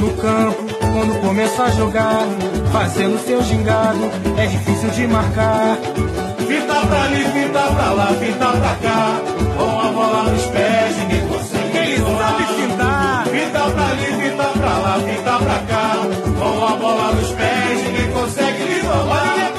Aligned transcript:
No 0.00 0.16
campo, 0.16 0.64
quando 0.80 1.20
começa 1.20 1.64
a 1.64 1.70
jogar, 1.72 2.26
fazendo 2.72 3.18
seu 3.18 3.42
gingado, 3.42 4.00
é 4.38 4.46
difícil 4.46 4.90
de 4.90 5.06
marcar. 5.06 5.76
Fita 6.48 6.86
pra 6.86 7.02
ali, 7.02 7.24
fita 7.24 7.62
pra 7.74 7.92
lá, 7.92 8.06
fita 8.14 8.50
pra 8.60 8.76
cá, 8.76 9.20
com 9.58 9.78
a 9.78 9.92
bola 9.92 10.32
nos 10.32 10.46
pés, 10.46 10.96
ninguém 10.96 11.28
consegue. 11.28 11.76
Ele 11.76 11.98
sabe 11.98 12.44
fintar. 12.44 13.26
Fita 13.26 13.70
pra 13.70 13.86
ali, 13.88 14.06
fita 14.22 14.48
pra 14.58 14.78
lá, 14.78 15.00
fita 15.00 15.38
pra 15.38 15.58
cá, 15.70 15.96
com 16.38 16.64
a 16.64 16.76
bola 16.76 17.12
nos 17.12 17.32
pés, 17.32 17.84
ninguém 17.84 18.12
consegue 18.12 18.64
lhe 18.64 18.80
roubar. 18.80 19.50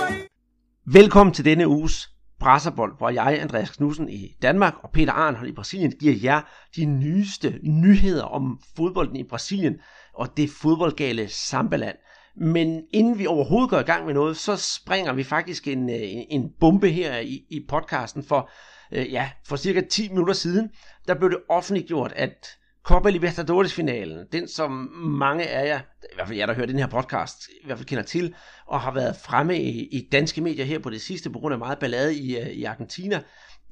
Velkommen 0.86 1.34
til 1.34 1.46
denne 1.46 1.68
uges 1.68 2.10
Brasserbold, 2.40 2.94
hvor 2.98 3.10
jeg, 3.10 3.40
Andreas 3.42 3.70
Knudsen 3.70 4.10
i 4.10 4.36
Danmark 4.42 4.74
og 4.84 4.90
Peter 4.94 5.14
Arnhold 5.14 5.48
i 5.48 5.52
Brasilien, 5.52 5.92
giver 6.00 6.16
jer 6.24 6.42
de 6.76 6.86
nyeste 6.86 7.60
nyheder 7.64 8.24
om 8.24 8.60
fodbolden 8.76 9.16
i 9.16 9.24
Brasilien 9.24 9.74
og 10.14 10.38
det 10.38 10.50
fodboldgale 10.50 11.28
sambaland. 11.30 11.96
Men 12.36 12.84
inden 12.94 13.20
vi 13.20 13.28
overhovedet 13.28 13.70
går 13.70 13.80
i 13.80 13.84
gang 13.84 14.06
med 14.06 14.14
noget, 14.14 14.38
så 14.38 14.56
springer 14.56 15.14
vi 15.14 15.24
faktisk 15.24 15.68
en, 15.68 15.90
øh, 15.90 16.02
en, 16.02 16.26
en 16.30 16.50
bombe 16.60 16.90
her 16.90 17.18
i, 17.20 17.46
i 17.50 17.66
podcasten, 17.70 18.24
for 18.24 18.50
øh, 18.92 19.12
ja, 19.12 19.30
for 19.48 19.56
cirka 19.56 19.82
10 19.90 20.10
minutter 20.10 20.34
siden, 20.34 20.70
der 21.08 21.16
blev 21.16 21.30
det 21.30 21.40
offentliggjort, 21.50 22.14
at 22.16 22.48
Copa 22.84 23.10
Libertadores-finalen, 23.10 24.26
den 24.32 24.48
som 24.48 24.72
mange 25.20 25.48
af 25.48 25.68
jer, 25.68 25.80
i 25.80 26.16
hvert 26.16 26.28
fald 26.28 26.38
jer, 26.38 26.46
der 26.46 26.54
hører 26.54 26.68
den 26.68 26.80
her 26.80 26.88
podcast, 26.88 27.50
i 27.64 27.66
hvert 27.66 27.78
fald 27.78 27.88
kender 27.88 28.04
til, 28.04 28.36
og 28.68 28.82
har 28.82 28.94
været 28.94 29.16
fremme 29.16 29.58
i, 29.58 29.88
i 29.88 30.10
danske 30.12 30.42
medier 30.42 30.66
her 30.66 30.80
på 30.80 30.90
det 30.90 31.02
sidste, 31.02 31.30
på 31.30 31.40
grund 31.40 31.54
af 31.54 31.60
meget 31.60 31.80
ballade 31.80 32.16
i, 32.16 32.38
øh, 32.38 32.48
i 32.48 32.64
Argentina, 32.64 33.22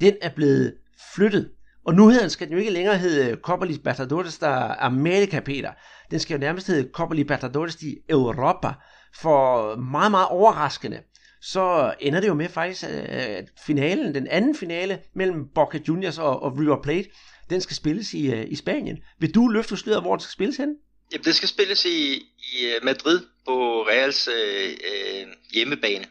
den 0.01 0.13
er 0.21 0.29
blevet 0.35 0.75
flyttet. 1.15 1.51
Og 1.85 1.93
nu 1.93 2.07
hedder 2.07 2.21
den, 2.21 2.29
skal 2.29 2.47
den 2.47 2.53
jo 2.53 2.59
ikke 2.59 2.71
længere 2.71 2.97
hedde 2.97 3.37
Copa 3.41 3.65
Libertadores 3.65 4.37
der 4.37 4.75
America, 4.79 5.39
Peter. 5.39 5.71
Den 6.11 6.19
skal 6.19 6.33
jo 6.33 6.39
nærmest 6.39 6.67
hedde 6.67 6.89
Copa 6.93 7.15
Libertadores 7.15 7.75
de 7.75 7.97
Europa, 8.09 8.73
for 9.15 9.75
meget, 9.75 10.11
meget 10.11 10.27
overraskende 10.27 11.01
så 11.41 11.93
ender 11.99 12.19
det 12.19 12.27
jo 12.27 12.33
med 12.33 12.49
faktisk, 12.49 12.83
at 12.83 13.49
finalen, 13.65 14.15
den 14.15 14.27
anden 14.27 14.55
finale 14.55 14.99
mellem 15.15 15.47
Boca 15.55 15.79
Juniors 15.87 16.17
og, 16.17 16.43
og 16.43 16.57
River 16.59 16.81
Plate, 16.81 17.09
den 17.49 17.61
skal 17.61 17.75
spilles 17.75 18.13
i, 18.13 18.31
øh, 18.31 18.45
i 18.49 18.55
Spanien. 18.55 18.97
Vil 19.19 19.35
du 19.35 19.47
løfte 19.47 19.77
sløret, 19.77 20.01
hvor 20.01 20.15
den 20.15 20.21
skal 20.21 20.31
spilles 20.31 20.57
hen? 20.57 20.75
Jamen, 21.11 21.23
det 21.23 21.35
skal 21.35 21.49
spilles 21.49 21.85
i, 21.85 22.13
i 22.37 22.65
øh, 22.65 22.83
Madrid 22.83 23.21
på 23.45 23.81
Reals 23.81 24.27
øh, 24.27 25.27
hjemmebane, 25.53 26.05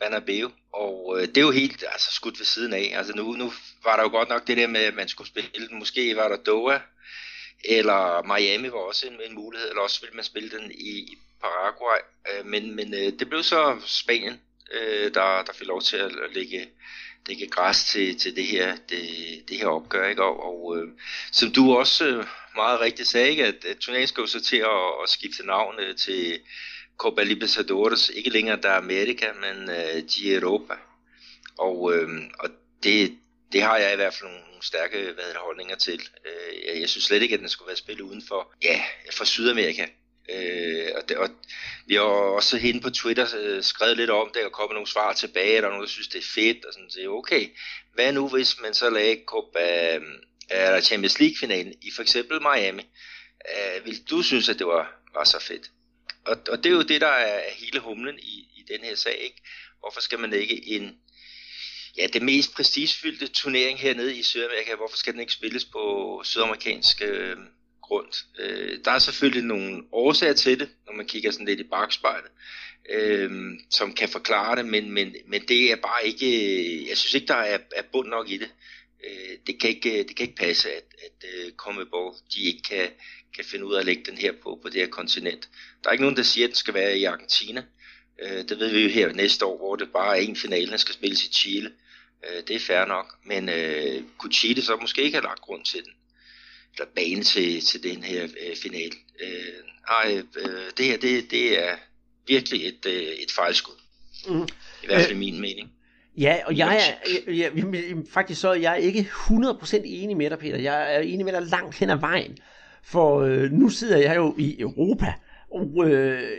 Bernabeu. 0.00 0.50
Og 0.72 1.16
øh, 1.16 1.28
det 1.28 1.36
er 1.36 1.40
jo 1.40 1.50
helt 1.50 1.84
altså, 1.92 2.12
skudt 2.12 2.38
ved 2.38 2.46
siden 2.46 2.72
af. 2.72 2.92
Altså 2.94 3.12
nu, 3.16 3.32
nu 3.32 3.52
var 3.84 3.96
der 3.96 4.02
jo 4.02 4.08
godt 4.08 4.28
nok 4.28 4.46
det 4.46 4.56
der 4.56 4.66
med, 4.66 4.80
at 4.80 4.94
man 4.94 5.08
skulle 5.08 5.28
spille. 5.28 5.50
Måske 5.72 6.16
var 6.16 6.28
der 6.28 6.36
Doha, 6.36 6.78
eller 7.64 8.22
Miami 8.22 8.72
var 8.72 8.78
også 8.78 9.06
en, 9.06 9.20
en 9.30 9.34
mulighed, 9.34 9.68
eller 9.68 9.82
også 9.82 10.00
ville 10.00 10.14
man 10.14 10.24
spille 10.24 10.50
den 10.50 10.72
i, 10.72 11.18
Paraguay. 11.44 12.00
Øh, 12.30 12.46
men 12.46 12.76
men 12.76 12.94
øh, 12.94 13.12
det 13.18 13.28
blev 13.28 13.42
så 13.42 13.76
Spanien, 13.86 14.40
øh, 14.72 15.14
der, 15.14 15.42
der 15.42 15.52
fik 15.52 15.66
lov 15.66 15.82
til 15.82 15.96
at, 15.96 16.12
at 16.24 16.34
lægge 16.34 16.68
lægge 17.26 17.46
græs 17.46 17.84
til, 17.84 18.18
til 18.18 18.36
det 18.36 18.46
her 18.46 18.76
det, 18.88 19.02
det 19.48 19.56
her 19.56 19.66
opgør 19.66 20.08
ikke? 20.08 20.22
Og, 20.24 20.44
og 20.44 20.76
øh, 20.78 20.88
som 21.32 21.52
du 21.52 21.76
også 21.76 22.06
øh, 22.06 22.26
meget 22.54 22.80
rigtigt 22.80 23.08
sagde 23.08 23.30
ikke? 23.30 23.46
At, 23.46 23.64
at 23.64 23.76
turneringen 23.76 24.08
skal 24.08 24.20
jo 24.20 24.26
så 24.26 24.40
til 24.40 24.56
at, 24.56 25.02
at 25.02 25.08
skifte 25.08 25.46
navn 25.46 25.80
øh, 25.80 25.96
til 25.96 26.40
Copa 26.96 27.22
Libertadores. 27.22 28.08
Ikke 28.08 28.30
længere 28.30 28.60
der 28.62 28.72
Amerika 28.72 29.26
men 29.40 29.70
øh, 29.70 30.02
de 30.02 30.34
Europa. 30.34 30.74
Og 31.58 31.94
øh, 31.94 32.08
og 32.38 32.50
det 32.82 33.18
det 33.54 33.62
har 33.62 33.76
jeg 33.76 33.92
i 33.92 33.96
hvert 33.96 34.14
fald 34.14 34.30
nogle 34.30 34.44
stærke 34.62 34.96
hvad 35.02 35.28
det, 35.28 35.36
holdninger 35.36 35.76
til. 35.76 36.08
Øh, 36.26 36.66
jeg, 36.66 36.80
jeg 36.80 36.88
synes 36.88 37.04
slet 37.04 37.22
ikke, 37.22 37.34
at 37.34 37.40
den 37.40 37.48
skulle 37.48 37.66
være 37.66 37.76
spillet 37.76 38.04
uden 38.04 38.22
for, 38.28 38.54
ja, 38.62 38.82
for 39.12 39.24
Sydamerika. 39.24 39.86
Øh, 40.30 40.88
og, 40.96 41.08
det, 41.08 41.16
og 41.16 41.28
vi 41.86 41.94
har 41.94 42.02
også 42.02 42.56
hende 42.56 42.80
på 42.80 42.90
Twitter 42.90 43.26
øh, 43.38 43.62
skrevet 43.62 43.96
lidt 43.96 44.10
om 44.10 44.30
det, 44.34 44.44
og 44.44 44.52
kommet 44.52 44.74
nogle 44.74 44.86
svar 44.86 45.12
tilbage, 45.12 45.60
der 45.60 45.66
er 45.66 45.68
nogen, 45.68 45.82
der 45.82 45.88
synes, 45.88 46.08
det 46.08 46.18
er 46.18 46.32
fedt, 46.34 46.64
og 46.64 46.72
sådan, 46.72 46.90
så 46.90 46.98
okay, 47.08 47.48
hvad 47.94 48.12
nu 48.12 48.28
hvis 48.28 48.60
man 48.60 48.74
så 48.74 48.90
lagde 48.90 49.22
Copa, 49.26 49.96
øh, 49.96 50.82
Champions 50.82 51.20
League-finalen 51.20 51.72
i 51.82 51.90
for 51.96 52.02
eksempel 52.02 52.40
Miami? 52.40 52.82
Øh, 53.54 53.84
vil 53.84 54.10
du 54.10 54.22
synes, 54.22 54.48
at 54.48 54.58
det 54.58 54.66
var, 54.66 55.02
var 55.14 55.24
så 55.24 55.38
fedt? 55.40 55.70
Og, 56.24 56.36
og 56.48 56.58
det 56.64 56.66
er 56.66 56.74
jo 56.74 56.82
det, 56.82 57.00
der 57.00 57.06
er 57.06 57.50
hele 57.50 57.80
humlen 57.80 58.18
i, 58.18 58.48
i 58.56 58.64
den 58.68 58.84
her 58.84 58.94
sag, 58.94 59.16
ikke? 59.16 59.42
Hvorfor 59.80 60.00
skal 60.00 60.18
man 60.18 60.32
ikke 60.32 60.66
en, 60.68 60.98
ja, 61.98 62.06
det 62.12 62.22
mest 62.22 62.54
prestigefyldte 62.54 63.26
turnering 63.26 63.78
hernede 63.78 64.16
i 64.16 64.22
Sydamerika, 64.22 64.74
hvorfor 64.76 64.96
skal 64.96 65.12
den 65.12 65.20
ikke 65.20 65.32
spilles 65.32 65.64
på 65.64 66.20
sydamerikansk 66.24 67.02
øh, 67.02 67.36
grund. 67.82 68.12
Øh, 68.38 68.78
der 68.84 68.90
er 68.90 68.98
selvfølgelig 68.98 69.44
nogle 69.44 69.82
årsager 69.92 70.32
til 70.32 70.60
det, 70.60 70.68
når 70.86 70.92
man 70.92 71.06
kigger 71.06 71.30
sådan 71.30 71.46
lidt 71.46 71.60
i 71.60 71.68
bagspejlet, 71.70 72.30
øh, 72.90 73.30
som 73.70 73.92
kan 73.92 74.08
forklare 74.08 74.56
det, 74.56 74.66
men, 74.66 74.90
men, 74.90 75.16
men 75.26 75.42
det 75.48 75.72
er 75.72 75.76
bare 75.76 76.06
ikke, 76.06 76.26
øh, 76.26 76.88
jeg 76.88 76.96
synes 76.96 77.14
ikke, 77.14 77.26
der 77.26 77.34
er, 77.34 77.58
er 77.76 77.82
bund 77.92 78.08
nok 78.08 78.30
i 78.30 78.36
det. 78.36 78.50
Øh, 79.04 79.38
det, 79.46 79.60
kan 79.60 79.70
ikke, 79.70 79.92
øh, 79.92 80.08
det 80.08 80.16
kan 80.16 80.26
ikke 80.26 80.36
passe, 80.36 80.72
at, 80.72 80.84
at 81.04 81.28
øh, 81.34 81.46
uh, 81.46 81.52
Comebol, 81.56 82.14
de 82.34 82.42
ikke 82.42 82.62
kan, 82.62 82.88
kan 83.36 83.44
finde 83.44 83.66
ud 83.66 83.74
af 83.74 83.80
at 83.80 83.86
lægge 83.86 84.04
den 84.04 84.18
her 84.18 84.32
på, 84.42 84.58
på 84.62 84.68
det 84.68 84.80
her 84.80 84.88
kontinent. 84.88 85.48
Der 85.82 85.88
er 85.88 85.92
ikke 85.92 86.04
nogen, 86.04 86.16
der 86.16 86.22
siger, 86.22 86.46
at 86.46 86.48
den 86.48 86.56
skal 86.56 86.74
være 86.74 86.98
i 86.98 87.04
Argentina. 87.04 87.64
Øh, 88.22 88.48
det 88.48 88.58
ved 88.58 88.68
vi 88.68 88.82
jo 88.82 88.88
her 88.88 89.12
næste 89.12 89.44
år, 89.44 89.56
hvor 89.56 89.76
det 89.76 89.92
bare 89.92 90.18
er 90.18 90.22
en 90.22 90.36
finale, 90.36 90.70
der 90.70 90.76
skal 90.76 90.94
spilles 90.94 91.24
i 91.24 91.32
Chile. 91.32 91.72
Øh, 92.26 92.42
det 92.48 92.56
er 92.56 92.60
fair 92.60 92.84
nok, 92.84 93.06
men 93.24 93.48
øh, 93.48 94.02
kunne 94.18 94.32
Chile 94.32 94.62
så 94.62 94.76
måske 94.76 95.02
ikke 95.02 95.16
have 95.16 95.24
lagt 95.24 95.40
grund 95.40 95.64
til 95.64 95.84
den? 95.84 95.92
eller 96.74 96.90
bane 96.96 97.22
til, 97.22 97.60
til 97.60 97.82
den 97.82 98.02
her 98.02 98.22
øh, 98.22 98.56
final. 98.62 98.90
Øh, 99.20 99.28
ej, 99.90 100.22
øh, 100.36 100.70
det 100.78 100.86
her, 100.86 100.96
det, 100.98 101.30
det 101.30 101.64
er 101.64 101.76
virkelig 102.26 102.68
et, 102.68 102.86
øh, 102.86 103.02
et 103.02 103.32
fejlskud. 103.36 103.74
Mm. 104.28 104.42
I 104.82 104.86
hvert 104.86 105.00
fald 105.00 105.12
øh, 105.12 105.18
min 105.18 105.40
mening. 105.40 105.70
Ja, 106.18 106.38
og 106.46 106.56
jeg 106.56 106.76
er, 106.76 107.10
jeg, 107.28 107.52
jeg, 107.56 107.74
jeg, 107.74 107.96
faktisk 108.10 108.40
så 108.40 108.48
er 108.48 108.54
jeg 108.54 108.80
ikke 108.80 109.00
100% 109.00 109.80
enig 109.84 110.16
med 110.16 110.30
dig, 110.30 110.38
Peter. 110.38 110.58
Jeg 110.58 110.94
er 110.94 111.00
enig 111.00 111.24
med 111.24 111.32
dig 111.32 111.42
langt 111.42 111.78
hen 111.78 111.90
ad 111.90 111.98
vejen. 111.98 112.38
For 112.84 113.20
øh, 113.20 113.50
nu 113.50 113.68
sidder 113.68 113.98
jeg 113.98 114.16
jo 114.16 114.34
i 114.38 114.60
Europa, 114.60 115.14
og 115.50 115.90
øh, 115.90 116.30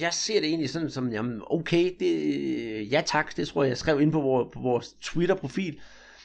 jeg 0.00 0.14
ser 0.14 0.40
det 0.40 0.48
egentlig 0.48 0.70
sådan 0.70 0.90
som, 0.90 1.12
jamen 1.12 1.42
okay, 1.46 1.96
det, 2.00 2.92
ja 2.92 3.02
tak, 3.06 3.36
det 3.36 3.48
tror 3.48 3.62
jeg, 3.62 3.68
jeg 3.68 3.78
skrev 3.78 4.00
ind 4.00 4.12
på, 4.12 4.20
vores, 4.20 4.48
på 4.52 4.60
vores 4.60 4.96
Twitter-profil 5.00 5.80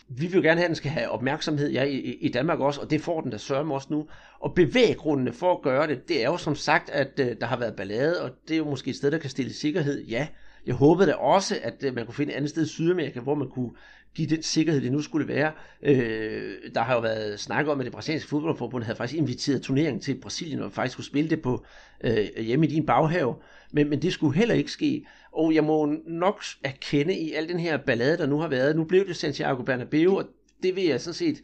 vi 0.08 0.28
vil 0.28 0.36
jo 0.36 0.42
gerne 0.42 0.60
have, 0.60 0.66
at 0.66 0.70
den 0.70 0.76
skal 0.76 0.92
have 0.92 1.10
opmærksomhed 1.10 1.72
ja, 1.72 1.84
i, 1.84 1.98
i 1.98 2.30
Danmark 2.30 2.60
også, 2.60 2.82
og 2.82 2.90
det 2.90 3.02
får 3.02 3.22
den 3.22 3.32
da 3.32 3.38
sørme 3.38 3.74
også 3.74 3.88
nu. 3.92 4.08
Og 4.40 4.56
bevæggrundene 4.56 5.34
for 5.34 5.52
at 5.56 5.62
gøre 5.62 5.88
det, 5.88 6.08
det 6.08 6.24
er 6.24 6.26
jo 6.26 6.38
som 6.38 6.56
sagt, 6.56 6.90
at 6.90 7.20
uh, 7.20 7.26
der 7.42 7.46
har 7.46 7.58
været 7.58 7.76
ballade, 7.76 8.22
og 8.22 8.32
det 8.48 8.54
er 8.54 8.58
jo 8.58 8.70
måske 8.70 8.90
et 8.90 8.96
sted, 8.96 9.12
der 9.12 9.18
kan 9.18 9.30
stille 9.30 9.54
sikkerhed, 9.54 10.04
ja. 10.04 10.28
Jeg 10.66 10.76
håbede 10.76 11.08
da 11.08 11.14
også, 11.14 11.58
at 11.64 11.84
uh, 11.88 11.96
man 11.96 12.06
kunne 12.06 12.16
finde 12.16 12.34
et 12.34 12.38
andet 12.38 12.50
sted 12.50 12.66
i 12.66 12.68
Sydamerika, 12.68 13.20
hvor 13.20 13.36
man 13.36 13.50
kunne 13.50 13.72
give 14.16 14.28
den 14.30 14.44
sikkerhed, 14.44 14.82
det 14.82 14.92
nu 14.92 15.02
skulle 15.02 15.28
være. 15.28 15.52
Øh, 15.82 16.54
der 16.76 16.82
har 16.82 16.94
jo 16.94 17.00
været 17.00 17.40
snak 17.40 17.68
om, 17.68 17.80
at 17.80 17.86
det 17.86 17.94
brasilianske 17.94 18.30
fodboldforbund 18.30 18.84
havde 18.84 18.98
faktisk 18.98 19.18
inviteret 19.18 19.62
turneringen 19.62 20.02
til 20.02 20.16
Brasilien, 20.16 20.62
og 20.62 20.72
faktisk 20.72 20.94
skulle 20.94 21.08
spille 21.08 21.30
det 21.30 21.42
på 21.42 21.66
øh, 22.04 22.28
hjemme 22.38 22.66
i 22.66 22.70
din 22.70 22.86
baghave. 22.86 23.36
Men, 23.72 23.90
men 23.90 24.02
det 24.02 24.14
skulle 24.14 24.38
heller 24.38 24.56
ikke 24.56 24.72
ske. 24.72 25.06
Og 25.32 25.56
jeg 25.56 25.64
må 25.64 25.96
nok 26.08 26.44
erkende 26.64 27.18
i 27.18 27.34
al 27.34 27.50
den 27.50 27.60
her 27.60 27.78
ballade, 27.78 28.18
der 28.18 28.26
nu 28.26 28.40
har 28.40 28.48
været, 28.48 28.76
nu 28.76 28.84
blev 28.84 29.08
det 29.08 29.16
Santiago 29.16 29.64
Bernabeu, 29.64 30.18
og 30.18 30.26
det 30.64 30.76
vil 30.76 30.84
jeg 30.84 31.02
sådan 31.02 31.14
set 31.14 31.42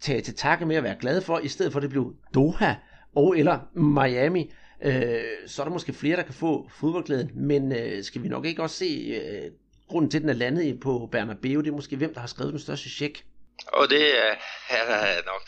tage 0.00 0.20
til 0.20 0.34
takke 0.34 0.66
med 0.66 0.76
at 0.76 0.82
være 0.82 0.96
glad 1.00 1.20
for, 1.20 1.38
i 1.38 1.48
stedet 1.48 1.72
for 1.72 1.78
at 1.78 1.82
det 1.82 1.90
blev 1.90 2.14
Doha 2.34 2.74
og 3.14 3.38
eller 3.38 3.58
Miami. 3.74 4.52
Øh, 4.84 5.22
så 5.46 5.62
er 5.62 5.66
der 5.66 5.72
måske 5.72 5.92
flere, 5.92 6.16
der 6.16 6.22
kan 6.22 6.34
få 6.34 6.68
fodboldglæden, 6.70 7.30
men 7.34 7.72
øh, 7.72 8.02
skal 8.02 8.22
vi 8.22 8.28
nok 8.28 8.46
ikke 8.46 8.62
også 8.62 8.76
se 8.76 9.20
øh, 9.22 9.50
grunden 9.92 10.10
til, 10.10 10.18
at 10.18 10.22
den 10.22 10.30
er 10.30 10.34
landet 10.44 10.80
på 10.80 11.08
Bernabeu, 11.12 11.60
det 11.60 11.68
er 11.68 11.80
måske 11.80 11.96
hvem, 11.96 12.14
der 12.14 12.20
har 12.20 12.26
skrevet 12.26 12.52
den 12.52 12.60
største 12.60 12.90
check. 12.90 13.24
Og 13.66 13.90
det 13.90 14.18
er, 14.26 14.34
er 14.68 14.84
der 14.90 15.24
nok, 15.24 15.44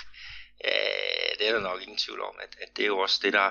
øh, 0.65 1.39
det 1.39 1.49
er 1.49 1.53
der 1.53 1.61
nok 1.61 1.83
ingen 1.83 1.99
tvivl 1.99 2.21
om, 2.21 2.35
at, 2.43 2.57
at 2.63 2.77
det 2.77 2.83
er 2.83 2.87
jo 2.87 2.99
også 2.99 3.21
det, 3.23 3.33
der, 3.33 3.51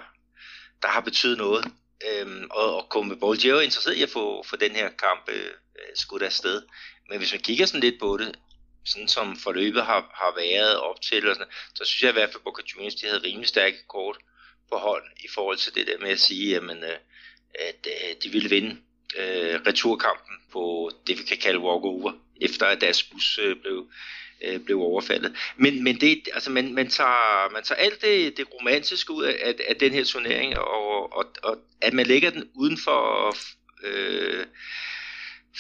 der 0.82 0.88
har 0.88 1.02
betydet 1.02 1.38
noget. 1.38 1.66
Øhm, 2.10 2.48
og, 2.52 2.76
og 2.78 2.88
Comebol, 2.90 3.38
de 3.38 3.48
er 3.48 3.54
jo 3.54 3.60
interesseret 3.60 3.96
i 3.96 4.04
at 4.04 4.10
få, 4.10 4.44
få 4.50 4.56
den 4.56 4.72
her 4.72 4.90
kamp 4.90 5.30
øh, 5.30 5.52
skudt 5.96 6.24
afsted. 6.24 6.62
Men 7.10 7.18
hvis 7.18 7.34
man 7.34 7.42
kigger 7.42 7.66
sådan 7.66 7.82
lidt 7.82 8.00
på 8.00 8.18
det, 8.18 8.40
sådan 8.86 9.08
som 9.08 9.38
forløbet 9.38 9.86
har, 9.86 10.02
har 10.14 10.34
været 10.36 10.80
op 10.80 11.02
til, 11.02 11.30
og 11.30 11.36
sådan, 11.36 11.52
så 11.76 11.86
synes 11.86 12.04
jeg 12.04 12.10
i 12.10 12.14
hvert 12.14 12.30
fald, 12.30 12.42
at 12.42 12.44
Boca 12.44 12.62
Juniors 12.74 12.96
de 12.96 13.08
havde 13.08 13.24
rimelig 13.24 13.48
stærke 13.48 13.88
kort 13.88 14.18
på 14.72 14.78
hånd 14.78 15.04
i 15.18 15.28
forhold 15.34 15.58
til 15.58 15.76
det 15.76 15.88
der 15.88 15.98
med 16.00 16.10
at 16.10 16.20
sige, 16.20 16.50
jamen, 16.50 16.84
øh, 16.84 16.98
at 17.56 17.88
øh, 17.88 18.16
de 18.24 18.30
ville 18.30 18.50
vinde 18.50 18.78
øh, 19.18 19.60
returkampen 19.68 20.36
på 20.52 20.92
det, 21.08 21.18
vi 21.20 21.24
kan 21.24 21.38
kalde 21.38 21.60
walkover, 21.60 22.12
efter 22.42 22.66
at 22.66 22.82
deres 22.82 23.04
bus 23.04 23.40
øh, 23.44 23.56
blev, 23.62 23.88
øh, 24.44 24.60
blev 24.60 24.80
overfaldet. 24.80 25.36
Men, 25.58 25.84
men 25.84 26.02
det, 26.02 26.30
altså 26.34 26.52
man, 26.52 26.74
man, 26.74 26.90
tager, 26.90 27.52
man 27.52 27.64
tager 27.64 27.80
alt 27.80 28.02
det, 28.02 28.38
det 28.38 28.48
romantiske 28.54 29.14
ud 29.14 29.24
af, 29.24 29.56
af 29.68 29.76
den 29.76 29.92
her 29.92 30.04
turnering, 30.04 30.58
og, 30.58 31.14
og, 31.18 31.26
og 31.44 31.58
at 31.82 31.94
man 31.94 32.06
lægger 32.06 32.30
den 32.30 32.50
uden 32.56 32.78
for, 32.78 33.36
øh, 33.84 34.46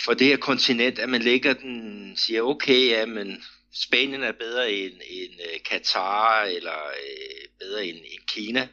for 0.06 0.14
det 0.14 0.28
her 0.28 0.38
kontinent, 0.38 1.00
at 1.00 1.10
man 1.10 1.22
lægger 1.22 1.54
den, 1.54 2.14
siger 2.18 2.42
okay, 2.42 2.90
ja, 2.90 3.06
men 3.06 3.44
Spanien 3.74 4.24
er 4.24 4.32
bedre 4.32 4.72
end, 4.72 4.94
end 5.10 5.34
øh, 5.34 5.60
Katar, 5.70 6.44
eller 6.44 6.88
øh, 6.88 7.48
bedre 7.60 7.86
end, 7.86 7.98
end 7.98 8.28
Kina. 8.28 8.68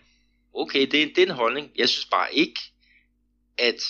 Okay, 0.55 0.87
det 0.87 1.03
er, 1.03 1.07
det 1.07 1.19
er 1.19 1.27
en 1.27 1.31
holdning. 1.31 1.71
Jeg 1.77 1.89
synes 1.89 2.07
bare 2.07 2.35
ikke, 2.35 2.61
at 3.59 3.83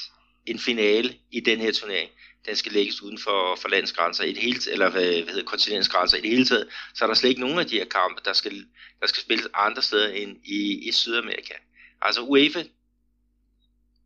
en 0.51 0.59
finale 0.59 1.15
i 1.31 1.41
den 1.41 1.59
her 1.61 1.73
turnering, 1.73 2.11
den 2.47 2.57
skal 2.57 2.73
lægges 2.73 3.03
uden 3.03 3.19
for, 3.19 3.57
for 3.57 3.69
landsgrænser. 3.69 4.25
I 4.25 4.33
det 4.33 4.43
hele 4.43 4.61
eller 4.73 4.91
hvad, 4.91 5.23
hvad 5.23 5.35
hedder 5.35 5.45
kontinentsgrænser. 5.45 6.19
I 6.19 6.21
det 6.21 6.31
hele 6.31 6.45
taget, 6.45 6.69
så 6.95 7.05
er 7.05 7.07
der 7.07 7.15
slet 7.15 7.29
ikke 7.29 7.41
nogen 7.41 7.59
af 7.59 7.67
de 7.67 7.79
her 7.79 7.85
kampe, 7.85 8.21
der 8.25 8.33
skal, 8.33 8.67
der 9.01 9.07
skal 9.07 9.23
spilles 9.23 9.49
andre 9.55 9.83
steder 9.83 10.09
end 10.09 10.37
i, 10.45 10.89
i 10.89 10.93
Sydamerika. 10.93 11.55
Altså 12.03 12.21
UEFA, 12.21 12.65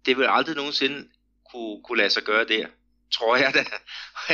det 0.07 0.19
vil 0.19 0.27
aldrig 0.31 0.57
nogensinde 0.57 1.09
kunne, 1.53 1.83
kunne 1.85 1.99
lade 1.99 2.11
sig 2.11 2.23
gøre 2.23 2.45
der 2.45 2.67
tror 3.15 3.37
jeg 3.37 3.55
da, 3.55 3.65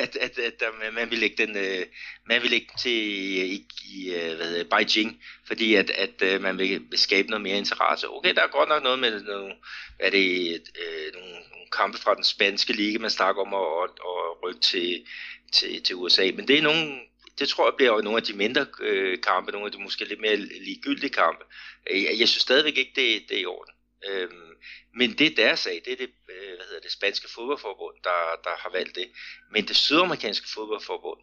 at, 0.02 0.16
at, 0.16 0.38
at, 0.38 0.62
at 0.62 0.94
man 0.94 1.10
vil 1.10 1.18
lægge 1.18 1.46
den, 1.46 1.56
øh, 1.56 1.86
man 2.26 2.42
vil 2.42 2.50
lægge 2.50 2.66
den 2.70 2.78
til 2.78 2.98
øh, 3.40 3.46
i, 3.56 3.66
i 3.94 4.14
øh, 4.14 4.36
hvad 4.36 4.46
hedder, 4.46 4.64
Beijing, 4.64 5.22
fordi 5.46 5.74
at, 5.74 5.90
at 5.90 6.22
øh, 6.22 6.42
man 6.42 6.58
vil, 6.58 6.82
vil 6.90 6.98
skabe 6.98 7.28
noget 7.30 7.42
mere 7.42 7.58
interesse. 7.58 8.10
Okay, 8.10 8.34
der 8.34 8.42
er 8.42 8.56
godt 8.58 8.68
nok 8.68 8.82
noget 8.82 8.98
med 8.98 9.22
nogle, 9.22 9.54
er 9.98 10.10
det, 10.10 10.52
øh, 10.82 11.12
nogle, 11.14 11.32
nogle 11.32 11.66
kampe 11.72 11.98
fra 11.98 12.14
den 12.14 12.24
spanske 12.24 12.72
liga, 12.72 12.98
man 12.98 13.10
snakker 13.10 13.42
om 13.42 13.54
at, 13.54 13.68
at, 13.82 13.90
at 14.10 14.42
rykke 14.42 14.60
til, 14.60 15.06
til, 15.52 15.82
til 15.82 15.96
USA, 15.96 16.30
men 16.34 16.48
det 16.48 16.58
er 16.58 16.62
nogle, 16.62 17.00
det 17.38 17.48
tror 17.48 17.66
jeg 17.66 17.74
bliver 17.76 18.02
nogle 18.02 18.16
af 18.16 18.22
de 18.22 18.32
mindre 18.32 18.66
øh, 18.80 19.18
kampe, 19.22 19.52
nogle 19.52 19.66
af 19.66 19.72
de 19.72 19.82
måske 19.82 20.04
lidt 20.04 20.20
mere 20.20 20.36
ligegyldige 20.36 21.10
kampe. 21.10 21.44
Jeg, 21.90 22.14
jeg 22.18 22.28
synes 22.28 22.42
stadigvæk 22.42 22.76
ikke, 22.76 22.92
det, 22.96 23.28
det 23.28 23.36
er 23.36 23.42
i 23.42 23.46
orden. 23.46 23.74
Øhm, 24.08 24.52
men 24.94 25.18
det 25.18 25.26
er 25.26 25.34
deres 25.36 25.60
sag, 25.60 25.82
det 25.84 25.92
er 25.92 25.96
det, 25.96 26.10
øh, 26.30 26.56
hvad 26.56 26.66
hedder 26.66 26.80
det 26.80 26.92
spanske 26.92 27.28
fodboldforbund, 27.34 27.96
der, 28.04 28.20
der 28.44 28.54
har 28.58 28.70
valgt 28.72 28.94
det. 28.94 29.06
Men 29.52 29.68
det 29.68 29.76
sydamerikanske 29.76 30.48
fodboldforbund, 30.54 31.20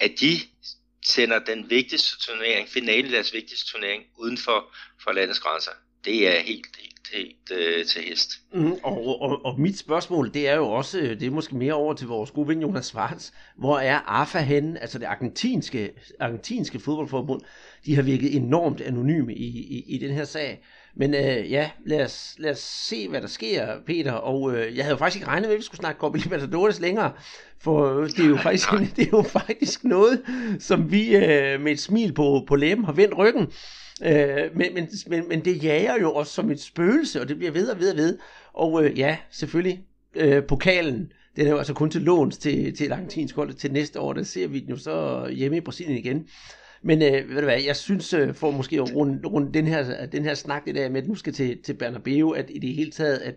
at 0.00 0.12
de 0.20 0.32
sender 1.04 1.38
den 1.38 1.70
vigtigste 1.70 2.18
turnering, 2.18 2.68
finalen 2.68 3.06
i 3.06 3.12
deres 3.12 3.32
vigtigste 3.32 3.72
turnering, 3.72 4.04
uden 4.18 4.38
for, 4.38 4.74
for 5.02 5.12
landets 5.12 5.40
grænser, 5.40 5.72
det 6.04 6.28
er 6.28 6.40
helt, 6.40 6.76
helt, 6.78 7.08
helt 7.12 7.50
øh, 7.52 7.86
til 7.86 8.02
hest. 8.02 8.30
Mm, 8.54 8.72
og, 8.72 9.20
og, 9.20 9.44
og 9.44 9.60
mit 9.60 9.78
spørgsmål, 9.78 10.34
det 10.34 10.48
er 10.48 10.54
jo 10.54 10.68
også, 10.70 10.98
det 10.98 11.22
er 11.22 11.30
måske 11.30 11.56
mere 11.56 11.74
over 11.74 11.94
til 11.94 12.06
vores 12.06 12.30
gode 12.30 12.48
ven 12.48 12.62
Jonas 12.62 12.86
Svarts. 12.86 13.32
Hvor 13.58 13.78
er 13.78 14.00
AFA 14.06 14.40
henne, 14.40 14.80
altså 14.80 14.98
det 14.98 15.06
argentinske, 15.06 15.92
argentinske 16.20 16.80
fodboldforbund? 16.80 17.40
De 17.84 17.94
har 17.94 18.02
virket 18.02 18.36
enormt 18.36 18.80
anonyme 18.80 19.34
i, 19.34 19.46
i, 19.46 19.94
i 19.94 19.98
den 19.98 20.14
her 20.14 20.24
sag. 20.24 20.64
Men 20.96 21.14
øh, 21.14 21.52
ja, 21.52 21.70
lad 21.86 22.04
os, 22.04 22.34
lad 22.38 22.50
os 22.50 22.58
se, 22.58 23.08
hvad 23.08 23.20
der 23.20 23.26
sker, 23.26 23.66
Peter. 23.86 24.12
Og 24.12 24.56
øh, 24.56 24.76
jeg 24.76 24.84
havde 24.84 24.94
jo 24.94 24.98
faktisk 24.98 25.16
ikke 25.16 25.28
regnet 25.28 25.48
med, 25.48 25.54
at 25.54 25.58
vi 25.58 25.64
skulle 25.64 25.78
snakke 25.78 25.98
Copa 25.98 26.18
Libertadores 26.18 26.80
længere. 26.80 27.12
For 27.58 28.00
det 28.00 28.18
er 28.18 28.28
jo 28.28 28.36
faktisk, 28.48 28.70
det 28.96 29.06
er 29.06 29.10
jo 29.12 29.22
faktisk 29.22 29.84
noget, 29.84 30.22
som 30.58 30.92
vi 30.92 31.16
øh, 31.16 31.60
med 31.60 31.72
et 31.72 31.80
smil 31.80 32.12
på, 32.12 32.44
på 32.48 32.56
læben 32.56 32.84
har 32.84 32.92
vendt 32.92 33.18
ryggen. 33.18 33.46
Øh, 34.04 34.56
men, 34.56 34.74
men, 34.74 34.88
men, 35.06 35.28
men 35.28 35.44
det 35.44 35.64
jager 35.64 36.00
jo 36.00 36.12
også 36.12 36.32
som 36.32 36.50
et 36.50 36.60
spøgelse, 36.60 37.20
og 37.20 37.28
det 37.28 37.36
bliver 37.36 37.52
ved 37.52 37.68
og 37.68 37.80
ved 37.80 37.90
og 37.90 37.96
ved. 37.96 38.18
Og 38.52 38.84
øh, 38.84 38.98
ja, 38.98 39.16
selvfølgelig, 39.30 39.80
øh, 40.14 40.42
pokalen, 40.42 41.12
den 41.36 41.46
er 41.46 41.50
jo 41.50 41.58
altså 41.58 41.74
kun 41.74 41.90
til 41.90 42.02
låns 42.02 42.38
til, 42.38 42.76
til 42.76 42.86
et 42.86 42.92
argentinsk 42.92 43.36
hold 43.36 43.52
til 43.52 43.72
næste 43.72 44.00
år. 44.00 44.12
Der 44.12 44.22
ser 44.22 44.48
vi 44.48 44.60
den 44.60 44.70
jo 44.70 44.76
så 44.76 45.28
hjemme 45.32 45.56
i 45.56 45.60
Brasilien 45.60 45.98
igen. 45.98 46.26
Men 46.82 47.02
øh, 47.02 47.28
ved 47.28 47.36
du 47.36 47.44
hvad, 47.44 47.62
jeg 47.62 47.76
synes, 47.76 48.12
øh, 48.12 48.34
for 48.34 48.50
måske 48.50 48.76
at 48.76 48.94
runde, 48.94 49.28
runde 49.28 49.52
den, 49.54 49.66
her, 49.66 50.06
den 50.06 50.24
her 50.24 50.34
snak, 50.34 50.64
det 50.64 50.74
der 50.74 50.88
med, 50.88 51.02
at 51.02 51.08
nu 51.08 51.14
skal 51.14 51.32
til, 51.32 51.62
til 51.62 51.74
Bernabeu, 51.74 52.30
at 52.30 52.50
i 52.50 52.58
det 52.58 52.74
hele 52.74 52.90
taget, 52.90 53.18
at, 53.18 53.34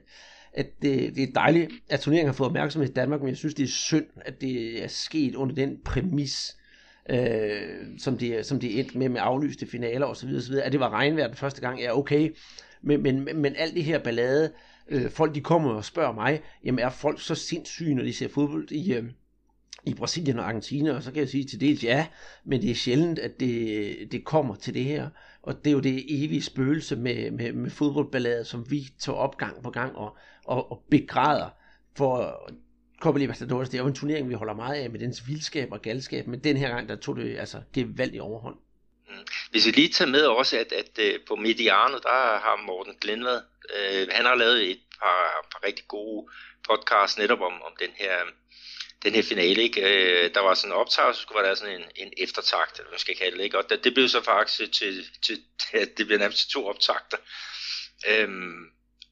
at 0.53 0.67
det, 0.81 1.15
det 1.15 1.23
er 1.23 1.33
dejligt, 1.35 1.71
at 1.89 1.99
turneringen 1.99 2.27
har 2.27 2.33
fået 2.33 2.47
opmærksomhed 2.47 2.89
i 2.89 2.93
Danmark, 2.93 3.19
men 3.19 3.29
jeg 3.29 3.37
synes, 3.37 3.53
det 3.53 3.63
er 3.63 3.67
synd, 3.67 4.05
at 4.21 4.41
det 4.41 4.83
er 4.83 4.87
sket 4.87 5.35
under 5.35 5.55
den 5.55 5.77
præmis, 5.85 6.57
øh, 7.09 7.61
som, 7.97 8.17
det, 8.17 8.45
som 8.45 8.59
det 8.59 8.79
endte 8.79 8.97
med, 8.97 9.09
med 9.09 9.21
aflyste 9.23 9.67
finaler 9.67 10.05
osv. 10.05 10.29
osv. 10.37 10.55
At 10.63 10.71
det 10.71 10.79
var 10.79 10.89
regnvejr 10.89 11.27
den 11.27 11.35
første 11.35 11.61
gang, 11.61 11.81
ja 11.81 11.97
okay, 11.97 12.35
men, 12.81 13.03
men, 13.03 13.29
men 13.35 13.55
alt 13.55 13.73
det 13.73 13.83
her 13.83 13.99
ballade, 13.99 14.51
øh, 14.89 15.09
folk 15.09 15.35
de 15.35 15.41
kommer 15.41 15.71
og 15.71 15.85
spørger 15.85 16.13
mig, 16.13 16.41
jamen 16.65 16.79
er 16.79 16.89
folk 16.89 17.21
så 17.21 17.35
sindssyge, 17.35 17.95
når 17.95 18.03
de 18.03 18.13
ser 18.13 18.27
fodbold 18.27 18.71
i, 18.71 18.93
øh, 18.93 19.03
i 19.83 19.93
Brasilien 19.93 20.39
og 20.39 20.45
Argentina, 20.45 20.95
og 20.95 21.03
så 21.03 21.11
kan 21.11 21.19
jeg 21.19 21.29
sige 21.29 21.45
til 21.45 21.61
dels 21.61 21.83
ja, 21.83 22.07
men 22.45 22.61
det 22.61 22.71
er 22.71 22.75
sjældent, 22.75 23.19
at 23.19 23.39
det, 23.39 24.11
det 24.11 24.25
kommer 24.25 24.55
til 24.55 24.73
det 24.73 24.83
her. 24.83 25.09
Og 25.43 25.65
det 25.65 25.67
er 25.67 25.71
jo 25.71 25.79
det 25.79 26.23
evige 26.23 26.43
spøgelse 26.43 26.95
med, 26.95 27.31
med, 27.31 27.53
med 27.53 27.71
fodboldballader, 27.71 28.43
som 28.43 28.71
vi 28.71 28.87
tager 28.99 29.17
op 29.17 29.37
gang 29.37 29.63
på 29.63 29.69
gang 29.69 29.95
og, 29.95 30.17
og, 30.45 30.71
og 30.71 30.83
begræder. 30.91 31.49
For 31.97 32.39
Copa 33.01 33.19
Libertadores, 33.19 33.69
det 33.69 33.77
er 33.77 33.81
jo 33.81 33.87
en 33.87 33.95
turnering, 33.95 34.29
vi 34.29 34.33
holder 34.33 34.53
meget 34.53 34.83
af 34.83 34.89
med 34.89 34.99
dens 34.99 35.27
vildskab 35.27 35.71
og 35.71 35.81
galskab, 35.81 36.27
men 36.27 36.39
den 36.39 36.57
her 36.57 36.69
gang, 36.69 36.89
der 36.89 36.95
tog 36.95 37.15
det 37.15 37.37
altså 37.37 37.61
gevaldigt 37.73 38.21
overhånd. 38.21 38.55
Mm. 39.09 39.15
Hvis 39.51 39.65
vi 39.65 39.71
lige 39.71 39.89
tager 39.89 40.11
med 40.11 40.21
også, 40.21 40.59
at, 40.59 40.71
at, 40.71 40.99
at 40.99 41.21
på 41.27 41.35
Mediano, 41.35 41.97
der 41.97 42.39
har 42.45 42.63
Morten 42.65 42.93
Glindvad, 43.01 43.41
øh, 43.75 44.07
han 44.11 44.25
har 44.25 44.35
lavet 44.35 44.71
et 44.71 44.79
par, 44.99 45.47
par 45.51 45.67
rigtig 45.67 45.85
gode 45.87 46.27
podcasts 46.69 47.17
netop 47.17 47.41
om, 47.41 47.53
om 47.53 47.73
den 47.79 47.89
her 47.95 48.15
den 49.03 49.13
her 49.15 49.23
finale, 49.23 49.61
ikke? 49.61 49.81
Øh, 49.81 50.33
der 50.33 50.39
var 50.39 50.53
sådan 50.53 50.71
en 50.71 50.77
optag, 50.77 51.15
så 51.15 51.21
skulle 51.21 51.47
der 51.47 51.55
sådan 51.55 51.81
en, 51.81 51.89
en 51.95 52.13
eftertakt, 52.17 52.79
eller 52.79 52.89
hvad 52.89 52.99
skal 52.99 53.11
jeg 53.11 53.17
kalde 53.17 53.37
det, 53.37 53.43
ikke? 53.43 53.57
Og 53.57 53.69
det, 53.69 53.83
det 53.83 53.93
blev 53.93 54.07
så 54.07 54.21
faktisk 54.21 54.73
til, 54.73 54.73
til, 54.73 55.07
til 55.21 55.43
det 55.97 56.07
blev 56.07 56.19
nærmest 56.19 56.39
til 56.39 56.49
to 56.49 56.67
optagter. 56.67 57.17
Øhm, 58.07 58.65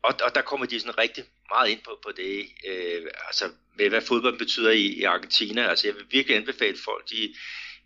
og, 0.03 0.13
og 0.23 0.35
der 0.35 0.41
kommer 0.41 0.65
de 0.65 0.79
sådan 0.79 0.97
rigtig 0.97 1.23
meget 1.49 1.69
ind 1.69 1.81
på, 1.83 1.99
på 2.03 2.11
det, 2.11 2.45
øh, 2.67 3.07
altså 3.27 3.49
med 3.77 3.89
hvad 3.89 4.01
fodbold 4.01 4.37
betyder 4.37 4.71
i, 4.71 4.85
i 4.85 5.03
Argentina. 5.03 5.69
Altså 5.69 5.87
jeg 5.87 5.95
vil 5.95 6.05
virkelig 6.11 6.37
anbefale 6.37 6.77
folk, 6.85 7.09
de, 7.09 7.35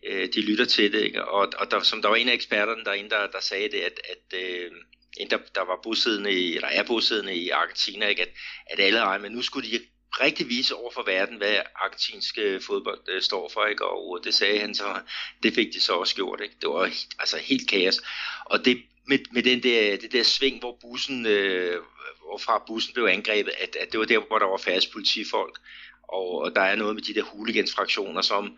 øh, 0.08 0.30
de 0.34 0.42
lytter 0.42 0.66
til 0.66 0.94
det, 0.94 1.02
ikke? 1.02 1.26
Og, 1.26 1.52
og 1.58 1.72
der, 1.72 1.82
som 1.82 2.02
der 2.02 2.10
var 2.10 2.16
en 2.16 2.30
af 2.30 2.34
eksperterne 2.34 2.84
derinde, 2.86 3.10
der, 3.10 3.28
der 3.28 3.40
sagde 3.40 3.70
det, 3.72 3.80
at, 3.80 4.00
at 4.10 4.40
øh, 4.40 4.72
en, 5.18 5.30
der, 5.30 5.38
der 5.56 5.62
var 5.62 5.80
bosiddende 5.84 6.32
i, 6.32 6.56
eller 6.56 6.68
er 6.68 6.84
bosiddende 6.84 7.36
i 7.36 7.50
Argentina, 7.50 8.08
ikke? 8.08 8.22
At, 8.22 8.30
at 8.72 8.80
alle 8.80 9.02
regner, 9.02 9.24
men 9.24 9.32
nu 9.32 9.42
skulle 9.42 9.70
de 9.70 9.80
rigtig 10.22 10.50
vise 10.50 10.76
over 10.76 10.92
for 10.92 11.04
verden, 11.04 11.38
hvad 11.38 11.60
argentinsk 11.76 12.40
fodbold 12.68 13.00
øh, 13.08 13.22
står 13.22 13.50
for, 13.54 13.66
ikke? 13.66 13.86
og 13.86 14.18
øh, 14.20 14.24
det 14.24 14.34
sagde 14.34 14.60
han 14.60 14.76
så, 14.76 15.00
det 15.44 15.54
fik 15.56 15.74
de 15.74 15.82
så 15.82 15.94
også 15.94 16.16
gjort, 16.16 16.42
ikke? 16.42 16.56
det 16.62 16.70
var 16.70 16.84
altså 17.20 17.38
helt 17.38 17.70
kaos, 17.70 18.02
og 18.46 18.66
det 18.66 18.84
med, 19.08 19.20
med 19.32 19.44
den 19.44 19.64
der, 19.64 19.98
det 19.98 20.12
der 20.12 20.24
sving, 20.24 20.60
hvor 20.60 20.78
bussen, 20.82 21.26
øh, 21.26 21.82
hvorfra 22.28 22.64
bussen 22.68 22.94
blev 22.94 23.06
angrebet, 23.06 23.54
at, 23.60 23.76
at 23.76 23.92
det 23.92 24.00
var 24.00 24.06
der, 24.06 24.20
hvor 24.28 24.40
der 24.40 24.46
var 24.46 24.58
færre 24.58 24.82
politifolk, 24.94 25.60
og, 26.04 26.42
og 26.42 26.56
der 26.56 26.62
er 26.62 26.76
noget 26.76 26.96
med 26.96 27.04
de 27.04 27.14
der 27.14 27.24
hooligans-fraktioner, 27.24 28.22
som 28.22 28.58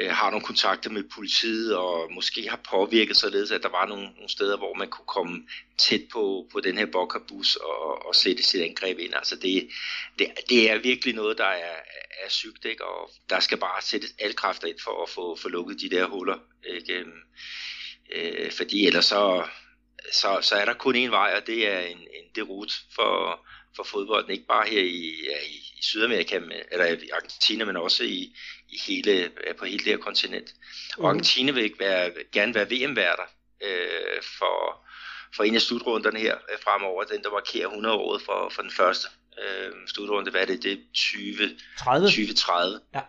øh, 0.00 0.10
har 0.10 0.30
nogle 0.30 0.44
kontakter 0.44 0.90
med 0.90 1.04
politiet, 1.14 1.76
og 1.76 2.12
måske 2.12 2.48
har 2.48 2.60
påvirket 2.70 3.16
således, 3.16 3.50
at 3.50 3.62
der 3.62 3.68
var 3.68 3.86
nogle, 3.86 4.04
nogle 4.04 4.28
steder, 4.28 4.56
hvor 4.56 4.74
man 4.74 4.88
kunne 4.88 5.06
komme 5.06 5.48
tæt 5.78 6.02
på, 6.12 6.48
på 6.52 6.60
den 6.60 6.78
her 6.78 6.86
bokkerbus 6.86 7.56
og, 7.56 8.06
og 8.06 8.14
sætte 8.14 8.42
sit 8.42 8.62
angreb 8.62 8.98
ind. 8.98 9.14
Altså 9.14 9.36
det, 9.36 9.68
det, 10.18 10.26
det 10.48 10.70
er 10.70 10.78
virkelig 10.78 11.14
noget, 11.14 11.38
der 11.38 11.44
er, 11.44 11.76
er 12.24 12.28
sygt, 12.28 12.64
ikke? 12.64 12.84
og 12.84 13.10
der 13.30 13.40
skal 13.40 13.58
bare 13.58 13.82
sættes 13.82 14.14
alle 14.18 14.34
kræfter 14.34 14.68
ind 14.68 14.78
for 14.84 15.02
at 15.02 15.10
få, 15.10 15.36
få 15.36 15.48
lukket 15.48 15.80
de 15.80 15.90
der 15.90 16.06
huller. 16.06 16.38
Ikke? 16.66 16.92
Øhm, 16.92 17.20
øh, 18.12 18.52
fordi 18.52 18.86
ellers 18.86 19.04
så, 19.04 19.46
så, 20.12 20.38
så 20.42 20.54
er 20.54 20.64
der 20.64 20.74
kun 20.74 20.96
én 20.96 21.10
vej, 21.10 21.34
og 21.36 21.46
det 21.46 21.68
er 21.68 21.80
en, 21.80 21.98
en 21.98 22.30
derut 22.34 22.72
for, 22.94 23.40
for 23.76 23.82
fodbolden, 23.82 24.30
ikke 24.30 24.46
bare 24.46 24.68
her 24.68 24.80
i, 24.80 25.06
i, 25.50 25.58
i 25.78 25.82
Sydamerika, 25.82 26.40
eller 26.72 26.86
i 26.86 27.08
Argentina, 27.12 27.64
men 27.64 27.76
også 27.76 28.04
i, 28.04 28.36
i 28.68 28.78
hele, 28.86 29.30
på 29.58 29.64
hele 29.64 29.84
det 29.84 29.92
her 29.92 29.96
kontinent. 29.96 30.54
Og 30.96 31.02
mm. 31.02 31.06
Argentina 31.06 31.52
vil 31.52 31.72
være, 31.78 32.10
gerne 32.32 32.54
være 32.54 32.70
VM-værter 32.70 33.28
øh, 33.62 34.22
for, 34.38 34.86
for 35.36 35.44
en 35.44 35.54
af 35.54 35.60
slutrunderne 35.60 36.18
her 36.18 36.34
øh, 36.34 36.58
fremover, 36.64 37.04
den 37.04 37.22
der 37.22 37.30
markerer 37.30 37.66
100 37.66 37.94
år 37.94 38.18
for, 38.18 38.48
for 38.54 38.62
den 38.62 38.70
første 38.70 39.08
øh, 39.38 39.72
slutrunde, 39.86 40.30
hvad 40.30 40.40
er 40.40 40.46
det, 40.46 40.62
det 40.62 40.72
er 40.72 40.76
20, 40.94 41.50
30. 41.78 42.06
2030. 42.06 42.80
Ja. 42.94 43.00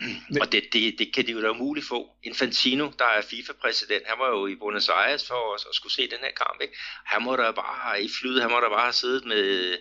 Men... 0.00 0.42
Og 0.42 0.52
det, 0.52 0.72
det, 0.72 0.98
det 0.98 1.12
kan 1.14 1.26
de 1.26 1.32
jo 1.32 1.42
da 1.42 1.50
umuligt 1.50 1.86
få. 1.86 2.10
Infantino, 2.22 2.90
der 2.98 3.04
er 3.04 3.22
FIFA-præsident, 3.22 4.06
han 4.06 4.18
var 4.18 4.28
jo 4.28 4.46
i 4.46 4.54
Buenos 4.54 4.88
Aires 4.88 5.28
for 5.28 5.54
os 5.54 5.64
og 5.64 5.74
skulle 5.74 5.92
se 5.92 6.02
den 6.02 6.18
her 6.20 6.30
kamp. 6.30 6.60
Ikke? 6.60 6.74
Han 7.06 7.22
må 7.22 7.36
da 7.36 7.50
bare 7.50 8.02
i 8.02 8.08
flyet, 8.20 8.42
han 8.42 8.50
må 8.50 8.60
da 8.60 8.68
bare 8.68 8.80
have 8.80 8.92
siddet 8.92 9.24
med, 9.24 9.76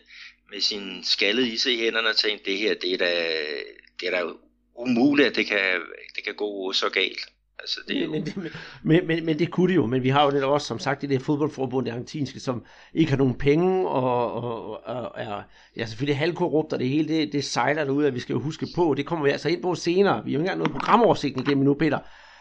med 0.50 0.62
sin 0.62 1.04
skaldede 1.04 1.50
ise 1.50 1.74
i 1.74 1.78
hænderne 1.78 2.10
og 2.10 2.16
tænkt, 2.16 2.46
det 2.46 2.58
her, 2.58 2.74
det 2.74 2.94
er 2.94 2.98
da, 2.98 3.38
det 4.00 4.08
er 4.08 4.12
da 4.12 4.32
umuligt, 4.76 5.28
at 5.28 5.36
det 5.36 5.46
kan, 5.46 5.82
det 6.16 6.24
kan 6.24 6.36
gå 6.36 6.74
så 6.74 6.90
galt. 6.90 7.20
Altså, 7.60 7.80
det 7.88 7.98
er 7.98 8.06
jo... 8.06 8.12
men, 8.12 8.28
men, 8.36 8.52
men, 8.84 9.08
men, 9.08 9.26
men 9.26 9.40
det 9.40 9.52
kunne 9.52 9.70
det 9.70 9.76
jo, 9.76 9.86
men 9.86 10.04
vi 10.04 10.10
har 10.10 10.26
jo 10.26 10.32
det 10.32 10.44
også, 10.44 10.68
som 10.68 10.80
sagt, 10.80 11.02
det 11.02 11.10
der 11.10 11.20
fodboldforbund, 11.20 11.86
det 11.86 11.92
argentinske, 11.92 12.40
som 12.40 12.66
ikke 12.94 13.12
har 13.12 13.18
nogen 13.18 13.34
penge, 13.34 13.90
og, 13.90 14.34
og, 14.34 14.88
og 14.88 15.12
er 15.16 15.42
ja, 15.78 15.86
selvfølgelig 15.86 16.18
halvkorrupt, 16.18 16.74
og 16.74 16.80
det 16.80 16.90
hele, 16.90 17.08
det, 17.08 17.34
det 17.34 17.44
sejler 17.44 17.86
derud, 17.86 18.06
at 18.06 18.14
vi 18.14 18.20
skal 18.20 18.34
jo 18.34 18.40
huske 18.40 18.68
på, 18.76 18.94
det 18.98 19.06
kommer 19.06 19.26
vi 19.26 19.32
altså 19.32 19.50
ind 19.50 19.62
på 19.62 19.76
senere, 19.76 20.26
vi 20.26 20.32
har 20.32 20.34
jo 20.34 20.40
ikke 20.40 20.52
engang 20.52 20.58
noget 20.58 20.72
programoversigt 20.72 21.40
igennem 21.40 21.64
nu, 21.64 21.74
Peter, 21.74 22.00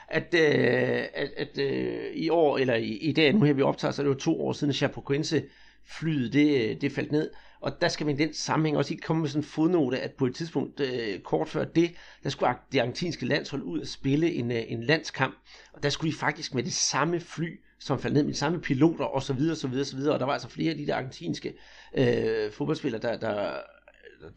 at, 0.08 0.34
øh, 0.34 1.04
at, 1.14 1.30
at 1.36 1.58
øh, 1.58 2.12
i 2.14 2.28
år, 2.28 2.58
eller 2.58 2.74
i, 2.74 2.96
i 2.96 3.12
dag, 3.12 3.32
nu 3.32 3.42
her 3.42 3.52
vi 3.52 3.62
optager, 3.62 3.92
så 3.92 4.02
er 4.02 4.04
det 4.04 4.14
jo 4.14 4.18
to 4.18 4.46
år 4.46 4.52
siden, 4.52 4.70
at 4.70 4.76
Chapecoense 4.76 5.42
flyet, 5.86 6.32
det, 6.32 6.80
det 6.80 6.92
faldt 6.92 7.12
ned, 7.12 7.30
og 7.60 7.80
der 7.80 7.88
skal 7.88 8.06
man 8.06 8.14
i 8.14 8.18
den 8.18 8.34
sammenhæng 8.34 8.76
også 8.76 8.94
ikke 8.94 9.06
komme 9.06 9.20
med 9.20 9.28
sådan 9.28 9.40
en 9.42 9.48
fodnote, 9.48 10.00
at 10.00 10.12
på 10.12 10.26
et 10.26 10.34
tidspunkt 10.34 10.80
øh, 10.80 11.20
kort 11.20 11.48
før 11.48 11.64
det, 11.64 11.94
der 12.24 12.30
skulle 12.30 12.54
det 12.72 12.78
argentinske 12.78 13.26
landshold 13.26 13.62
ud 13.62 13.80
og 13.80 13.86
spille 13.86 14.32
en, 14.32 14.50
øh, 14.50 14.62
en 14.68 14.84
landskamp. 14.84 15.34
Og 15.72 15.82
der 15.82 15.88
skulle 15.88 16.12
de 16.12 16.18
faktisk 16.18 16.54
med 16.54 16.62
det 16.62 16.72
samme 16.72 17.20
fly 17.20 17.60
som 17.78 17.98
faldt 17.98 18.14
ned 18.14 18.22
med 18.22 18.32
de 18.32 18.38
samme 18.38 18.60
piloter 18.60 19.04
og 19.04 19.22
så 19.22 19.32
videre, 19.32 19.56
så 19.56 19.68
videre, 19.68 19.84
så 19.84 19.96
videre. 19.96 20.14
Og 20.14 20.20
der 20.20 20.26
var 20.26 20.32
altså 20.32 20.48
flere 20.48 20.70
af 20.70 20.76
de 20.76 20.86
der 20.86 20.94
argentinske 20.94 21.54
øh, 21.94 22.52
fodboldspillere, 22.52 23.02
der, 23.02 23.16
der, 23.16 23.52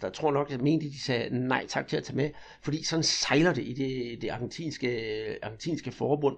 der 0.02 0.10
tror 0.10 0.32
nok, 0.32 0.52
at 0.52 0.62
mente, 0.62 0.86
de 0.86 1.02
sagde 1.02 1.48
nej 1.48 1.66
tak 1.68 1.88
til 1.88 1.98
at 1.98 2.04
tage 2.04 2.16
med, 2.16 2.30
fordi 2.62 2.84
sådan 2.84 3.04
sejler 3.04 3.54
det 3.54 3.64
i 3.64 3.74
det, 3.74 4.22
det 4.22 4.30
argentinske, 4.30 4.88
øh, 4.88 5.36
argentinske 5.44 5.92
forbund. 5.92 6.38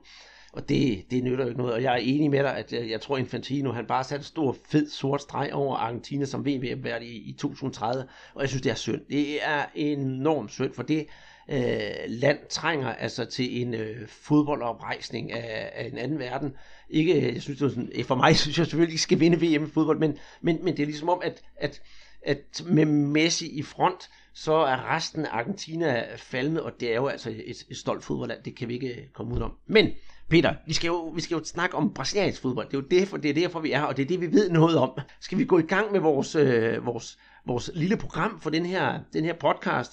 Og 0.54 0.70
det, 0.70 1.06
det 1.12 1.24
nytter 1.24 1.44
jo 1.44 1.50
ikke 1.50 1.62
noget, 1.62 1.74
og 1.74 1.84
jeg 1.84 1.94
er 1.94 1.98
enig 1.98 2.30
med 2.32 2.44
dig, 2.44 2.58
at 2.58 2.74
jeg, 2.74 2.90
jeg 2.90 3.02
tror 3.02 3.18
Infantino, 3.18 3.72
han 3.72 3.86
bare 3.86 4.04
satte 4.04 4.22
en 4.22 4.26
stor 4.26 4.58
fed 4.66 4.90
sort 4.90 5.22
streg 5.22 5.54
over 5.54 5.76
Argentina 5.76 6.26
som 6.26 6.46
VM-vært 6.46 7.02
i, 7.02 7.30
i 7.30 7.36
2030, 7.40 8.04
og 8.34 8.42
jeg 8.42 8.50
synes, 8.50 8.62
det 8.62 8.70
er 8.70 8.76
synd. 8.76 9.02
Det 9.10 9.44
er 9.44 9.66
enormt 9.76 10.52
synd, 10.52 10.74
for 10.74 10.84
det 10.84 11.08
øh, 11.50 11.92
land 12.08 12.40
trænger 12.50 12.94
altså 12.94 13.26
til 13.26 13.62
en 13.62 13.74
øh, 13.74 14.08
fodboldoprejsning 14.08 15.32
af, 15.32 15.72
af 15.74 15.88
en 15.88 15.98
anden 15.98 16.20
verden. 16.20 16.56
Ikke, 16.90 17.14
øh, 17.14 17.34
jeg 17.34 17.42
synes, 17.42 17.60
det 17.60 17.66
er 17.66 17.70
sådan, 17.70 17.92
øh, 17.96 18.06
for 18.06 18.16
mig 18.16 18.38
synes 18.40 18.58
jeg 18.58 18.66
selvfølgelig 18.66 18.94
ikke 18.94 19.04
skal 19.04 19.20
vinde 19.20 19.38
VM 19.38 19.66
i 19.66 19.70
fodbold, 19.70 20.00
men, 20.00 20.18
men, 20.42 20.64
men 20.64 20.78
det 20.78 20.84
er 20.84 20.88
ligesom 20.88 21.10
om, 21.10 21.22
at, 21.24 21.42
at, 21.56 21.82
at 22.26 22.64
med 22.66 22.86
Messi 22.86 23.48
i 23.48 23.64
front, 23.64 24.10
så 24.34 24.54
er 24.54 24.96
resten 24.96 25.26
af 25.26 25.30
Argentina 25.32 26.06
falmet, 26.16 26.62
og 26.62 26.72
det 26.80 26.92
er 26.92 26.96
jo 26.96 27.08
altså 27.08 27.30
et, 27.30 27.66
et 27.70 27.78
stolt 27.78 28.04
fodboldland, 28.04 28.44
det 28.44 28.56
kan 28.56 28.68
vi 28.68 28.74
ikke 28.74 28.94
øh, 28.94 29.08
komme 29.14 29.36
ud 29.36 29.40
om. 29.40 29.54
Men 29.68 29.90
Peter, 30.32 30.54
vi 30.68 30.74
skal, 30.74 30.88
jo, 30.88 31.08
vi 31.08 31.22
skal 31.22 31.36
jo 31.36 31.44
snakke 31.44 31.76
om 31.76 31.94
brasiliansk 31.94 32.42
fodbold. 32.42 32.68
Det 32.68 32.74
er 32.74 32.82
jo 32.82 33.00
derfor, 33.00 33.18
det 33.18 33.30
er 33.30 33.34
derfor, 33.34 33.60
vi 33.60 33.72
er 33.72 33.82
og 33.82 33.98
det 33.98 34.04
er 34.04 34.08
det, 34.08 34.22
vi 34.22 34.32
ved 34.32 34.50
noget 34.50 34.78
om. 34.78 35.00
Skal 35.22 35.38
vi 35.38 35.46
gå 35.46 35.60
i 35.60 35.62
gang 35.62 35.92
med 35.92 36.00
vores, 36.00 36.36
øh, 36.36 36.86
vores, 36.86 37.18
vores 37.46 37.70
lille 37.74 37.98
program 37.98 38.42
for 38.42 38.50
den 38.50 38.66
her, 38.66 39.00
den 39.14 39.26
her 39.26 39.34
podcast? 39.34 39.92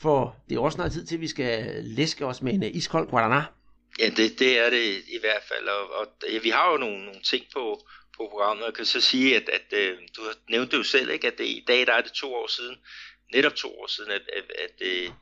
For 0.00 0.36
det 0.48 0.56
er 0.56 0.60
også 0.60 0.76
snart 0.76 0.92
tid 0.92 1.06
til, 1.06 1.14
at 1.14 1.20
vi 1.20 1.28
skal 1.28 1.84
læske 1.84 2.26
os 2.26 2.42
med 2.42 2.54
en 2.54 2.62
iskold 2.62 3.08
Guaraná. 3.08 3.42
Ja, 4.00 4.08
det, 4.16 4.38
det 4.38 4.58
er 4.58 4.70
det 4.70 4.84
i 5.08 5.18
hvert 5.20 5.42
fald. 5.48 5.68
Og, 5.68 5.92
og 6.00 6.06
ja, 6.32 6.38
vi 6.38 6.48
har 6.48 6.72
jo 6.72 6.76
nogle, 6.76 7.04
nogle 7.04 7.22
ting 7.22 7.44
på, 7.52 7.80
på 8.16 8.28
programmet. 8.30 8.64
Jeg 8.64 8.74
kan 8.74 8.84
så 8.84 9.00
sige, 9.00 9.36
at, 9.36 9.48
at, 9.48 9.78
at 9.78 9.78
øh, 9.78 9.98
du 10.16 10.22
nævnte 10.48 10.76
jo 10.76 10.82
selv, 10.82 11.10
ikke, 11.10 11.26
at 11.26 11.38
det, 11.38 11.44
i 11.44 11.64
dag 11.68 11.86
der 11.86 11.92
er 11.92 12.00
det 12.00 12.12
to 12.12 12.34
år 12.34 12.46
siden, 12.46 12.76
netop 13.34 13.54
to 13.54 13.80
år 13.80 13.86
siden, 13.86 14.10
at, 14.10 14.22
at, 14.36 14.44
at, 14.64 14.86
at 14.88 15.12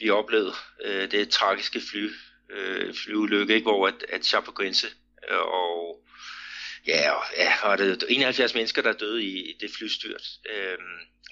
vi 0.00 0.10
oplevede 0.10 0.52
øh, 0.84 1.10
det 1.10 1.28
tragiske 1.28 1.80
fly, 1.90 2.10
øh, 2.50 2.94
flyulykke, 2.94 3.54
ikke? 3.54 3.64
hvor 3.64 3.86
at, 3.86 4.04
at 4.08 4.44
på 4.44 4.52
grænse, 4.52 4.86
øh, 5.30 5.38
og 5.38 6.04
ja, 6.86 7.10
og, 7.10 7.24
ja, 7.36 7.52
og 7.62 7.78
det 7.78 8.04
71 8.08 8.54
mennesker, 8.54 8.82
der 8.82 8.92
døde 8.92 9.24
i, 9.24 9.50
i 9.50 9.56
det 9.60 9.70
flystyrt. 9.78 10.22
Øh, 10.50 10.78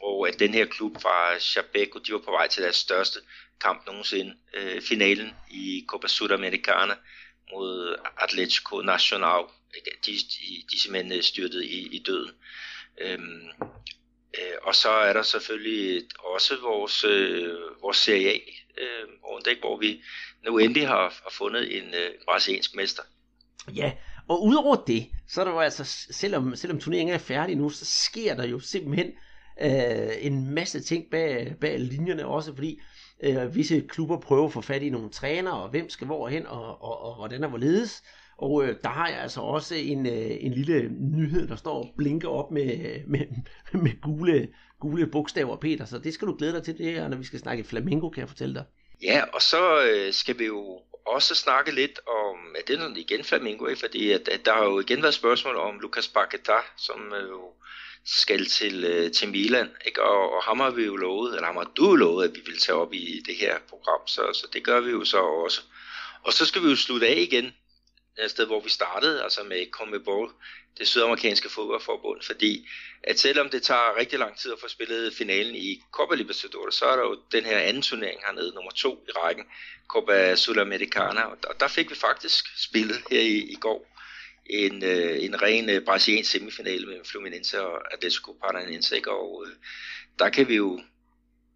og 0.02 0.28
at 0.28 0.38
den 0.38 0.54
her 0.54 0.66
klub 0.66 1.02
fra 1.02 1.38
Chapeco, 1.38 1.99
de 1.99 2.12
var 2.12 2.18
på 2.18 2.30
vej 2.30 2.49
til 2.49 2.62
deres 2.62 2.76
største 2.76 3.18
kamp 3.61 3.87
nogensinde. 3.87 4.35
Øh, 4.54 4.82
finalen 4.82 5.30
i 5.50 5.85
Copa 5.88 6.08
Sudamericana 6.08 6.94
mod 7.52 7.96
Atletico 8.18 8.80
Nacional. 8.80 9.44
De, 9.75 10.12
de, 10.12 10.64
de 10.73 10.80
simpelthen 10.80 11.12
øh, 11.12 11.23
styrtede 11.23 11.66
i, 11.66 11.96
i 11.96 11.99
døden. 11.99 12.30
Øhm, 13.00 13.49
øh, 14.38 14.59
og 14.62 14.75
så 14.75 14.88
er 14.88 15.12
der 15.12 15.23
selvfølgelig 15.23 16.02
også 16.19 16.55
vores, 16.62 17.05
øh, 17.05 17.55
vores 17.83 17.97
Serie 17.97 18.28
A 18.28 18.38
øh, 18.78 19.09
rundt, 19.25 19.61
hvor 19.61 19.78
vi 19.78 20.02
nu 20.45 20.59
endelig 20.59 20.88
har, 20.88 21.21
har 21.23 21.31
fundet 21.31 21.78
en 21.78 21.85
øh, 21.85 22.11
brasiliansk 22.25 22.76
mester. 22.76 23.02
Ja, 23.75 23.93
og 24.28 24.45
udover 24.45 24.76
det, 24.76 25.07
så 25.28 25.40
er 25.40 25.45
der 25.45 25.52
jo 25.52 25.61
altså, 25.61 25.85
selvom, 26.11 26.57
selvom 26.57 26.81
turneringen 26.81 27.14
er 27.14 27.19
færdig 27.19 27.57
nu, 27.57 27.71
så 27.71 27.85
sker 27.85 28.35
der 28.35 28.47
jo 28.47 28.61
simpelthen 28.61 29.12
øh, 29.62 30.12
en 30.21 30.55
masse 30.55 30.81
ting 30.81 31.05
bag, 31.11 31.55
bag 31.61 31.81
linjerne 31.81 32.26
også, 32.26 32.55
fordi 32.55 32.81
øh, 33.23 33.55
visse 33.55 33.85
klubber 33.88 34.21
prøver 34.21 34.47
at 34.47 34.52
få 34.52 34.61
fat 34.61 34.83
i 34.83 34.90
nogle 34.90 35.11
trænere, 35.11 35.62
og 35.62 35.69
hvem 35.69 35.88
skal 35.88 36.07
hvorhen, 36.07 36.47
og, 36.47 36.83
og, 36.83 37.00
og 37.00 37.14
hvordan 37.14 37.45
er 37.45 37.49
hvorledes. 37.49 38.02
Og 38.38 38.64
øh, 38.64 38.76
der 38.83 38.88
har 38.88 39.09
jeg 39.09 39.21
altså 39.21 39.40
også 39.40 39.75
en, 39.75 40.07
øh, 40.07 40.37
en 40.40 40.52
lille 40.52 40.88
nyhed, 41.00 41.49
der 41.49 41.57
står 41.57 41.78
og 41.78 41.95
blinker 41.97 42.28
op 42.28 42.50
med, 42.50 42.73
øh, 42.73 43.00
med, 43.07 43.21
med 43.85 44.00
gule, 44.00 44.49
gule 44.81 45.07
bogstaver, 45.07 45.57
Peter. 45.57 45.85
Så 45.85 45.99
det 45.99 46.14
skal 46.14 46.28
du 46.28 46.37
glæde 46.38 46.52
dig 46.52 46.62
til, 46.62 46.78
det 46.78 46.93
her, 46.93 47.09
når 47.09 47.16
vi 47.16 47.25
skal 47.25 47.38
snakke 47.38 47.64
flamingo, 47.64 48.09
kan 48.09 48.21
jeg 48.21 48.28
fortælle 48.28 48.55
dig. 48.55 48.64
Ja, 49.02 49.23
og 49.33 49.43
så 49.43 49.83
øh, 49.83 50.12
skal 50.12 50.38
vi 50.38 50.45
jo 50.45 50.81
også 51.07 51.35
snakke 51.35 51.75
lidt 51.75 52.00
om, 52.07 52.37
at 52.59 52.69
det 52.69 52.81
er 52.81 52.97
igen 52.97 53.25
Flamingo, 53.25 53.66
ikke? 53.66 53.81
fordi 53.81 54.12
at, 54.12 54.28
at 54.28 54.45
der 54.45 54.52
har 54.52 54.64
jo 54.64 54.81
igen 54.81 55.02
været 55.02 55.14
spørgsmål 55.14 55.57
om 55.57 55.78
Lucas 55.81 56.09
Paqueta, 56.09 56.57
som 56.76 57.12
øh, 57.12 57.28
jo 57.28 57.52
skal 58.05 58.47
til, 58.47 58.85
øh, 58.85 59.12
til 59.12 59.28
Milan, 59.28 59.69
ikke? 59.87 60.02
Og, 60.02 60.37
og 60.37 60.43
ham 60.43 60.61
har 60.61 60.71
vi 60.71 60.85
jo 60.85 60.97
lovet, 60.97 61.35
eller 61.35 61.47
ham 61.47 61.57
har 61.57 61.71
du 61.76 61.95
lovet, 61.95 62.25
at 62.25 62.35
vi 62.35 62.40
vil 62.47 62.59
tage 62.59 62.76
op 62.76 62.95
i 62.95 63.23
det 63.26 63.35
her 63.35 63.59
program, 63.69 64.00
så, 64.07 64.23
så 64.33 64.47
det 64.52 64.64
gør 64.64 64.81
vi 64.81 64.90
jo 64.90 65.05
så 65.05 65.19
også. 65.19 65.62
Og 66.23 66.33
så 66.33 66.47
skal 66.47 66.62
vi 66.62 66.69
jo 66.69 66.76
slutte 66.76 67.07
af 67.07 67.16
igen 67.19 67.55
et 68.25 68.30
sted, 68.30 68.46
hvor 68.46 68.61
vi 68.61 68.68
startede, 68.68 69.23
altså 69.23 69.42
med 69.42 69.66
CONMEBOL, 69.70 70.32
det 70.78 70.88
sydamerikanske 70.88 71.49
fodboldforbund, 71.49 72.23
fordi 72.23 72.68
at 73.02 73.18
selvom 73.18 73.49
det 73.49 73.62
tager 73.62 73.96
rigtig 73.99 74.18
lang 74.18 74.38
tid 74.38 74.52
at 74.52 74.61
få 74.61 74.68
spillet 74.68 75.14
finalen 75.14 75.54
i 75.54 75.82
Copa 75.92 76.14
Libertadores, 76.14 76.75
så 76.75 76.85
er 76.85 76.96
der 76.96 77.02
jo 77.02 77.20
den 77.32 77.44
her 77.44 77.58
anden 77.58 77.82
turnering 77.82 78.20
hernede, 78.26 78.54
nummer 78.54 78.70
to 78.70 79.04
i 79.08 79.11
rækken, 79.11 79.44
Copa 79.88 80.37
Sudamericana, 80.37 81.23
og 81.23 81.61
der 81.61 81.68
fik 81.68 81.90
vi 81.90 81.94
faktisk 81.94 82.62
spillet 82.62 83.02
her 83.11 83.20
i, 83.20 83.38
i 83.38 83.54
går 83.54 83.96
en, 84.50 84.85
øh, 84.85 85.25
en 85.25 85.42
ren 85.42 85.70
øh, 85.70 85.85
brasiliansk 85.85 86.30
semifinale 86.30 86.87
mellem 86.87 87.04
Fluminense 87.04 87.61
og 87.61 87.94
Atletico 87.94 88.32
Paranaense, 88.32 88.96
ikke? 88.96 89.11
og 89.11 89.44
øh, 89.46 89.52
der 90.18 90.28
kan 90.28 90.49
vi 90.49 90.54
jo, 90.54 90.80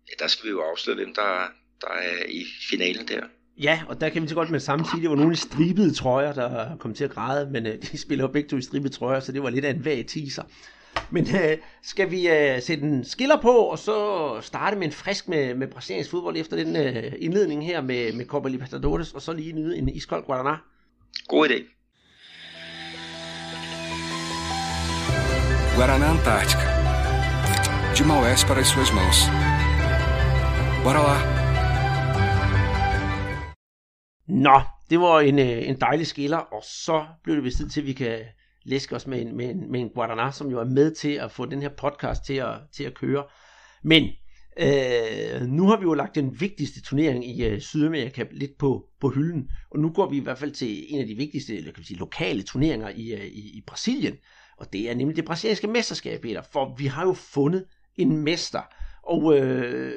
ja, 0.08 0.14
der 0.18 0.26
skal 0.26 0.44
vi 0.44 0.50
jo 0.50 0.62
afsløre, 0.62 0.96
hvem 0.96 1.14
der, 1.14 1.48
der 1.80 1.88
er 1.88 2.24
i 2.28 2.46
finalen 2.70 3.08
der. 3.08 3.26
Ja, 3.62 3.80
og 3.88 4.00
der 4.00 4.08
kan 4.08 4.22
vi 4.22 4.28
så 4.28 4.34
godt 4.34 4.50
med 4.50 4.60
samme 4.60 4.84
sige, 4.84 5.02
det 5.02 5.10
var 5.10 5.16
nogle 5.16 5.36
stribede 5.36 5.94
trøjer, 5.94 6.32
der 6.32 6.76
kom 6.76 6.94
til 6.94 7.04
at 7.04 7.10
græde, 7.10 7.50
men 7.50 7.66
øh, 7.66 7.82
de 7.82 7.98
spiller 7.98 8.24
jo 8.24 8.28
begge 8.32 8.48
to 8.48 8.56
i 8.56 8.62
stribede 8.62 8.92
trøjer, 8.92 9.20
så 9.20 9.32
det 9.32 9.42
var 9.42 9.50
lidt 9.50 9.64
af 9.64 9.70
en 9.70 9.84
vag 9.84 10.04
teaser. 10.08 10.42
Men 11.10 11.26
øh, 11.36 11.56
skal 11.82 12.10
vi 12.10 12.28
øh, 12.28 12.62
sætte 12.62 12.84
en 12.84 13.04
skiller 13.04 13.40
på, 13.42 13.50
og 13.50 13.78
så 13.78 14.36
starte 14.40 14.76
med 14.76 14.86
en 14.86 14.92
frisk 14.92 15.28
med, 15.28 15.54
med 15.54 15.68
brasiliansk 15.68 16.10
fodbold 16.10 16.36
efter 16.36 16.56
den 16.56 16.76
øh, 16.76 17.12
indledning 17.18 17.66
her 17.66 17.80
med, 17.80 18.12
med 18.12 18.24
Copa 18.24 18.48
Libertadores, 18.48 19.12
og 19.12 19.22
så 19.22 19.32
lige 19.32 19.52
nyde 19.52 19.78
en 19.78 19.88
iskold 19.88 20.24
Guaraná? 20.24 20.56
God 21.28 21.48
idé. 21.48 21.76
Guaraná 25.76 26.06
Antártica. 26.14 26.66
De 27.96 28.04
Maués 28.04 28.44
para 28.48 28.60
as 28.60 28.68
suas 28.68 28.90
mãos. 28.92 29.18
Bora 30.84 31.02
lá! 31.08 31.39
Nå, 34.30 34.60
det 34.90 35.00
var 35.00 35.20
en, 35.20 35.38
øh, 35.38 35.68
en 35.68 35.80
dejlig 35.80 36.06
skiller, 36.06 36.36
og 36.36 36.62
så 36.64 37.06
blev 37.24 37.36
det 37.36 37.44
vist 37.44 37.56
tid 37.56 37.68
til, 37.68 37.80
at 37.80 37.86
vi 37.86 37.92
kan 37.92 38.18
læske 38.64 38.96
os 38.96 39.06
med 39.06 39.20
en, 39.20 39.36
med, 39.36 39.50
en, 39.50 39.72
med 39.72 39.80
en 39.80 39.88
Guadana, 39.88 40.30
som 40.30 40.50
jo 40.50 40.60
er 40.60 40.64
med 40.64 40.94
til 40.94 41.12
at 41.12 41.32
få 41.32 41.46
den 41.46 41.62
her 41.62 41.68
podcast 41.68 42.24
til 42.24 42.34
at, 42.34 42.54
til 42.72 42.84
at 42.84 42.94
køre. 42.94 43.24
Men 43.82 44.08
øh, 44.58 45.42
nu 45.42 45.66
har 45.66 45.76
vi 45.76 45.82
jo 45.82 45.94
lagt 45.94 46.14
den 46.14 46.40
vigtigste 46.40 46.82
turnering 46.82 47.28
i 47.28 47.44
øh, 47.44 47.60
Sydamerika 47.60 48.24
lidt 48.32 48.58
på, 48.58 48.84
på 49.00 49.08
hylden, 49.08 49.48
og 49.70 49.78
nu 49.78 49.90
går 49.90 50.10
vi 50.10 50.16
i 50.16 50.20
hvert 50.20 50.38
fald 50.38 50.52
til 50.52 50.84
en 50.88 51.00
af 51.00 51.06
de 51.06 51.14
vigtigste 51.14 51.56
eller 51.56 51.72
kan 51.72 51.80
vi 51.80 51.86
sige, 51.86 51.98
lokale 51.98 52.42
turneringer 52.42 52.88
i, 52.88 53.12
øh, 53.12 53.24
i, 53.24 53.58
i 53.58 53.62
Brasilien, 53.66 54.16
og 54.58 54.72
det 54.72 54.90
er 54.90 54.94
nemlig 54.94 55.16
det 55.16 55.24
brasilianske 55.24 55.66
mesterskab, 55.66 56.20
Peter, 56.20 56.42
for 56.52 56.74
vi 56.78 56.86
har 56.86 57.06
jo 57.06 57.12
fundet 57.12 57.64
en 57.96 58.24
mester, 58.24 58.62
og 59.10 59.38
øh, 59.38 59.94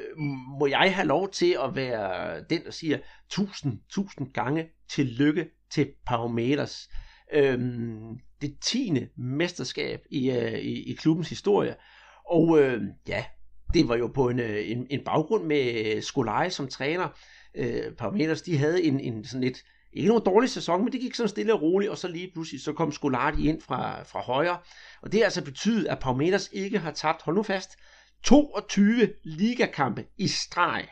må 0.58 0.66
jeg 0.66 0.94
have 0.94 1.06
lov 1.06 1.30
til 1.30 1.56
at 1.64 1.76
være 1.76 2.40
den, 2.50 2.64
der 2.64 2.70
siger 2.70 2.98
tusind, 3.30 3.78
tusind 3.90 4.32
gange 4.32 4.68
tillykke 4.90 5.46
til 5.70 5.88
Parometers. 6.06 6.88
Øhm, 7.32 8.18
det 8.40 8.56
tiende 8.60 9.08
mesterskab 9.16 10.00
i, 10.10 10.30
øh, 10.30 10.52
i, 10.52 10.92
i 10.92 10.94
klubbens 10.94 11.28
historie. 11.28 11.74
Og 12.30 12.60
øh, 12.60 12.82
ja, 13.08 13.24
det 13.74 13.88
var 13.88 13.96
jo 13.96 14.06
på 14.06 14.28
en, 14.28 14.40
øh, 14.40 14.70
en, 14.70 14.86
en 14.90 15.00
baggrund 15.04 15.44
med 15.44 15.94
øh, 15.96 16.02
Skolaj 16.02 16.48
som 16.48 16.68
træner. 16.68 17.08
Øh, 17.54 17.92
Parometers, 17.98 18.42
de 18.42 18.58
havde 18.58 18.82
en, 18.82 19.00
en 19.00 19.24
sådan 19.24 19.44
lidt, 19.44 19.58
ikke 19.92 20.08
nogen 20.08 20.24
dårlig 20.26 20.50
sæson, 20.50 20.84
men 20.84 20.92
det 20.92 21.00
gik 21.00 21.14
sådan 21.14 21.28
stille 21.28 21.54
og 21.54 21.62
roligt, 21.62 21.90
og 21.90 21.98
så 21.98 22.08
lige 22.08 22.30
pludselig, 22.32 22.60
så 22.60 22.72
kom 22.72 22.92
Skolari 22.92 23.48
ind 23.48 23.60
fra, 23.60 24.02
fra 24.02 24.20
højre. 24.20 24.58
Og 25.02 25.12
det 25.12 25.20
har 25.20 25.24
altså 25.24 25.44
betydet, 25.44 25.86
at 25.86 25.98
Parometers 25.98 26.48
ikke 26.52 26.78
har 26.78 26.90
tabt, 26.90 27.22
hold 27.22 27.36
nu 27.36 27.42
fast, 27.42 27.78
22 28.24 29.14
ligakampe 29.24 30.06
i 30.18 30.28
streg. 30.28 30.88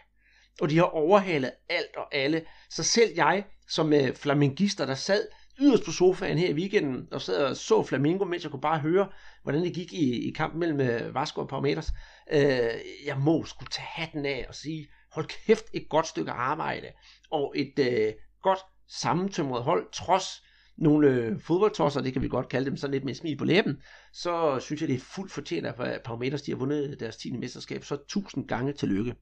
Og 0.60 0.70
de 0.70 0.76
har 0.76 0.84
overhalet 0.84 1.52
alt 1.68 1.96
og 1.96 2.14
alle. 2.14 2.44
Så 2.70 2.82
selv 2.82 3.10
jeg, 3.16 3.44
som 3.68 3.92
øh, 3.92 4.14
flamingister, 4.14 4.86
der 4.86 4.94
sad 4.94 5.28
yderst 5.60 5.84
på 5.84 5.92
sofaen 5.92 6.38
her 6.38 6.48
i 6.48 6.52
weekenden, 6.52 7.08
og 7.12 7.20
sad 7.20 7.44
og 7.44 7.56
så 7.56 7.82
Flamingo, 7.82 8.24
mens 8.24 8.42
jeg 8.42 8.50
kunne 8.50 8.60
bare 8.60 8.78
høre, 8.78 9.08
hvordan 9.42 9.62
det 9.62 9.74
gik 9.74 9.92
i, 9.92 10.28
i 10.28 10.32
kampen 10.32 10.60
mellem 10.60 10.80
øh, 10.80 11.14
Vasco 11.14 11.40
og 11.40 11.48
Parameters. 11.48 11.92
Øh, 12.32 12.70
jeg 13.06 13.18
må 13.18 13.44
skulle 13.44 13.70
tage 13.70 13.86
hatten 13.86 14.26
af 14.26 14.46
og 14.48 14.54
sige, 14.54 14.88
hold 15.12 15.26
kæft, 15.26 15.64
et 15.74 15.86
godt 15.88 16.06
stykke 16.06 16.30
arbejde, 16.30 16.86
og 17.30 17.52
et 17.56 17.78
øh, 17.78 18.12
godt 18.42 18.58
sammentømret 18.88 19.62
hold, 19.62 19.86
trods 19.92 20.42
nogle 20.82 21.08
øh, 21.08 21.40
fodboldtosser, 21.46 22.00
det 22.00 22.12
kan 22.12 22.22
vi 22.22 22.28
godt 22.28 22.48
kalde 22.48 22.66
dem, 22.66 22.76
sådan 22.76 22.92
lidt 22.92 23.04
med 23.04 23.14
smil 23.14 23.36
på 23.36 23.44
læben, 23.44 23.82
så 24.12 24.58
synes 24.60 24.80
jeg, 24.80 24.88
det 24.88 24.96
er 24.96 25.04
fuldt 25.14 25.32
fortjent, 25.32 25.66
at 25.66 26.02
Parameters 26.04 26.42
de 26.42 26.50
har 26.50 26.58
vundet 26.58 27.00
deres 27.00 27.16
10. 27.16 27.30
mesterskab, 27.30 27.84
så 27.84 27.96
tusind 28.08 28.48
gange 28.48 28.72
tillykke. 28.72 29.14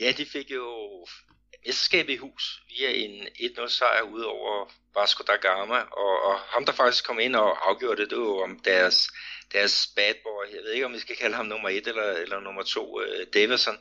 Ja, 0.00 0.12
de 0.16 0.26
fik 0.26 0.50
jo 0.50 0.66
mesterskabet 1.66 2.12
i 2.12 2.16
hus 2.16 2.62
via 2.68 2.90
en 2.90 3.26
1-0 3.26 3.68
sejr 3.68 4.02
ud 4.02 4.22
over 4.22 4.72
Vasco 4.94 5.24
da 5.26 5.32
Gama, 5.32 5.78
og, 5.78 6.22
og 6.22 6.38
ham 6.38 6.64
der 6.66 6.72
faktisk 6.72 7.06
kom 7.06 7.18
ind 7.18 7.36
og 7.36 7.68
afgjorde 7.68 8.02
det, 8.02 8.10
det 8.10 8.18
var 8.18 8.42
om 8.42 8.58
deres, 8.64 9.08
deres 9.52 9.92
bad 9.96 10.14
boy, 10.24 10.54
jeg 10.54 10.62
ved 10.64 10.72
ikke 10.72 10.86
om 10.86 10.92
vi 10.92 10.98
skal 10.98 11.16
kalde 11.16 11.36
ham 11.36 11.46
nummer 11.46 11.68
1 11.68 11.86
eller, 11.86 12.12
eller 12.12 12.40
nummer 12.40 12.62
2, 12.62 13.00
øh, 13.00 13.26
Davison. 13.34 13.76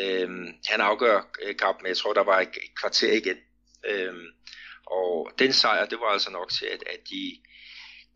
Øhm, 0.00 0.48
han 0.66 0.80
afgør 0.80 1.30
øh, 1.42 1.56
kampen, 1.56 1.86
jeg 1.86 1.96
tror 1.96 2.12
der 2.12 2.24
var 2.24 2.40
et, 2.40 2.48
et 2.48 2.74
kvarter 2.80 3.12
igen. 3.12 3.36
Øhm, 3.84 4.26
og 4.90 5.30
den 5.38 5.52
sejr, 5.52 5.86
det 5.86 6.00
var 6.00 6.06
altså 6.06 6.30
nok 6.30 6.50
til, 6.50 6.66
at, 6.66 6.82
at 6.86 7.00
de 7.10 7.36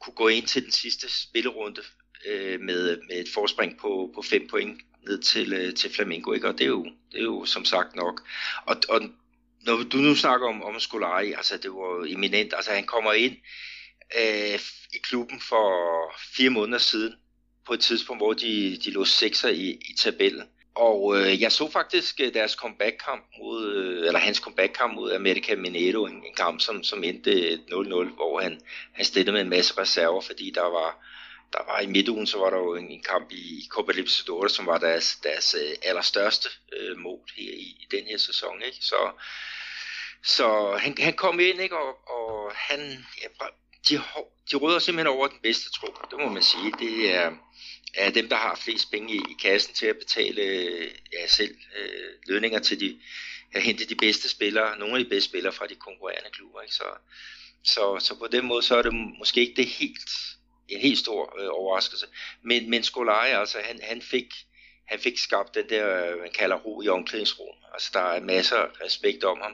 kunne 0.01 0.15
gå 0.15 0.29
ind 0.29 0.47
til 0.47 0.63
den 0.63 0.73
sidste 0.73 1.23
spillerunde 1.23 1.83
øh, 2.27 2.61
med, 2.61 3.01
med 3.09 3.21
et 3.21 3.29
forspring 3.35 3.79
på, 3.79 4.13
på 4.15 4.23
5 4.23 4.49
point 4.51 4.81
ned 5.07 5.23
til, 5.23 5.53
øh, 5.53 5.75
til 5.75 5.95
Flamengo, 5.95 6.33
ikke? 6.33 6.49
og 6.49 6.59
det 6.59 6.65
er, 6.65 6.69
jo, 6.69 6.85
det 6.85 7.19
er 7.19 7.25
jo 7.25 7.45
som 7.45 7.65
sagt 7.65 7.97
nok. 7.97 8.29
Og, 8.67 8.77
og 8.89 9.01
når 9.61 9.83
du 9.83 9.97
nu 9.97 10.15
snakker 10.15 10.49
om, 10.49 10.63
om 10.63 10.81
Scolari, 10.81 11.33
altså 11.33 11.57
det 11.57 11.71
var 11.71 11.97
jo 11.97 12.05
eminent, 12.05 12.55
altså 12.55 12.71
han 12.71 12.85
kommer 12.85 13.13
ind 13.13 13.37
øh, 14.19 14.61
i 14.95 14.99
klubben 15.03 15.41
for 15.41 15.67
fire 16.37 16.51
måneder 16.51 16.79
siden, 16.79 17.15
på 17.67 17.75
et 17.75 17.81
tidspunkt, 17.81 18.21
hvor 18.21 18.33
de, 18.33 18.79
de 18.85 18.91
lå 18.91 19.05
sekser 19.05 19.49
i, 19.49 19.71
i 19.71 19.95
tabellen. 19.99 20.49
Og 20.75 21.17
øh, 21.17 21.41
jeg 21.43 21.53
så 21.53 21.71
faktisk 21.71 22.21
øh, 22.21 22.35
deres 22.35 22.53
comeback-kamp 22.53 23.25
mod, 23.39 23.73
øh, 23.75 24.07
eller 24.07 24.19
hans 24.19 24.39
comeback-kamp 24.39 24.95
mod 24.95 25.13
America 25.13 25.57
Mineiro, 25.57 26.07
en, 26.07 26.15
en 26.27 26.35
kamp, 26.37 26.61
som, 26.61 26.83
som 26.83 27.05
endte 27.05 27.55
0-0, 27.55 28.15
hvor 28.15 28.41
han, 28.41 28.61
han 28.93 29.05
stillede 29.05 29.33
med 29.33 29.41
en 29.41 29.49
masse 29.49 29.79
reserver, 29.79 30.21
fordi 30.21 30.51
der 30.55 30.63
var, 30.63 31.07
der 31.53 31.59
var 31.67 31.81
i 31.81 31.87
midtugen, 31.87 32.27
så 32.27 32.39
var 32.39 32.51
der 32.51 32.57
jo 32.57 32.75
en, 32.75 32.91
en 32.91 33.03
kamp 33.03 33.33
i, 33.33 33.59
i 33.59 33.67
Copa 33.69 33.93
Libertadores, 33.93 34.53
som 34.53 34.67
var 34.67 34.79
deres, 34.79 35.17
deres 35.23 35.55
øh, 35.55 35.77
allerstørste 35.83 36.49
øh, 36.73 36.99
mål 36.99 37.21
her 37.37 37.53
i, 37.53 37.77
i 37.81 37.87
den 37.91 38.05
her 38.07 38.19
sæson. 38.19 38.63
Ikke? 38.67 38.79
Så, 38.81 39.11
så 40.23 40.77
han, 40.81 40.97
han 40.99 41.13
kom 41.15 41.41
ind, 41.41 41.61
ikke? 41.61 41.77
Og, 41.79 42.11
og 42.11 42.53
han, 42.55 43.07
ja, 43.23 43.47
de, 43.89 44.03
de 44.51 44.57
rydder 44.57 44.79
simpelthen 44.79 45.17
over 45.17 45.27
den 45.27 45.39
bedste 45.43 45.71
tro, 45.71 45.87
det 46.11 46.19
må 46.19 46.29
man 46.29 46.43
sige. 46.43 46.73
Det 46.79 47.15
er, 47.15 47.31
er 47.95 48.11
dem, 48.11 48.29
der 48.29 48.37
har 48.37 48.61
flest 48.65 48.91
penge 48.91 49.15
i, 49.15 49.19
i 49.19 49.35
kassen 49.43 49.75
til 49.75 49.87
at 49.87 49.99
betale 49.99 50.43
øh, 50.43 50.91
ja, 51.13 51.27
selv 51.27 51.57
øh, 51.79 52.11
lønninger 52.27 52.59
til 52.59 52.81
de, 52.81 53.01
at 53.53 53.63
hente 53.63 53.85
de 53.85 53.95
bedste 53.95 54.29
spillere, 54.29 54.79
nogle 54.79 54.99
af 54.99 55.05
de 55.05 55.11
bedste 55.11 55.29
spillere 55.29 55.53
fra 55.53 55.67
de 55.67 55.75
konkurrerende 55.75 56.31
klubber. 56.33 56.61
Ikke? 56.61 56.75
Så, 56.75 56.85
så, 57.65 57.99
så 58.01 58.19
på 58.19 58.27
den 58.27 58.45
måde, 58.45 58.63
så 58.63 58.77
er 58.77 58.83
det 58.83 58.95
måske 58.95 59.41
ikke 59.41 59.57
det 59.57 59.67
helt 59.67 60.11
en 60.69 60.81
helt 60.81 60.99
stor 60.99 61.41
øh, 61.41 61.49
overraskelse. 61.51 62.07
Men, 62.43 62.71
men 62.71 62.83
Skolaj, 62.83 63.29
altså, 63.41 63.59
han, 63.65 63.81
han, 63.83 64.03
fik, 64.03 64.35
han 64.89 64.99
fik 64.99 65.19
skabt 65.19 65.55
den 65.55 65.69
der, 65.69 66.13
øh, 66.13 66.21
man 66.21 66.31
kalder 66.39 66.57
ro 66.57 66.83
i 66.83 66.89
omklædningsrum. 66.89 67.57
Altså, 67.75 67.91
der 67.93 68.01
er 68.01 68.21
masser 68.21 68.57
af 68.57 68.69
respekt 68.85 69.25
om 69.25 69.39
ham. 69.43 69.53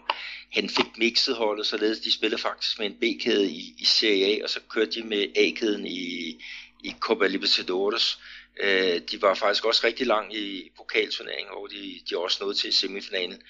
Han 0.52 0.68
fik 0.68 0.98
mixet 0.98 1.36
holdet, 1.36 1.66
således 1.66 2.00
de 2.00 2.12
spillede 2.12 2.42
faktisk 2.42 2.78
med 2.78 2.86
en 2.86 2.98
B-kæde 3.00 3.50
i, 3.50 3.74
i 3.78 3.84
Serie 3.84 4.26
A, 4.26 4.42
og 4.42 4.50
så 4.50 4.60
kørte 4.70 4.90
de 4.90 5.02
med 5.02 5.26
A-kæden 5.36 5.86
i, 5.86 6.42
i 6.84 6.94
Copa 7.00 7.26
Libertadores. 7.26 8.18
Øh, 8.60 9.00
de 9.10 9.22
var 9.22 9.34
faktisk 9.34 9.64
også 9.64 9.86
rigtig 9.86 10.06
langt 10.06 10.34
i 10.34 10.70
pokalturneringen, 10.76 11.54
hvor 11.54 11.66
de, 11.66 12.00
de 12.10 12.18
også 12.18 12.38
nåede 12.40 12.58
til 12.58 12.72
semifinalen. 12.72 13.42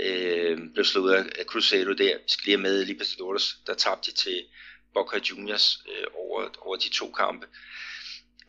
Øh, 0.00 0.58
blev 0.72 0.84
slået 0.84 1.14
af 1.14 1.44
Cruzeiro 1.44 1.92
der, 1.92 2.16
vi 2.16 2.28
skal 2.28 2.44
lige 2.46 2.56
med 2.56 2.84
Libertadores, 2.84 3.56
der 3.66 3.74
tabte 3.74 4.10
de 4.10 4.16
til 4.16 4.44
Boca 4.94 5.18
Juniors 5.30 5.78
øh, 5.88 6.06
over, 6.14 6.48
over 6.58 6.76
de 6.76 6.88
to 6.88 7.10
kampe. 7.10 7.46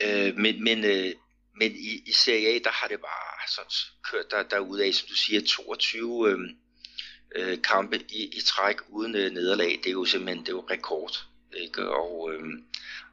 Øh, 0.04 0.36
men 0.36 0.64
men, 0.64 0.84
øh, 0.86 1.14
men 1.56 1.72
i, 1.72 2.04
i 2.06 2.12
Serie 2.12 2.48
A, 2.48 2.60
der 2.64 2.72
har 2.72 2.88
det 2.88 3.00
bare 3.00 3.48
sådan 3.48 3.72
kørt 4.12 4.32
der, 4.32 4.44
derude 4.44 4.86
af, 4.86 4.94
som 4.94 5.08
du 5.08 5.16
siger, 5.16 5.42
22 5.48 6.30
øh, 6.30 6.40
øh, 7.36 7.62
kampe 7.62 8.00
i, 8.10 8.38
i 8.38 8.42
træk 8.46 8.78
uden 8.90 9.16
øh, 9.16 9.32
nederlag. 9.32 9.80
Det 9.84 9.88
er 9.88 9.92
jo 9.92 10.06
simpelthen 10.06 10.46
det 10.46 10.50
er 10.50 10.54
jo 10.54 10.68
rekord. 10.70 11.26
Ikke? 11.58 11.90
Og, 11.90 12.34
øh, 12.34 12.44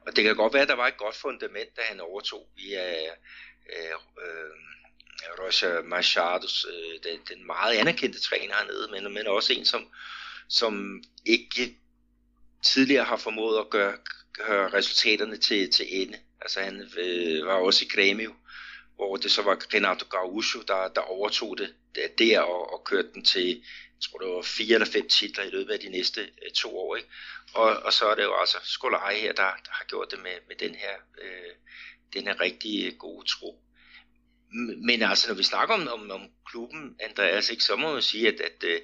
og 0.07 0.15
det 0.15 0.23
kan 0.23 0.35
godt 0.35 0.53
være, 0.53 0.61
at 0.61 0.67
der 0.67 0.75
var 0.75 0.87
et 0.87 0.97
godt 0.97 1.15
fundament, 1.15 1.75
da 1.77 1.81
han 1.81 1.99
overtog 1.99 2.49
via 2.55 3.03
øh, 3.69 3.95
øh, 4.23 4.51
Roger 5.39 5.83
Machados, 5.83 6.65
øh, 6.65 7.11
den, 7.11 7.19
den 7.29 7.45
meget 7.45 7.77
anerkendte 7.77 8.19
træner 8.19 8.53
hernede, 8.53 8.87
men, 8.91 9.13
men 9.13 9.27
også 9.27 9.53
en, 9.53 9.65
som, 9.65 9.87
som 10.49 11.03
ikke 11.25 11.77
tidligere 12.63 13.03
har 13.03 13.17
formået 13.17 13.59
at 13.59 13.69
gøre, 13.69 13.97
gøre 14.33 14.73
resultaterne 14.73 15.37
til, 15.37 15.71
til 15.71 15.85
ende. 15.89 16.17
Altså 16.41 16.59
han 16.59 16.89
øh, 16.97 17.45
var 17.45 17.53
også 17.53 17.85
i 17.85 17.87
Grêmio, 17.93 18.33
hvor 18.95 19.15
det 19.15 19.31
så 19.31 19.41
var 19.41 19.59
Renato 19.73 20.05
Gaúcho, 20.05 20.63
der, 20.67 20.87
der 20.87 21.01
overtog 21.01 21.57
det 21.57 21.75
der 22.17 22.39
og, 22.39 22.73
og 22.73 22.83
kørte 22.85 23.13
den 23.13 23.25
til, 23.25 23.63
jeg 23.95 24.09
tror 24.09 24.19
det 24.19 24.27
var 24.27 24.41
fire 24.41 24.73
eller 24.73 24.91
fem 24.93 25.09
titler 25.09 25.43
i 25.43 25.49
løbet 25.49 25.73
af 25.73 25.79
de 25.79 25.89
næste 25.89 26.21
øh, 26.21 26.51
to 26.51 26.77
år. 26.77 26.95
Ikke? 26.95 27.09
Og, 27.53 27.69
og 27.85 27.93
så 27.93 28.05
er 28.05 28.15
det 28.15 28.23
jo 28.23 28.39
altså 28.39 28.57
Skolaj 28.63 29.15
her, 29.15 29.33
der, 29.33 29.43
der 29.65 29.71
har 29.71 29.85
gjort 29.85 30.11
det 30.11 30.19
med, 30.19 30.35
med 30.47 30.55
den 30.55 30.75
her, 30.75 30.95
øh, 31.21 31.55
den 32.13 32.23
her 32.27 32.41
rigtig 32.41 32.85
øh, 32.85 32.97
gode 32.97 33.27
tro. 33.27 33.59
Men 34.87 35.01
altså, 35.01 35.27
når 35.27 35.35
vi 35.35 35.43
snakker 35.43 35.75
om, 35.75 35.87
om, 35.87 36.11
om 36.11 36.29
klubben, 36.45 36.95
Andreas, 36.99 37.49
ikke, 37.49 37.63
så 37.63 37.75
må 37.75 37.93
man 37.93 38.01
sige, 38.01 38.27
at, 38.27 38.39
at 38.39 38.63
øh, 38.63 38.81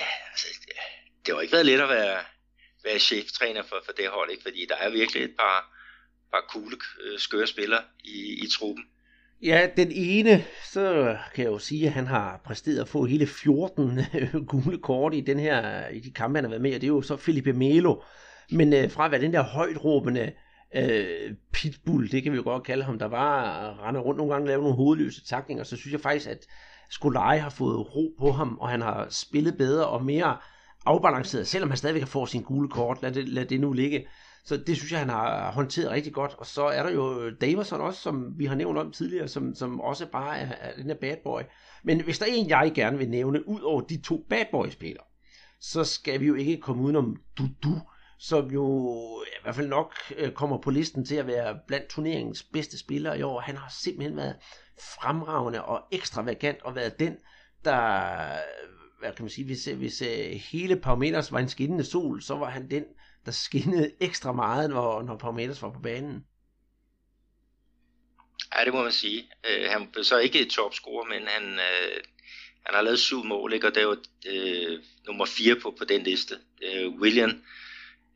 ja, 0.00 0.06
altså, 0.30 0.46
det 1.26 1.34
har 1.34 1.40
ikke 1.40 1.52
været 1.52 1.66
let 1.66 1.80
at 1.80 1.88
være, 1.88 2.24
være 2.84 2.98
cheftræner 2.98 3.62
for, 3.62 3.82
for 3.84 3.92
det 3.92 4.08
hold, 4.08 4.30
ikke? 4.30 4.42
fordi 4.42 4.66
der 4.66 4.76
er 4.76 4.90
virkelig 4.90 5.22
et 5.24 5.36
par, 5.38 5.74
par 6.32 6.44
cool, 6.48 6.80
øh, 7.00 7.18
skøre 7.18 7.46
spillere 7.46 7.84
i, 8.04 8.44
i 8.44 8.48
truppen. 8.48 8.84
Ja, 9.42 9.68
den 9.76 9.88
ene, 9.92 10.44
så 10.72 11.16
kan 11.34 11.44
jeg 11.44 11.50
jo 11.52 11.58
sige, 11.58 11.86
at 11.86 11.92
han 11.92 12.06
har 12.06 12.40
præsteret 12.44 12.80
at 12.80 12.88
få 12.88 13.04
hele 13.04 13.26
14 13.26 13.98
øh, 14.14 14.46
gule 14.46 14.78
kort 14.78 15.14
i, 15.14 15.20
den 15.20 15.38
her, 15.38 15.88
i 15.88 16.00
de 16.00 16.10
kampe, 16.10 16.36
han 16.36 16.44
har 16.44 16.50
været 16.50 16.62
med, 16.62 16.74
og 16.74 16.80
det 16.80 16.86
er 16.86 16.92
jo 16.92 17.02
så 17.02 17.16
Felipe 17.16 17.52
Melo. 17.52 18.02
Men 18.50 18.72
øh, 18.72 18.90
fra 18.90 19.04
at 19.04 19.10
være 19.10 19.20
den 19.20 19.32
der 19.32 19.42
højt 19.42 19.84
råbende 19.84 20.32
øh, 20.74 21.34
pitbull, 21.52 22.10
det 22.10 22.22
kan 22.22 22.32
vi 22.32 22.36
jo 22.36 22.42
godt 22.42 22.62
kalde 22.62 22.84
ham, 22.84 22.98
der 22.98 23.06
var 23.06 23.86
rende 23.86 24.00
rundt 24.00 24.18
nogle 24.18 24.32
gange 24.32 24.44
og 24.44 24.48
lave 24.48 24.62
nogle 24.62 24.76
hovedløse 24.76 25.24
takninger, 25.24 25.64
så 25.64 25.76
synes 25.76 25.92
jeg 25.92 26.00
faktisk, 26.00 26.28
at 26.28 26.46
Skolaj 26.90 27.38
har 27.38 27.50
fået 27.50 27.96
ro 27.96 28.14
på 28.18 28.32
ham, 28.32 28.58
og 28.60 28.68
han 28.68 28.80
har 28.80 29.06
spillet 29.10 29.56
bedre 29.58 29.86
og 29.86 30.04
mere 30.04 30.36
afbalanceret, 30.86 31.46
selvom 31.46 31.70
han 31.70 31.76
stadigvæk 31.76 32.02
har 32.02 32.06
fået 32.06 32.28
sin 32.28 32.42
gule 32.42 32.68
kort, 32.68 33.02
lad 33.02 33.12
det, 33.12 33.28
lad 33.28 33.44
det 33.44 33.60
nu 33.60 33.72
ligge. 33.72 34.06
Så 34.44 34.56
det 34.56 34.76
synes 34.76 34.92
jeg, 34.92 35.00
han 35.00 35.08
har 35.08 35.52
håndteret 35.52 35.90
rigtig 35.90 36.12
godt. 36.12 36.34
Og 36.38 36.46
så 36.46 36.64
er 36.64 36.82
der 36.82 36.90
jo 36.90 37.30
Davison 37.30 37.80
også, 37.80 38.00
som 38.00 38.38
vi 38.38 38.44
har 38.44 38.54
nævnt 38.54 38.78
om 38.78 38.92
tidligere, 38.92 39.28
som, 39.28 39.54
som 39.54 39.80
også 39.80 40.06
bare 40.06 40.38
er, 40.38 40.52
er 40.60 40.76
den 40.76 40.86
her 40.86 40.94
bad 40.94 41.16
boy. 41.24 41.40
Men 41.84 42.00
hvis 42.00 42.18
der 42.18 42.26
er 42.26 42.30
en, 42.30 42.48
jeg 42.48 42.72
gerne 42.74 42.98
vil 42.98 43.10
nævne, 43.10 43.48
ud 43.48 43.60
over 43.60 43.80
de 43.80 44.00
to 44.00 44.26
bad 44.30 44.44
boy 44.52 44.68
spillere, 44.68 45.04
så 45.60 45.84
skal 45.84 46.20
vi 46.20 46.26
jo 46.26 46.34
ikke 46.34 46.60
komme 46.60 46.82
udenom 46.82 47.16
Dudu, 47.38 47.80
som 48.18 48.50
jo 48.50 48.96
i 49.26 49.42
hvert 49.42 49.54
fald 49.54 49.68
nok 49.68 49.94
øh, 50.16 50.32
kommer 50.32 50.58
på 50.58 50.70
listen 50.70 51.04
til 51.04 51.14
at 51.14 51.26
være 51.26 51.58
blandt 51.66 51.88
turneringens 51.88 52.42
bedste 52.42 52.78
spillere 52.78 53.18
i 53.18 53.22
år. 53.22 53.40
Han 53.40 53.56
har 53.56 53.74
simpelthen 53.82 54.16
været 54.16 54.36
fremragende 55.00 55.64
og 55.64 55.82
ekstravagant 55.92 56.62
og 56.62 56.74
været 56.74 56.98
den, 57.00 57.16
der 57.64 58.00
hvad 59.00 59.12
kan 59.12 59.24
man 59.24 59.30
sige, 59.30 59.44
hvis, 59.44 59.64
hvis 59.64 60.02
øh, 60.02 60.40
hele 60.50 60.76
Parmeters 60.76 61.32
var 61.32 61.38
en 61.38 61.48
skinnende 61.48 61.84
sol, 61.84 62.22
så 62.22 62.34
var 62.34 62.50
han 62.50 62.70
den, 62.70 62.84
der 63.24 63.32
skinnede 63.32 63.92
ekstra 64.00 64.32
meget, 64.32 64.70
når, 64.70 65.02
når 65.02 65.16
Parmeters 65.16 65.62
var 65.62 65.70
på 65.70 65.80
banen. 65.80 66.26
Ja, 68.54 68.64
det 68.64 68.72
må 68.72 68.82
man 68.82 68.92
sige. 68.92 69.30
Øh, 69.50 69.70
han 69.70 69.88
blev 69.92 70.04
så 70.04 70.18
ikke 70.18 70.44
topscorer, 70.44 71.04
men 71.04 71.26
han, 71.26 71.52
øh, 71.52 72.00
han 72.66 72.74
har 72.74 72.82
lavet 72.82 73.00
syv 73.00 73.24
mål, 73.24 73.52
ikke? 73.52 73.66
og 73.66 73.74
det 73.74 73.82
er 73.82 73.86
jo 73.86 73.96
øh, 74.26 74.82
nummer 75.06 75.24
fire 75.24 75.56
på, 75.56 75.74
på 75.78 75.84
den 75.84 76.02
liste. 76.02 76.38
Øh, 76.62 76.88
William 76.88 77.42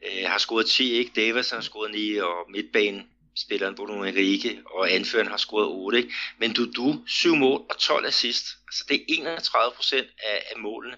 øh, 0.05 0.25
har 0.27 0.39
scoret 0.39 0.67
10, 0.67 0.93
ikke? 0.93 1.13
Davis 1.17 1.51
har 1.51 1.61
scoret 1.61 1.91
9, 1.91 2.17
og 2.17 2.35
midtbanen 2.51 3.09
spilleren 3.37 3.75
Bruno 3.75 4.03
Henrique, 4.03 4.63
og 4.67 4.93
anføreren 4.93 5.29
har 5.29 5.37
scoret 5.37 5.67
8. 5.67 5.99
Ikke? 5.99 6.15
Men 6.39 6.53
Dudu, 6.53 7.07
7 7.07 7.37
mål 7.37 7.61
og 7.71 7.79
12 7.79 8.07
assist. 8.07 8.47
Altså 8.67 8.85
det 8.89 8.97
er 8.97 9.05
31 9.09 9.73
procent 9.77 10.07
af, 10.25 10.43
af 10.51 10.61
målene, 10.61 10.97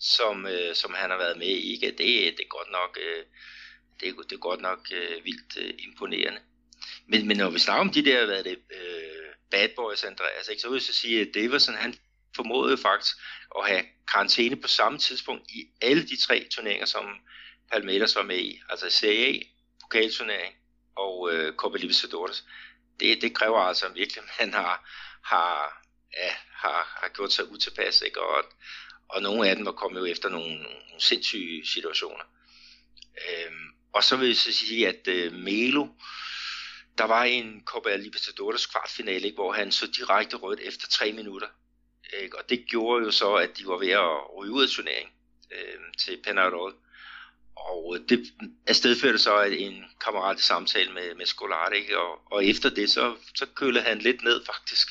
som, 0.00 0.46
øh, 0.46 0.74
som 0.74 0.94
han 0.94 1.10
har 1.10 1.18
været 1.18 1.38
med 1.38 1.46
i. 1.46 1.72
Ikke? 1.72 1.86
Det, 1.86 1.98
det 2.38 2.44
er 2.44 2.48
godt 2.58 2.70
nok, 2.70 2.98
øh, 3.00 3.24
det 4.00 4.08
er, 4.08 4.12
det 4.22 4.32
er 4.32 4.38
godt 4.38 4.60
nok 4.60 4.78
øh, 4.92 5.24
vildt 5.24 5.56
øh, 5.56 5.74
imponerende. 5.78 6.40
Men, 7.06 7.28
men 7.28 7.36
når 7.36 7.50
vi 7.50 7.58
snakker 7.58 7.80
om 7.80 7.92
de 7.92 8.04
der, 8.04 8.26
hvad 8.26 8.44
det, 8.44 8.58
øh, 8.70 9.34
bad 9.50 9.68
boys, 9.76 10.04
Andreas, 10.04 10.48
ikke? 10.48 10.62
så 10.62 10.68
vil 10.68 10.76
jeg 10.76 10.82
så 10.82 10.92
sige, 10.92 11.20
at 11.20 11.28
Davidson, 11.34 11.74
han 11.74 11.94
formåede 12.36 12.78
faktisk 12.78 13.16
at 13.58 13.66
have 13.68 13.84
karantæne 14.12 14.56
på 14.56 14.68
samme 14.68 14.98
tidspunkt 14.98 15.50
i 15.50 15.64
alle 15.80 16.08
de 16.08 16.16
tre 16.16 16.46
turneringer, 16.50 16.86
som 16.86 17.04
Palmeiras 17.72 18.16
var 18.16 18.22
med 18.22 18.38
i. 18.38 18.60
Altså 18.68 18.90
Serie 18.90 19.26
A, 19.26 19.38
pokalturnering 19.82 20.54
og 20.96 21.32
øh, 21.32 21.54
Copa 21.54 21.78
Libertadores. 21.78 22.44
Det, 23.00 23.22
det 23.22 23.34
kræver 23.34 23.58
altså 23.58 23.88
virkelig, 23.88 24.22
at 24.22 24.46
man 24.46 24.54
har, 24.54 24.90
har, 25.24 25.82
ja, 26.18 26.32
har, 26.52 26.98
har 27.02 27.08
gjort 27.08 27.32
sig 27.32 27.50
utilpas, 27.50 28.02
ikke? 28.02 28.20
Og, 28.20 28.44
og 29.12 29.22
nogle 29.22 29.48
af 29.48 29.56
dem 29.56 29.66
var 29.66 29.72
kommet 29.72 30.00
jo 30.00 30.04
efter 30.04 30.28
nogle, 30.28 30.54
nogle 30.56 31.00
sindssyge 31.00 31.66
situationer. 31.66 32.24
Øh, 33.28 33.52
og 33.92 34.04
så 34.04 34.16
vil 34.16 34.26
jeg 34.26 34.36
så 34.36 34.52
sige, 34.52 34.88
at 34.88 35.08
øh, 35.08 35.32
Melo, 35.32 35.86
der 36.98 37.04
var 37.04 37.24
en 37.24 37.62
Copa 37.64 37.96
Libertadores 37.96 38.66
kvartfinale, 38.66 39.26
ikke, 39.26 39.34
hvor 39.34 39.52
han 39.52 39.72
så 39.72 39.86
direkte 39.86 40.36
rødt 40.36 40.60
efter 40.60 40.86
tre 40.88 41.12
minutter. 41.12 41.48
Ikke? 42.22 42.38
Og 42.38 42.50
det 42.50 42.66
gjorde 42.68 43.04
jo 43.04 43.10
så, 43.10 43.34
at 43.34 43.58
de 43.58 43.66
var 43.66 43.78
ved 43.78 43.90
at 43.90 44.36
ryge 44.36 44.52
ud 44.52 44.62
af 44.62 44.68
turneringen 44.68 45.12
øh, 45.52 45.80
til 45.98 46.22
Penarol. 46.24 46.74
Og 47.56 47.98
det 48.08 48.26
afstedførte 48.66 49.18
så 49.18 49.42
en 49.42 49.84
kammerat 50.04 50.40
samtale 50.40 50.92
med, 50.92 51.14
med 51.14 51.26
Scolari, 51.26 51.76
ikke? 51.76 51.98
Og, 51.98 52.32
og 52.32 52.44
efter 52.44 52.70
det, 52.70 52.90
så, 52.90 53.16
så 53.34 53.46
kølede 53.54 53.84
han 53.84 53.98
lidt 53.98 54.22
ned 54.22 54.44
faktisk, 54.46 54.88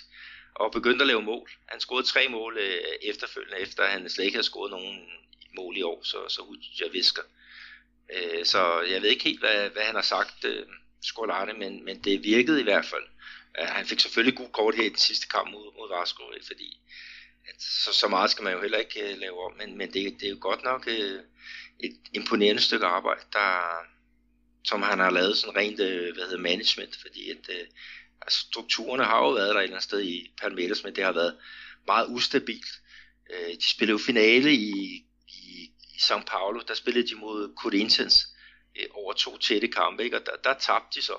og 0.59 0.71
begyndte 0.71 1.03
at 1.03 1.07
lave 1.07 1.21
mål. 1.21 1.49
Han 1.67 1.79
scorede 1.79 2.07
tre 2.07 2.27
mål 2.29 2.57
øh, 2.57 2.81
efterfølgende, 3.01 3.59
efter 3.59 3.85
han 3.85 4.09
slet 4.09 4.25
ikke 4.25 4.35
havde 4.35 4.47
scoret 4.47 4.71
nogen 4.71 5.09
mål 5.55 5.77
i 5.77 5.81
år, 5.81 6.01
så, 6.03 6.17
så 6.29 6.57
jeg 6.79 6.93
visker. 6.93 7.21
Øh, 8.13 8.45
så 8.45 8.81
jeg 8.81 9.01
ved 9.01 9.09
ikke 9.09 9.23
helt, 9.23 9.39
hvad, 9.39 9.69
hvad 9.69 9.83
han 9.83 9.95
har 9.95 10.01
sagt, 10.01 10.45
øh, 10.45 10.65
men, 11.57 11.85
men 11.85 12.03
det 12.03 12.23
virkede 12.23 12.59
i 12.59 12.63
hvert 12.63 12.85
fald. 12.85 13.03
Øh, 13.59 13.67
han 13.67 13.85
fik 13.85 13.99
selvfølgelig 13.99 14.37
god 14.37 14.49
kort 14.49 14.75
her 14.75 14.83
i 14.83 14.89
den 14.89 14.97
sidste 14.97 15.27
kamp 15.27 15.51
mod, 15.51 15.73
mod 15.77 15.99
Vasco, 15.99 16.23
fordi 16.47 16.79
at 17.49 17.61
så, 17.61 17.93
så 17.93 18.07
meget 18.07 18.31
skal 18.31 18.43
man 18.43 18.53
jo 18.53 18.61
heller 18.61 18.77
ikke 18.77 19.11
øh, 19.11 19.17
lave 19.17 19.45
om, 19.45 19.53
men, 19.57 19.77
men 19.77 19.93
det, 19.93 20.13
det 20.19 20.25
er 20.25 20.29
jo 20.29 20.37
godt 20.39 20.63
nok 20.63 20.87
øh, 20.87 21.19
et 21.79 21.97
imponerende 22.13 22.61
stykke 22.61 22.85
arbejde, 22.85 23.21
der, 23.33 23.49
som 24.63 24.81
han 24.81 24.99
har 24.99 25.09
lavet 25.09 25.37
sådan 25.37 25.55
rent 25.55 25.79
øh, 25.79 26.13
hvad 26.13 26.23
hedder 26.23 26.37
management, 26.37 26.97
fordi 27.01 27.29
at, 27.29 27.49
altså, 28.21 28.39
strukturerne 28.39 29.03
har 29.03 29.17
jo 29.17 29.29
været 29.29 29.55
der 29.55 29.59
et 29.59 29.63
eller 29.63 29.75
andet 29.75 29.83
sted 29.83 30.01
i 30.01 30.33
Palmeiras, 30.41 30.83
men 30.83 30.95
det 30.95 31.03
har 31.03 31.11
været 31.11 31.37
meget 31.87 32.07
ustabilt. 32.09 32.69
Uh, 33.29 33.53
de 33.53 33.69
spillede 33.69 33.99
jo 33.99 34.05
finale 34.05 34.53
i, 34.53 35.05
i, 35.27 35.71
i 35.93 35.97
São 35.97 36.23
Paulo, 36.23 36.61
der 36.67 36.73
spillede 36.73 37.07
de 37.07 37.15
mod 37.15 37.53
Corinthians 37.61 38.27
øh, 38.79 38.85
over 38.91 39.13
to 39.13 39.37
tætte 39.37 39.67
kampe, 39.67 40.03
ikke? 40.03 40.17
og 40.17 40.25
der, 40.25 40.35
der 40.43 40.59
tabte 40.59 40.99
de 40.99 41.05
så 41.05 41.17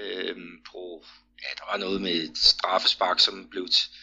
uh, 0.00 0.36
på, 0.72 1.04
ja, 1.42 1.48
der 1.56 1.70
var 1.70 1.76
noget 1.76 2.00
med 2.00 2.12
et 2.12 2.38
straffespark, 2.38 3.20
som 3.20 3.48
blev 3.50 3.68
t- 3.72 3.96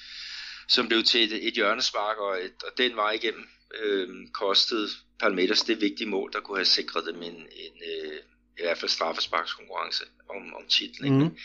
som 0.67 0.87
blev 0.87 1.03
til 1.03 1.23
et, 1.23 1.47
et 1.47 1.53
hjørnespark, 1.53 2.17
og, 2.17 2.43
et, 2.45 2.63
og 2.63 2.77
den 2.77 2.95
vej 2.95 3.11
igennem 3.11 3.47
øh, 3.81 4.27
kostede 4.33 4.89
Palmeiras 5.19 5.61
det 5.61 5.81
vigtige 5.81 6.09
mål, 6.09 6.33
der 6.33 6.39
kunne 6.39 6.57
have 6.57 6.65
sikret 6.65 7.05
dem 7.05 7.21
en, 7.21 7.35
en 7.35 7.75
øh, 7.91 8.19
i 8.57 8.61
hvert 8.61 8.77
fald 8.77 8.89
straffesparkskonkurrence 8.89 10.03
om, 10.29 10.53
om 10.53 10.67
titlen. 10.69 11.19
Mm. 11.19 11.37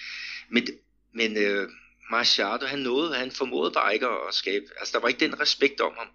Men, 0.51 0.67
men 1.15 1.37
øh, 1.37 1.69
Machado, 2.11 2.67
han 2.67 2.79
nåede, 2.79 3.15
han 3.15 3.31
formåede 3.31 3.71
bare 3.71 3.95
ikke 3.95 4.07
at 4.07 4.35
skabe, 4.35 4.65
altså 4.79 4.93
der 4.93 5.01
var 5.01 5.09
ikke 5.09 5.25
den 5.27 5.41
respekt 5.41 5.81
om 5.81 5.93
ham. 5.99 6.09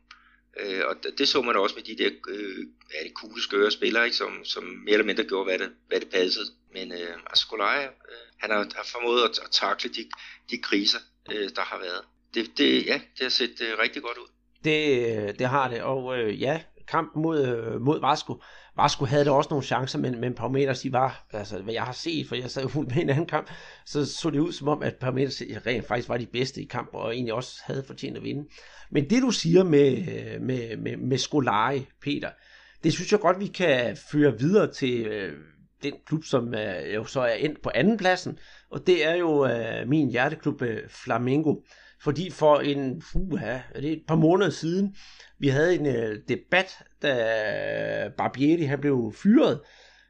Øh, 0.59 0.81
og 0.87 0.95
det, 1.03 1.17
det 1.17 1.27
så 1.27 1.41
man 1.41 1.55
også 1.55 1.75
med 1.75 1.83
de 1.83 2.03
der 2.03 2.09
øh, 2.29 2.67
er 2.95 3.03
det 3.03 3.13
kugle 3.13 3.43
skøre 3.43 3.71
spillere, 3.71 4.05
ikke, 4.05 4.17
som, 4.17 4.45
som 4.45 4.63
mere 4.63 4.93
eller 4.93 5.05
mindre 5.05 5.23
gjorde, 5.23 5.45
hvad 5.45 5.59
det, 5.59 5.71
hvad 5.87 5.99
det 5.99 6.09
passede. 6.09 6.45
Men 6.73 6.91
øh, 6.91 6.97
altså, 6.97 7.19
Ascolaya, 7.31 7.85
øh, 7.85 8.25
han 8.39 8.49
har, 8.49 8.57
har 8.57 8.87
formået 8.91 9.23
at, 9.23 9.39
at 9.45 9.51
takle 9.51 9.89
de, 9.89 10.09
de 10.49 10.57
kriser, 10.57 10.99
øh, 11.31 11.49
der 11.55 11.61
har 11.61 11.79
været 11.79 12.01
det, 12.33 12.57
det, 12.57 12.85
ja, 12.85 12.93
det 12.93 13.21
har 13.21 13.29
set 13.29 13.61
øh, 13.61 13.79
rigtig 13.79 14.01
godt 14.01 14.17
ud. 14.17 14.27
Det, 14.63 15.07
øh, 15.17 15.39
det 15.39 15.49
har 15.49 15.67
det, 15.67 15.81
og 15.81 16.17
øh, 16.17 16.41
ja, 16.41 16.61
kampen 16.87 17.21
mod, 17.21 17.47
øh, 17.47 17.81
mod 17.81 18.01
Vasco. 18.01 18.41
Vasco 18.77 19.05
havde 19.05 19.25
da 19.25 19.31
også 19.31 19.47
nogle 19.49 19.65
chancer, 19.65 19.99
men, 19.99 20.19
men 20.19 20.33
Parmeters, 20.33 20.79
de 20.79 20.91
var, 20.91 21.27
altså 21.33 21.61
hvad 21.61 21.73
jeg 21.73 21.83
har 21.83 21.93
set, 21.93 22.27
for 22.27 22.35
jeg 22.35 22.49
sad 22.49 22.63
jo 22.63 22.81
med 22.89 22.97
en 22.97 23.09
anden 23.09 23.25
kamp, 23.25 23.49
så 23.85 24.05
så 24.05 24.29
det 24.29 24.39
ud 24.39 24.51
som 24.51 24.67
om, 24.67 24.83
at 24.83 24.95
Parmeters 24.95 25.41
rent 25.65 25.87
faktisk 25.87 26.09
var 26.09 26.17
de 26.17 26.25
bedste 26.25 26.61
i 26.61 26.65
kampen, 26.65 26.99
og 26.99 27.15
egentlig 27.15 27.33
også 27.33 27.61
havde 27.65 27.83
fortjent 27.87 28.17
at 28.17 28.23
vinde. 28.23 28.49
Men 28.91 29.09
det 29.09 29.21
du 29.21 29.31
siger 29.31 29.63
med, 29.63 30.03
med, 30.39 30.77
med, 30.77 30.97
med 30.97 31.17
Skolari, 31.17 31.85
Peter, 32.01 32.29
det 32.83 32.93
synes 32.93 33.11
jeg 33.11 33.19
godt, 33.19 33.39
vi 33.39 33.47
kan 33.47 33.97
føre 34.11 34.39
videre 34.39 34.71
til 34.71 35.05
øh, 35.05 35.33
den 35.83 35.93
klub, 36.05 36.23
som 36.23 36.53
øh, 36.53 36.93
jo 36.95 37.05
så 37.05 37.21
er 37.21 37.33
endt 37.33 37.61
på 37.61 37.71
anden 37.75 37.97
pladsen, 37.97 38.39
og 38.71 38.87
det 38.87 39.05
er 39.05 39.15
jo 39.15 39.45
øh, 39.45 39.87
min 39.87 40.09
hjerteklub 40.09 40.61
øh, 40.61 40.89
Flamengo. 40.89 41.55
Fordi 42.03 42.29
for 42.29 42.59
en, 42.59 43.01
uha, 43.15 43.59
det 43.75 43.89
er 43.89 43.93
et 43.93 44.03
par 44.07 44.15
måneder 44.15 44.49
siden, 44.49 44.95
vi 45.39 45.47
havde 45.47 45.75
en 45.75 45.85
øh, 45.85 46.19
debat, 46.27 46.77
da 47.01 48.09
Barbieri 48.17 48.63
han 48.63 48.79
blev 48.79 49.13
fyret, 49.15 49.59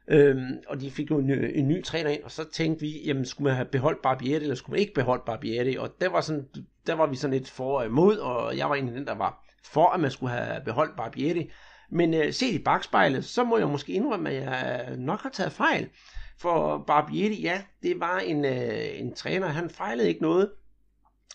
øhm, 0.08 0.58
og 0.68 0.80
de 0.80 0.90
fik 0.90 1.10
jo 1.10 1.18
en, 1.18 1.30
en 1.30 1.68
ny 1.68 1.84
træner 1.84 2.10
ind, 2.10 2.22
og 2.22 2.30
så 2.30 2.44
tænkte 2.52 2.80
vi, 2.80 3.02
jamen 3.06 3.24
skulle 3.24 3.44
man 3.44 3.54
have 3.54 3.68
beholdt 3.68 4.02
Barbieri, 4.02 4.42
eller 4.42 4.54
skulle 4.54 4.74
man 4.74 4.80
ikke 4.80 4.94
beholde 4.94 5.22
Barbieri, 5.26 5.76
og 5.76 5.90
der 6.00 6.08
var, 6.08 6.20
sådan, 6.20 6.44
der 6.86 6.94
var 6.94 7.06
vi 7.06 7.16
sådan 7.16 7.38
lidt 7.38 7.50
for 7.50 7.78
og 7.78 7.86
imod, 7.86 8.16
og 8.16 8.56
jeg 8.56 8.68
var 8.68 8.74
egentlig 8.74 8.96
den, 8.96 9.06
der 9.06 9.14
var 9.14 9.44
for, 9.64 9.86
at 9.86 10.00
man 10.00 10.10
skulle 10.10 10.32
have 10.32 10.64
beholdt 10.64 10.96
Barbieri. 10.96 11.50
Men 11.90 12.14
øh, 12.14 12.32
set 12.32 12.54
i 12.54 12.62
bagspejlet, 12.62 13.24
så 13.24 13.44
må 13.44 13.58
jeg 13.58 13.68
måske 13.68 13.92
indrømme, 13.92 14.30
at 14.30 14.42
jeg 14.42 14.96
nok 14.98 15.20
har 15.20 15.30
taget 15.30 15.52
fejl. 15.52 15.88
For 16.38 16.84
Barbieri, 16.86 17.40
ja, 17.42 17.62
det 17.82 18.00
var 18.00 18.18
en, 18.18 18.44
øh, 18.44 19.00
en 19.00 19.14
træner, 19.14 19.46
han 19.46 19.70
fejlede 19.70 20.08
ikke 20.08 20.22
noget 20.22 20.50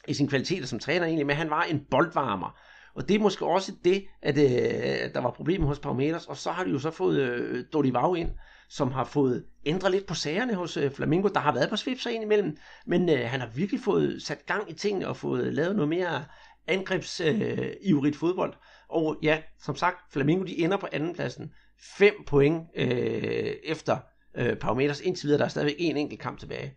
i 0.10 0.14
sin 0.14 0.28
kvaliteter 0.28 0.68
som 0.68 0.80
træner 0.80 1.06
egentlig, 1.06 1.28
men 1.28 1.36
han 1.36 1.50
var 1.50 1.64
en 1.64 1.82
boldvarmer. 1.92 2.58
Og 2.96 3.10
det 3.10 3.16
er 3.16 3.20
måske 3.20 3.46
også 3.46 3.72
det, 3.84 4.06
at 4.22 4.38
øh, 4.38 5.14
der 5.14 5.20
var 5.20 5.32
problemer 5.32 5.68
hos 5.68 5.80
Palmeiras, 5.80 6.26
og 6.26 6.38
så 6.38 6.52
har 6.52 6.64
de 6.64 6.70
jo 6.70 6.80
så 6.80 6.92
fået 6.92 7.20
øh, 7.20 7.66
Dorival 7.74 8.20
ind, 8.20 8.30
som 8.70 8.92
har 8.92 9.04
fået 9.04 9.46
ændret 9.66 9.92
lidt 9.92 10.06
på 10.06 10.14
sagerne 10.14 10.54
hos 10.54 10.78
øh, 10.78 10.92
Flamingo. 10.92 11.28
Der 11.28 11.40
har 11.40 11.54
været 11.54 11.70
på 11.70 11.76
svipser 11.76 12.10
ind 12.10 12.24
imellem, 12.24 12.58
men 12.88 13.10
øh, 13.10 13.20
han 13.20 13.40
har 13.40 13.50
virkelig 13.56 13.82
fået 13.82 14.22
sat 14.22 14.46
gang 14.46 14.72
i 14.72 14.74
tingene 14.74 15.08
og 15.08 15.18
fået 15.18 15.54
lavet 15.54 15.76
noget 15.76 15.90
mere 15.90 16.26
angrebsivrigt 16.68 18.16
øh, 18.16 18.20
fodbold. 18.20 18.54
Og 18.90 19.18
ja, 19.24 19.42
som 19.60 19.76
sagt, 19.76 20.14
Flamingo 20.14 20.44
de 20.44 20.60
ender 20.60 20.78
på 20.78 20.88
andenpladsen. 20.92 21.54
5 21.98 22.14
point 22.28 22.64
øh, 22.76 23.54
efter 23.64 23.98
øh, 24.36 24.56
Palmeiras 24.56 25.02
indtil 25.02 25.28
videre. 25.28 25.40
Der 25.40 25.46
er 25.46 25.50
stadigvæk 25.50 25.76
en 25.80 25.98
enkelt 25.98 26.22
kamp 26.22 26.40
tilbage. 26.40 26.74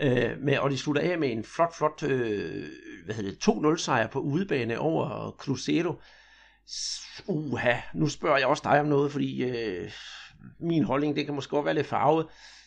Øh, 0.00 0.30
med, 0.40 0.58
og 0.58 0.70
de 0.70 0.78
slutter 0.78 1.02
af 1.02 1.18
med 1.18 1.32
en 1.32 1.44
flot, 1.44 1.74
flot 1.74 2.02
øh, 2.02 2.66
hvad 3.04 3.14
hedder 3.14 3.30
det, 3.30 3.74
2-0 3.74 3.76
sejr 3.76 4.06
på 4.06 4.20
udebane 4.20 4.78
over 4.78 5.30
Cruzeiro. 5.30 5.94
Uha, 7.26 7.74
nu 7.94 8.08
spørger 8.08 8.38
jeg 8.38 8.46
også 8.46 8.62
dig 8.64 8.80
om 8.80 8.86
noget, 8.86 9.12
fordi 9.12 9.44
øh, 9.44 9.90
min 10.60 10.84
holdning, 10.84 11.16
det 11.16 11.24
kan 11.24 11.34
måske 11.34 11.50
godt 11.50 11.64
være 11.64 11.74
lidt 11.74 11.86
farvet. 11.86 12.26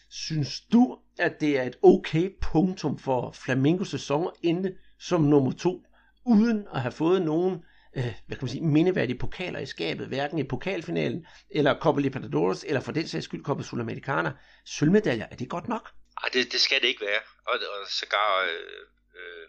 Synes 0.09 0.61
du, 0.61 0.97
at 1.19 1.41
det 1.41 1.59
er 1.59 1.63
et 1.63 1.75
okay 1.81 2.29
punktum 2.41 2.97
for 2.97 3.31
Flamingo 3.31 3.83
sæson 3.83 4.29
ende 4.43 4.75
som 4.99 5.21
nummer 5.21 5.51
to, 5.51 5.83
uden 6.25 6.67
at 6.73 6.81
have 6.81 6.91
fået 6.91 7.21
nogen 7.21 7.63
øh, 7.97 8.13
hvad 8.27 8.37
kan 8.37 8.45
man 8.45 8.49
sige, 8.49 8.63
mindeværdige 8.63 9.17
pokaler 9.17 9.59
i 9.59 9.65
skabet, 9.65 10.07
hverken 10.07 10.39
i 10.39 10.43
pokalfinalen, 10.43 11.25
eller 11.49 11.79
Copa 11.79 12.01
Libertadores, 12.01 12.65
eller 12.67 12.81
for 12.81 12.91
den 12.91 13.07
sags 13.07 13.25
skyld 13.25 13.43
Copa 13.43 13.63
Sudamericana. 13.63 14.31
Sølvmedaljer, 14.65 15.25
er 15.31 15.35
det 15.35 15.49
godt 15.49 15.67
nok? 15.67 15.89
Ej, 16.23 16.29
det, 16.33 16.51
det 16.51 16.61
skal 16.61 16.81
det 16.81 16.87
ikke 16.87 17.05
være. 17.05 17.21
Og, 17.45 17.53
og 17.53 17.87
sågar 17.87 18.41
øh, 18.41 18.83
øh, 19.15 19.47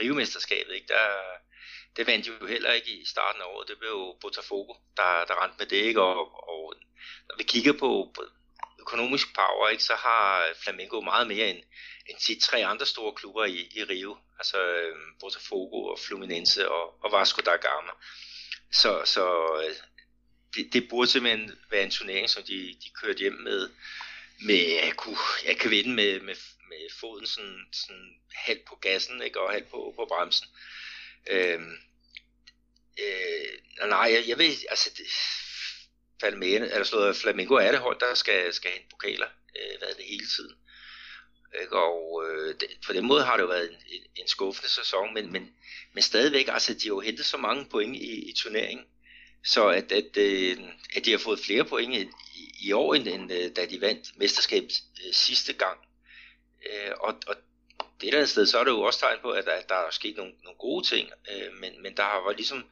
rivemesterskabet, 0.00 0.74
ikke? 0.74 0.88
Der, 0.88 1.08
det 1.96 2.06
vandt 2.06 2.28
jo 2.28 2.46
heller 2.46 2.72
ikke 2.72 2.92
i 2.92 3.04
starten 3.06 3.42
af 3.42 3.46
året. 3.46 3.68
Det 3.68 3.78
blev 3.78 3.90
jo 3.90 4.18
Botafogo, 4.20 4.74
der, 4.96 5.24
der 5.24 5.44
rent 5.44 5.58
med 5.58 5.66
det, 5.66 5.76
ikke? 5.76 6.02
Og, 6.02 6.48
og 6.48 6.74
når 7.28 7.36
vi 7.36 7.44
kigger 7.44 7.72
på, 7.72 8.12
på 8.14 8.24
økonomisk 8.80 9.34
power, 9.34 9.68
ikke, 9.68 9.84
så 9.84 9.94
har 9.94 10.52
Flamengo 10.62 11.00
meget 11.00 11.26
mere 11.26 11.48
end, 11.50 11.62
end 12.08 12.18
de 12.28 12.40
tre 12.40 12.66
andre 12.66 12.86
store 12.86 13.14
klubber 13.14 13.44
i, 13.44 13.68
i 13.76 13.84
Rio. 13.84 14.16
Altså 14.38 14.58
øh, 14.62 14.96
Botafogo 15.20 15.84
og 15.84 15.98
Fluminense 15.98 16.70
og, 16.70 17.04
og 17.04 17.12
Vasco 17.12 17.40
da 17.42 17.56
Gama. 17.56 17.92
Så, 18.72 19.02
så 19.04 19.24
øh, 19.64 19.74
det, 20.54 20.72
det 20.72 20.88
burde 20.90 21.10
simpelthen 21.10 21.58
være 21.70 21.82
en 21.82 21.90
turnering, 21.90 22.30
som 22.30 22.42
de, 22.42 22.76
de 22.84 22.90
kørte 23.00 23.18
hjem 23.18 23.32
med 23.32 23.70
med 24.46 24.76
at 24.76 24.96
kunne, 24.96 25.18
jeg 25.44 25.56
kan 25.56 25.70
vinde 25.70 25.94
med, 25.94 26.20
med, 26.20 26.34
med 26.68 26.90
foden 27.00 27.26
sådan, 27.26 27.66
sådan 27.72 28.14
halvt 28.34 28.64
på 28.64 28.74
gassen 28.76 29.22
ikke, 29.22 29.40
og 29.40 29.52
halvt 29.52 29.70
på, 29.70 29.92
på 29.96 30.06
bremsen. 30.08 30.48
Øhm, 31.30 31.76
øh, 32.98 33.88
nej, 33.88 34.10
jeg, 34.14 34.24
jeg 34.28 34.38
ved, 34.38 34.54
altså 34.70 34.90
det, 34.96 35.06
Palmeiras, 36.20 36.70
eller 36.70 36.84
slået 36.84 37.16
Flamengo 37.16 37.54
er 37.54 37.70
det 37.70 37.80
hold, 37.80 38.00
der 38.00 38.14
skal, 38.14 38.54
skal 38.54 38.70
hente 38.70 38.88
pokaler, 38.90 39.28
øh, 39.56 39.78
hvad 39.78 39.88
det 39.88 40.04
hele 40.04 40.26
tiden. 40.36 40.54
Ikke? 41.60 41.76
Og 41.76 42.24
øh, 42.26 42.54
det, 42.60 42.68
på 42.86 42.92
den 42.92 43.06
måde 43.06 43.24
har 43.24 43.36
det 43.36 43.42
jo 43.42 43.48
været 43.48 43.70
en, 43.70 43.76
en, 43.86 44.02
en 44.16 44.28
skuffende 44.28 44.70
sæson, 44.70 45.14
men, 45.14 45.32
men, 45.32 45.54
men 45.92 46.02
stadigvæk, 46.02 46.48
altså 46.48 46.74
de 46.74 46.80
har 46.82 46.88
jo 46.88 47.00
hentet 47.00 47.26
så 47.26 47.36
mange 47.36 47.66
point 47.70 47.96
i, 47.96 48.30
i 48.30 48.32
turneringen, 48.36 48.86
så 49.44 49.68
at, 49.68 49.92
at, 49.92 50.16
øh, 50.16 50.56
at 50.96 51.04
de 51.04 51.10
har 51.10 51.18
fået 51.18 51.40
flere 51.40 51.64
point 51.64 51.94
i, 51.94 52.08
i 52.60 52.72
år, 52.72 52.94
end, 52.94 53.08
end 53.08 53.32
øh, 53.32 53.56
da 53.56 53.66
de 53.66 53.80
vandt 53.80 54.18
mesterskabet 54.18 54.72
øh, 55.06 55.12
sidste 55.12 55.52
gang. 55.52 55.78
Øh, 56.70 56.92
og, 57.00 57.14
og 57.26 57.36
det 57.76 58.00
der 58.00 58.06
eller 58.06 58.18
andet 58.18 58.30
sted, 58.30 58.46
så 58.46 58.58
er 58.58 58.64
det 58.64 58.70
jo 58.70 58.82
også 58.82 59.00
tegn 59.00 59.18
på, 59.22 59.30
at 59.30 59.44
der, 59.44 59.60
der 59.60 59.74
er 59.74 59.90
sket 59.90 60.16
nogle, 60.16 60.32
nogle 60.44 60.58
gode 60.58 60.86
ting, 60.88 61.10
øh, 61.30 61.52
men, 61.60 61.82
men 61.82 61.96
der 61.96 62.02
har 62.02 62.24
været 62.24 62.36
ligesom, 62.36 62.64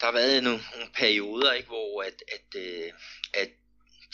der 0.00 0.06
har 0.06 0.12
været 0.12 0.42
nogle, 0.42 0.60
nogle 0.74 0.92
perioder, 0.94 1.52
ikke, 1.52 1.68
hvor 1.68 2.02
at, 2.02 2.22
at, 2.32 2.60
øh, 2.60 2.92
at 3.34 3.50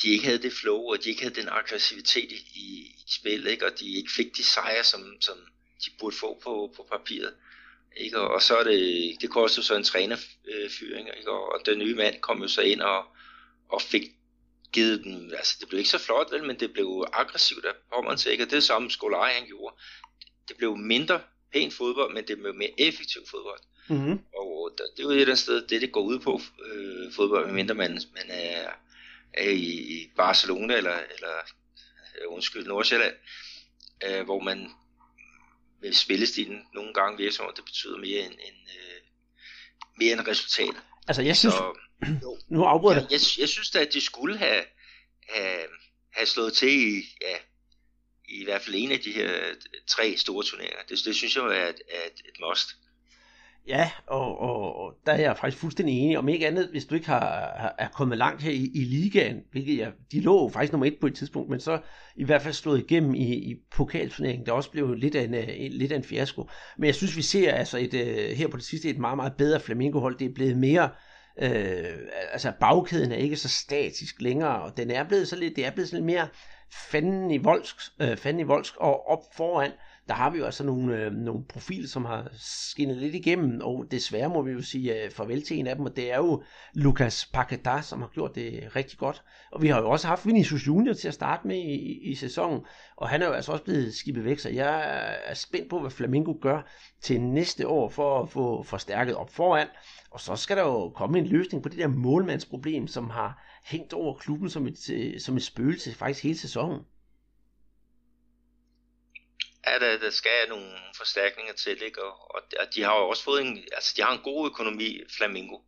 de 0.03 0.09
ikke 0.09 0.24
havde 0.24 0.42
det 0.42 0.53
flow, 0.53 0.81
og 0.92 1.05
de 1.05 1.09
ikke 1.09 1.22
havde 1.22 1.40
den 1.40 1.48
aggressivitet 1.48 2.33
i, 2.33 2.46
i, 2.55 2.66
i 2.81 3.05
spillet, 3.07 3.50
ikke, 3.50 3.66
og 3.66 3.81
de 3.81 3.96
ikke 3.96 4.12
fik 4.12 4.37
de 4.37 4.44
sejre, 4.44 4.85
som, 4.85 5.20
som 5.20 5.38
de 5.85 5.90
burde 5.98 6.16
få 6.16 6.40
på, 6.42 6.72
på 6.76 6.88
papiret. 6.90 7.35
Ikke? 7.96 8.20
Og, 8.20 8.42
så 8.42 8.57
er 8.57 8.64
det, 8.64 9.16
det 9.20 9.31
kostede 9.31 9.66
så 9.66 9.76
en 9.76 9.85
trænerfyring, 9.85 11.09
ikke? 11.18 11.31
Og, 11.31 11.66
den 11.66 11.79
nye 11.79 11.94
mand 11.94 12.20
kom 12.20 12.42
jo 12.42 12.48
så 12.48 12.61
ind 12.61 12.81
og, 12.81 13.05
og 13.68 13.83
fik 13.83 14.03
givet 14.72 15.05
dem, 15.05 15.31
altså 15.37 15.57
det 15.61 15.68
blev 15.68 15.79
ikke 15.79 15.90
så 15.90 15.98
flot, 15.98 16.33
vel, 16.33 16.44
men 16.44 16.61
det 16.61 16.72
blev 16.72 17.07
aggressivt 17.12 17.64
af 17.64 17.72
Pommern 17.94 18.18
ikke? 18.31 18.44
Og 18.44 18.50
det 18.50 18.57
er 18.57 18.61
samme 18.61 18.90
Skolaj, 18.90 19.33
han 19.33 19.46
gjorde. 19.46 19.76
Det 20.48 20.57
blev 20.57 20.76
mindre 20.76 21.20
pænt 21.53 21.74
fodbold, 21.74 22.14
men 22.14 22.24
det 22.29 22.38
blev 22.38 22.55
mere 22.55 22.81
effektiv 22.81 23.22
fodbold. 23.31 23.61
Mm-hmm. 23.88 24.18
Og 24.35 24.70
det 24.79 25.03
er 25.03 25.03
jo 25.03 25.11
et 25.11 25.14
eller 25.14 25.26
andet 25.26 25.38
sted, 25.38 25.66
det 25.66 25.81
det 25.81 25.92
går 25.92 26.00
ud 26.00 26.18
på, 26.18 26.40
øh, 26.66 27.12
fodbold, 27.12 27.46
medmindre 27.46 27.74
man, 27.74 28.00
man 28.14 28.26
er, 28.29 28.70
er 29.35 29.50
i, 29.50 29.68
i 29.68 30.11
Barcelona 30.16 30.76
eller, 30.76 30.94
eller 30.94 31.35
undskyld, 32.29 32.66
Nordsjælland, 32.66 33.14
øh, 34.07 34.24
hvor 34.24 34.40
man 34.40 34.70
med 35.83 35.93
spillestilen 35.93 36.66
nogle 36.75 36.95
gange 36.95 37.19
virker 37.19 37.33
som 37.33 37.53
det 37.57 37.64
betyder 37.64 37.99
mere 37.99 38.21
end, 38.21 38.33
end, 38.33 38.57
øh, 38.79 39.01
mere 39.99 40.12
end 40.12 40.29
resultatet. 40.29 40.83
Altså 41.09 41.23
jeg 41.23 41.37
synes, 41.37 41.55
så, 41.55 41.75
jo, 42.23 42.38
nu 42.55 42.64
afbryder 42.64 43.01
jeg, 43.01 43.11
jeg, 43.11 43.21
jeg 43.38 43.49
synes 43.49 43.71
da, 43.71 43.79
at 43.79 43.93
de 43.93 44.01
skulle 44.01 44.38
have, 44.38 44.64
have, 45.29 45.62
have 46.12 46.27
slået 46.27 46.53
til 46.53 46.69
i, 46.69 47.03
ja, 47.21 47.37
i 48.29 48.45
hvert 48.45 48.62
fald 48.62 48.77
en 48.79 48.93
af 48.93 49.01
de 49.01 49.12
her 49.12 49.55
tre 49.88 50.16
store 50.16 50.45
turneringer. 50.45 50.83
Det, 50.88 50.99
det 51.05 51.16
synes 51.16 51.37
jeg 51.37 51.45
er 51.45 51.69
et, 51.69 51.81
et, 52.07 52.21
et 52.25 52.40
must. 52.40 52.69
Ja, 53.68 53.90
og, 54.07 54.40
og, 54.40 54.77
og 54.77 54.94
der 55.07 55.12
er 55.12 55.20
jeg 55.20 55.37
faktisk 55.37 55.61
fuldstændig 55.61 55.99
enig. 55.99 56.18
Om 56.18 56.29
ikke 56.29 56.46
andet, 56.46 56.68
hvis 56.70 56.85
du 56.85 56.94
ikke 56.94 57.07
har, 57.07 57.55
har 57.57 57.75
er 57.79 57.88
kommet 57.88 58.18
langt 58.18 58.42
her 58.42 58.51
i, 58.51 58.70
i 58.75 58.85
ligaen, 58.85 59.40
hvilket 59.53 59.79
jeg, 59.79 59.92
de 60.12 60.20
lå 60.20 60.49
faktisk 60.49 60.73
nummer 60.73 60.87
et 60.87 60.96
på 61.01 61.07
et 61.07 61.14
tidspunkt, 61.14 61.51
men 61.51 61.61
så 61.61 61.81
i 62.16 62.25
hvert 62.25 62.42
fald 62.42 62.55
slået 62.55 62.79
igennem 62.79 63.14
i, 63.14 63.35
i 63.35 63.57
pokalturneringen, 63.70 64.46
der 64.46 64.53
også 64.53 64.70
blev 64.70 64.94
lidt 64.94 65.14
af 65.14 65.25
en, 65.25 65.35
øh, 65.35 65.44
en, 65.49 65.73
lidt 65.73 65.92
af 65.92 65.96
en 65.96 66.05
fiasko. 66.05 66.49
Men 66.79 66.87
jeg 66.87 66.94
synes, 66.94 67.16
vi 67.16 67.23
ser 67.23 67.53
altså 67.53 67.79
et, 67.79 67.94
øh, 67.94 68.37
her 68.37 68.49
på 68.49 68.57
det 68.57 68.64
sidste 68.64 68.88
et 68.88 68.99
meget, 68.99 69.16
meget 69.16 69.33
bedre 69.38 69.61
flamingohold. 69.61 70.18
Det 70.18 70.31
er 70.31 70.35
blevet 70.35 70.57
mere, 70.57 70.88
øh, 71.42 71.85
altså 72.33 72.53
bagkæden 72.61 73.12
er 73.12 73.16
ikke 73.16 73.37
så 73.37 73.49
statisk 73.49 74.23
længere, 74.23 74.62
og 74.62 74.77
den 74.77 74.90
er 74.90 75.05
blevet 75.05 75.29
så 75.29 75.37
lidt, 75.37 75.57
det 75.57 75.66
er 75.66 75.70
blevet 75.70 75.88
sådan 75.88 76.07
lidt 76.07 76.16
mere 76.16 76.29
fanden 76.90 77.31
i 77.31 77.38
voldsk, 77.38 77.77
øh, 78.01 78.16
fanden 78.16 78.40
i 78.40 78.46
voldsk, 78.46 78.77
og 78.77 79.09
op 79.09 79.23
foran, 79.37 79.70
der 80.09 80.15
har 80.15 80.31
vi 80.31 80.39
jo 80.39 80.45
altså 80.45 80.65
nogle, 80.65 80.97
øh, 80.97 81.13
nogle 81.13 81.45
profiler, 81.45 81.89
som 81.89 82.05
har 82.05 82.29
skinnet 82.39 82.97
lidt 82.97 83.15
igennem, 83.15 83.61
og 83.63 83.87
desværre 83.91 84.29
må 84.29 84.43
vi 84.43 84.53
jo 84.53 84.63
sige 84.63 85.05
øh, 85.05 85.11
farvel 85.11 85.43
til 85.43 85.59
en 85.59 85.67
af 85.67 85.77
dem, 85.77 85.85
og 85.85 85.97
det 85.97 86.13
er 86.13 86.17
jo 86.17 86.43
Lucas 86.75 87.31
Paqueta, 87.33 87.81
som 87.83 88.01
har 88.01 88.09
gjort 88.09 88.35
det 88.35 88.77
rigtig 88.77 88.99
godt. 88.99 89.23
Og 89.53 89.63
vi 89.63 89.69
har 89.69 89.81
jo 89.81 89.91
også 89.91 90.07
haft 90.07 90.27
Vinicius 90.27 90.67
Junior 90.67 90.95
til 90.95 91.09
at 91.09 91.15
starte 91.15 91.47
med 91.47 91.57
i, 91.57 91.75
i, 91.75 92.11
i 92.11 92.15
sæsonen, 92.15 92.61
og 92.97 93.09
han 93.09 93.23
er 93.23 93.27
jo 93.27 93.33
altså 93.33 93.53
også 93.53 93.65
blevet 93.65 93.95
skibet 93.95 94.25
væk, 94.25 94.39
så 94.39 94.49
jeg 94.49 95.05
er 95.25 95.35
spændt 95.35 95.71
på, 95.71 95.81
hvad 95.81 95.91
Flamingo 95.91 96.35
gør 96.41 96.71
til 97.03 97.21
næste 97.21 97.69
år 97.69 97.89
for 97.89 98.23
at 98.23 98.29
få 98.29 98.63
forstærket 98.63 99.15
op 99.15 99.31
foran. 99.31 99.67
Og 100.11 100.21
så 100.21 100.37
skal 100.37 100.57
der 100.57 100.63
jo 100.63 100.89
komme 100.89 101.19
en 101.19 101.27
løsning 101.27 101.63
på 101.63 101.69
det 101.69 101.79
der 101.79 101.89
målmandsproblem, 101.89 102.87
som 102.87 103.11
har 103.11 103.43
hængt 103.65 103.93
over 103.93 104.15
klubben 104.15 104.51
som 104.51 104.67
et, 104.67 104.91
øh, 104.91 105.21
som 105.21 105.37
et 105.37 105.43
spøgelse 105.43 105.95
faktisk 105.95 106.23
hele 106.23 106.39
sæsonen. 106.39 106.81
Ja, 109.66 109.79
der, 109.79 109.99
der 109.99 110.11
skal 110.11 110.49
nogle 110.49 110.73
forstærkninger 110.96 111.53
til, 111.53 111.83
ikke? 111.83 112.03
Og, 112.03 112.35
og, 112.35 112.42
og 112.61 112.75
de 112.75 112.83
har 112.83 112.96
jo 112.96 113.09
også 113.09 113.25
fået 113.25 113.42
en, 113.42 113.59
altså 113.73 113.94
de 113.96 114.03
har 114.03 114.12
en 114.12 114.23
god 114.23 114.46
økonomi, 114.46 115.01
Flamingo. 115.16 115.59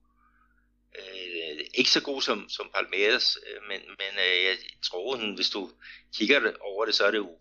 Øh, 0.98 1.64
ikke 1.74 1.90
så 1.90 2.02
god 2.02 2.22
som, 2.22 2.48
som 2.48 2.70
Palmeiras, 2.74 3.38
øh, 3.46 3.62
men, 3.68 3.80
men 3.80 4.12
øh, 4.18 4.44
jeg 4.44 4.56
tror, 4.82 5.34
hvis 5.34 5.50
du 5.50 5.70
kigger 6.16 6.52
over 6.60 6.84
det, 6.84 6.94
så 6.94 7.04
er 7.04 7.10
det 7.10 7.18
jo, 7.18 7.38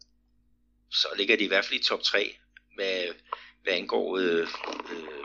så 0.92 1.08
ligger 1.18 1.38
de 1.38 1.44
i 1.44 1.48
hvert 1.48 1.66
fald 1.66 1.80
i 1.80 1.84
top 1.84 2.04
3 2.04 2.36
med, 2.78 3.14
hvad 3.64 3.74
angår 3.74 4.18
øh, 4.18 4.26
øh, 4.26 4.48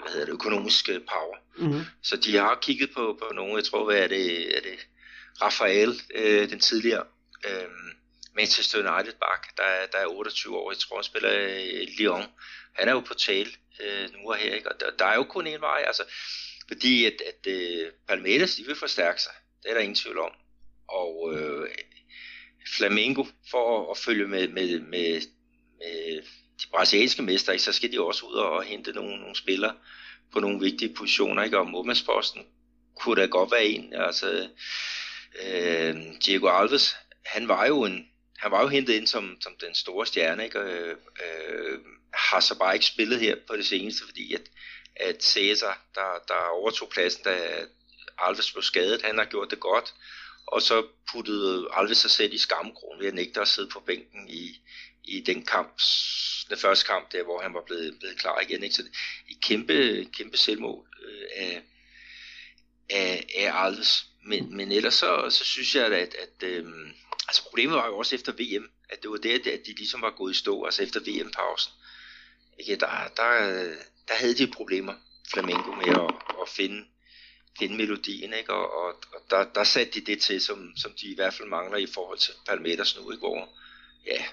hvad 0.02 0.12
hedder 0.12 0.26
det, 0.26 0.32
økonomisk 0.32 0.86
power. 0.86 1.36
Mm-hmm. 1.58 1.80
Så 2.02 2.16
de 2.16 2.36
har 2.36 2.58
kigget 2.62 2.90
på, 2.94 3.18
på 3.22 3.34
nogle, 3.34 3.56
jeg 3.56 3.64
tror, 3.64 3.84
hvad 3.84 3.98
er 3.98 4.08
det, 4.08 4.56
er 4.56 4.60
det 4.60 4.88
Rafael, 5.42 6.00
øh, 6.14 6.50
den 6.50 6.60
tidligere 6.60 7.04
øh, 7.48 7.68
Manchester 8.36 8.78
United 8.78 9.12
bak, 9.12 9.56
der, 9.56 9.62
er, 9.62 9.86
der 9.86 9.98
er 9.98 10.06
28 10.06 10.56
år, 10.56 10.72
jeg 10.72 10.78
tror 10.78 10.96
han 10.96 11.04
spiller 11.04 11.30
øh, 11.32 11.86
Lyon. 11.98 12.24
Han 12.72 12.88
er 12.88 12.92
jo 12.92 13.00
på 13.00 13.14
tale 13.14 13.50
øh, 13.80 14.08
nu 14.12 14.30
og 14.30 14.36
her, 14.36 14.54
ikke? 14.54 14.72
og 14.72 14.80
der, 14.80 14.90
der 14.98 15.04
er 15.04 15.14
jo 15.14 15.24
kun 15.24 15.46
en 15.46 15.60
vej, 15.60 15.84
altså, 15.86 16.02
fordi 16.68 17.04
at, 17.04 17.22
at 17.26 17.52
øh, 17.52 17.92
Palmeiras, 18.08 18.54
de 18.54 18.64
vil 18.66 18.76
forstærke 18.76 19.22
sig, 19.22 19.32
det 19.62 19.70
er 19.70 19.74
der 19.74 19.80
ingen 19.80 19.94
tvivl 19.94 20.18
om. 20.18 20.32
Og 20.88 21.34
øh, 21.34 21.68
Flamengo, 22.76 23.24
for 23.50 23.82
at, 23.82 23.90
at 23.90 23.98
følge 24.04 24.28
med, 24.28 24.48
med, 24.48 24.80
med, 24.80 25.20
med 25.78 26.22
de 26.60 26.66
brasilianske 26.70 27.22
mestre, 27.22 27.58
så 27.58 27.72
skal 27.72 27.92
de 27.92 28.00
også 28.00 28.26
ud 28.26 28.34
og 28.34 28.62
hente 28.62 28.92
nogle, 28.92 29.18
nogle 29.20 29.36
spillere 29.36 29.74
på 30.32 30.40
nogle 30.40 30.60
vigtige 30.60 30.94
positioner, 30.94 31.42
ikke? 31.42 31.58
og 31.58 31.66
målmandsposten 31.66 32.42
kunne 32.96 33.20
da 33.20 33.26
godt 33.26 33.52
være 33.52 33.64
en, 33.64 33.94
altså 33.94 34.48
øh, 35.44 35.96
Diego 36.24 36.48
Alves, 36.48 36.96
han 37.26 37.48
var 37.48 37.66
jo 37.66 37.84
en, 37.84 38.06
han 38.38 38.50
var 38.50 38.62
jo 38.62 38.68
hentet 38.68 38.94
ind 38.94 39.06
som, 39.06 39.36
som 39.40 39.56
den 39.60 39.74
store 39.74 40.06
stjerne, 40.06 40.44
ikke? 40.44 40.60
Og, 40.60 40.70
øh, 40.70 40.96
øh, 41.24 41.78
har 42.14 42.40
så 42.40 42.58
bare 42.58 42.74
ikke 42.74 42.86
spillet 42.86 43.20
her 43.20 43.36
på 43.46 43.56
det 43.56 43.66
seneste, 43.66 44.04
fordi 44.04 44.34
at, 44.34 44.42
at 44.96 45.24
Cæsar, 45.24 45.80
der, 45.94 46.24
der 46.28 46.34
overtog 46.34 46.88
pladsen, 46.88 47.22
da 47.24 47.66
Alves 48.18 48.52
blev 48.52 48.62
skadet, 48.62 49.02
han 49.02 49.18
har 49.18 49.24
gjort 49.24 49.50
det 49.50 49.60
godt, 49.60 49.94
og 50.46 50.62
så 50.62 50.86
puttede 51.12 51.68
Alves 51.72 51.98
sig 51.98 52.10
selv 52.10 52.34
i 52.34 52.38
skamkronen 52.38 53.00
ved 53.00 53.08
at 53.08 53.14
nægte 53.14 53.40
at 53.40 53.48
sidde 53.48 53.68
på 53.68 53.80
bænken 53.80 54.28
i, 54.28 54.60
i 55.04 55.20
den 55.20 55.44
kamp, 55.44 55.80
den 56.48 56.58
første 56.58 56.86
kamp 56.86 57.12
der, 57.12 57.24
hvor 57.24 57.42
han 57.42 57.54
var 57.54 57.62
blevet, 57.66 57.98
blevet 57.98 58.18
klar 58.18 58.40
igen. 58.40 58.62
Ikke? 58.62 58.74
Så 58.74 58.82
det 58.82 58.92
et 59.28 59.40
kæmpe, 59.40 60.06
kæmpe 60.12 60.36
selvmål 60.36 60.86
øh, 61.06 61.26
af, 61.36 61.62
af, 62.90 63.26
af 63.36 63.64
Alves. 63.64 64.06
Men, 64.24 64.56
men 64.56 64.72
ellers 64.72 64.94
så, 64.94 65.26
så 65.30 65.44
synes 65.44 65.74
jeg, 65.74 65.86
at, 65.86 66.14
at 66.14 66.42
øh, 66.42 66.64
altså 67.28 67.42
problemet 67.42 67.76
var 67.76 67.86
jo 67.86 67.98
også 67.98 68.14
efter 68.14 68.32
VM, 68.32 68.70
at 68.88 69.02
det 69.02 69.10
var 69.10 69.16
der, 69.16 69.34
at 69.34 69.60
de 69.66 69.74
ligesom 69.74 70.02
var 70.02 70.10
gået 70.10 70.32
i 70.32 70.38
stå, 70.38 70.64
altså 70.64 70.82
efter 70.82 71.00
VM-pausen. 71.00 71.72
Ikke? 72.58 72.76
Der, 72.76 72.86
der, 73.16 73.30
der 74.08 74.14
havde 74.14 74.34
de 74.34 74.46
problemer, 74.46 74.94
Flamengo, 75.32 75.74
med 75.74 75.88
at, 75.88 76.14
at 76.42 76.48
finde, 76.48 76.84
finde 77.58 77.76
melodien, 77.76 78.32
ikke? 78.32 78.52
og, 78.52 78.84
og, 78.84 78.94
og 79.14 79.20
der, 79.30 79.44
der 79.54 79.64
satte 79.64 80.00
de 80.00 80.06
det 80.06 80.22
til, 80.22 80.40
som, 80.40 80.72
som 80.76 80.92
de 81.00 81.06
i 81.06 81.14
hvert 81.14 81.34
fald 81.34 81.48
mangler 81.48 81.78
i 81.78 81.86
forhold 81.94 82.18
til 82.18 82.32
Palmeters 82.48 82.98
nu, 82.98 83.10
ikke? 83.10 83.20
hvor 83.20 83.48
ja, 84.06 84.24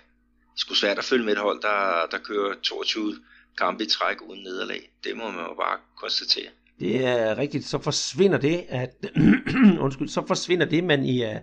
det 0.54 0.60
skulle 0.60 0.80
svært 0.80 0.98
at 0.98 1.04
følge 1.04 1.26
med 1.26 1.34
et 1.34 1.40
hold, 1.40 1.62
der, 1.62 2.08
der 2.12 2.18
kører 2.18 2.56
22 2.64 3.16
kampe 3.58 3.84
i 3.84 3.88
træk 3.88 4.22
uden 4.22 4.44
nederlag. 4.44 4.90
Det 5.04 5.18
må 5.18 5.32
man 5.32 5.46
jo 5.46 5.54
bare 5.54 5.80
konstatere. 5.98 6.50
Det 6.80 7.06
er 7.06 7.38
rigtigt. 7.38 7.66
Så 7.66 7.82
forsvinder 7.82 8.38
det, 8.38 8.66
at 8.70 8.96
undskyld, 9.86 10.10
så 10.10 10.24
forsvinder 10.28 10.66
det, 10.66 10.84
man 10.84 11.06
i 11.06 11.26
uh, 11.26 11.36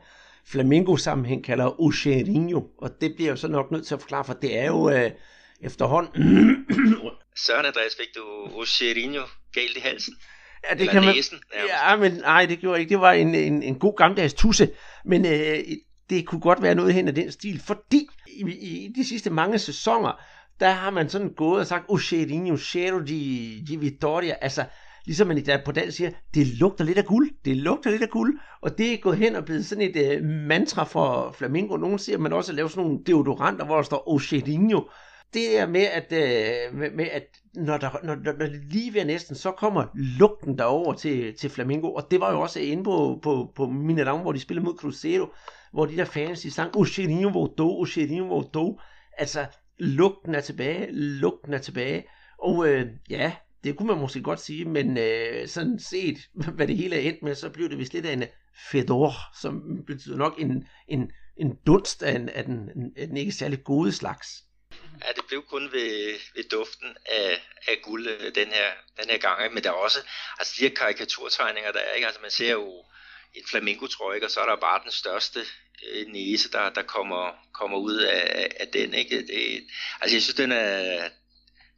Flamingo-sammenhæng 0.47 1.45
kalder 1.45 1.81
Ocherinho, 1.81 2.63
og 2.79 2.91
det 3.01 3.15
bliver 3.15 3.31
jo 3.31 3.37
så 3.37 3.49
nok 3.49 3.71
nødt 3.71 3.87
til 3.87 3.95
at 3.95 4.01
forklare, 4.01 4.25
for 4.25 4.33
det 4.33 4.59
er 4.59 4.67
jo 4.67 4.77
uh, 4.77 5.11
efterhånden... 5.61 6.67
Søren 7.47 7.67
Andreas, 7.67 7.97
fik 7.97 8.09
du 8.17 8.59
Ocherinho 8.61 9.23
galt 9.53 9.77
i 9.77 9.81
halsen? 9.81 10.15
Ja, 10.69 10.75
det 10.75 10.81
Eller 10.81 10.93
kan 10.93 11.05
man... 11.05 11.15
Næsen, 11.15 11.39
ja, 11.69 11.97
men 11.97 12.13
nej, 12.13 12.47
det 12.47 12.59
gjorde 12.59 12.81
ikke. 12.81 12.91
Det 12.91 13.01
var 13.01 13.13
en, 13.13 13.35
en, 13.35 13.63
en 13.63 13.79
god 13.79 13.97
gammeldags 13.97 14.35
tusse, 14.35 14.71
men 15.05 15.25
uh, 15.25 15.31
det 16.11 16.27
kunne 16.27 16.41
godt 16.41 16.63
være 16.63 16.75
noget 16.75 16.95
hen 16.95 17.09
af 17.09 17.15
den 17.15 17.33
stil, 17.33 17.61
fordi 17.67 18.09
i, 18.27 18.43
i 18.51 18.93
de 18.97 19.05
sidste 19.05 19.31
mange 19.31 19.59
sæsoner, 19.59 20.21
der 20.61 20.71
har 20.71 20.91
man 20.91 21.09
sådan 21.09 21.35
gået 21.35 21.61
og 21.61 21.67
sagt, 21.67 21.85
Ocherinho, 21.89 22.57
Chero 22.57 22.99
di, 22.99 23.65
di 23.69 23.77
Vittoria, 23.77 24.35
altså 24.41 24.65
ligesom 25.07 25.29
man 25.29 25.39
i 25.39 25.41
dag 25.41 25.65
på 25.65 25.73
dansk 25.73 25.97
siger, 25.97 26.11
det 26.35 26.47
lugter 26.47 26.85
lidt 26.85 26.99
af 26.99 27.05
guld, 27.05 27.31
det 27.45 27.57
lugter 27.57 27.91
lidt 27.91 28.03
af 28.03 28.09
guld, 28.09 28.39
og 28.61 28.79
det 28.79 28.93
er 28.93 28.99
gået 28.99 29.17
hen 29.17 29.37
og 29.37 29.45
blevet 29.45 29.67
sådan 29.67 29.91
et 29.95 30.21
uh, 30.21 30.25
mantra 30.27 30.85
for 30.85 31.35
Flamingo. 31.39 31.77
Nogen 31.77 31.99
siger, 31.99 32.17
at 32.17 32.23
man 32.23 32.33
også 32.33 32.53
laver 32.53 32.69
sådan 32.69 32.85
nogle 32.85 33.05
deodoranter, 33.07 33.65
hvor 33.65 33.77
der 33.77 33.83
står 33.83 34.09
Ocherinho. 34.09 34.81
Det 35.35 35.59
er 35.59 35.67
med, 35.67 35.87
at, 35.93 36.07
uh, 36.13 36.79
med, 36.79 36.91
med, 36.91 37.07
at 37.13 37.27
når, 37.55 37.77
der, 37.77 37.91
når, 38.05 38.15
når, 38.15 38.33
når 38.33 38.47
det 38.47 38.61
lige 38.73 38.95
ved 38.95 39.05
næsten, 39.05 39.37
så 39.37 39.51
kommer 39.51 39.85
lugten 39.95 40.59
derover 40.59 40.93
til, 40.93 41.35
til 41.35 41.51
Flamingo, 41.51 41.93
og 41.93 42.11
det 42.11 42.21
var 42.21 42.33
jo 42.33 42.41
også 42.41 42.61
inde 42.61 42.85
på, 42.85 43.21
på, 43.23 43.53
på 43.57 43.65
Mineirão, 43.65 44.17
hvor 44.23 44.33
de 44.33 44.41
spillede 44.41 44.65
mod 44.65 44.75
Cruzeiro, 44.75 45.27
hvor 45.73 45.87
de 45.87 45.97
der 45.97 46.05
fans, 46.05 46.41
de 46.41 46.51
sang, 46.51 46.77
Ocherinho 46.77 47.29
voltou, 47.29 47.81
Ocherinho 47.81 48.27
voltou. 48.27 48.79
Altså, 49.19 49.47
lugten 49.79 50.35
er 50.35 50.41
tilbage, 50.41 50.93
lugten 50.93 51.55
er 51.55 51.59
tilbage. 51.59 52.05
Og 52.39 52.69
øh, 52.69 52.87
ja, 53.11 53.33
det 53.65 53.77
kunne 53.77 53.89
man 53.89 53.99
måske 53.99 54.23
godt 54.23 54.41
sige, 54.41 54.65
men 54.65 54.99
øh, 54.99 55.49
sådan 55.49 55.79
set, 55.79 56.19
hvad 56.57 56.67
det 56.67 56.77
hele 56.77 56.97
er 56.97 57.01
endt 57.01 57.23
med, 57.23 57.35
så 57.35 57.51
blev 57.51 57.71
det 57.71 57.79
vist 57.79 57.93
lidt 57.93 58.07
af 58.07 58.13
en 58.13 58.25
fedor, 58.71 59.13
som 59.41 59.63
betyder 59.87 60.17
nok 60.17 60.35
en, 60.39 60.69
en, 60.89 61.11
en 61.37 61.59
dunst 61.67 62.03
af, 62.03 62.15
en, 62.15 62.29
af, 62.29 62.45
den, 62.45 62.69
af 62.97 63.07
den 63.07 63.17
ikke 63.17 63.33
særlig 63.33 63.65
gode 63.65 63.93
slags. 63.93 64.29
Ja, 65.05 65.13
det 65.17 65.25
blev 65.29 65.43
kun 65.43 65.73
ved, 65.73 66.19
ved 66.35 66.45
duften 66.51 66.97
af, 67.07 67.43
af 67.69 67.79
guld 67.83 68.09
øh, 68.09 68.35
den 68.35 68.49
her, 68.49 68.71
den 69.01 69.11
her 69.11 69.19
gang, 69.19 69.43
ikke? 69.43 69.55
men 69.55 69.65
der 69.65 69.71
er 69.71 69.75
også, 69.75 69.99
altså 70.39 70.55
de 70.59 70.69
her 70.69 70.75
karikaturtegninger, 70.75 71.73
der 71.73 71.81
er, 71.81 71.93
ikke? 71.93 72.07
altså 72.07 72.21
man 72.21 72.31
ser 72.31 72.53
jo 72.53 72.85
en 73.35 73.45
flamingo 73.51 73.87
trøje, 73.87 74.25
og 74.25 74.31
så 74.31 74.41
er 74.41 74.47
der 74.47 74.57
bare 74.57 74.81
den 74.85 74.91
største 74.91 75.41
øh, 75.93 76.07
næse, 76.07 76.51
der, 76.51 76.71
der 76.71 76.83
kommer, 76.83 77.33
kommer 77.53 77.79
ud 77.79 77.97
af, 77.97 78.51
af 78.61 78.69
den, 78.69 78.95
ikke? 78.95 79.17
Det, 79.27 79.67
altså 80.01 80.17
jeg 80.17 80.23
synes, 80.23 80.35
den 80.35 80.53
er, 80.53 81.09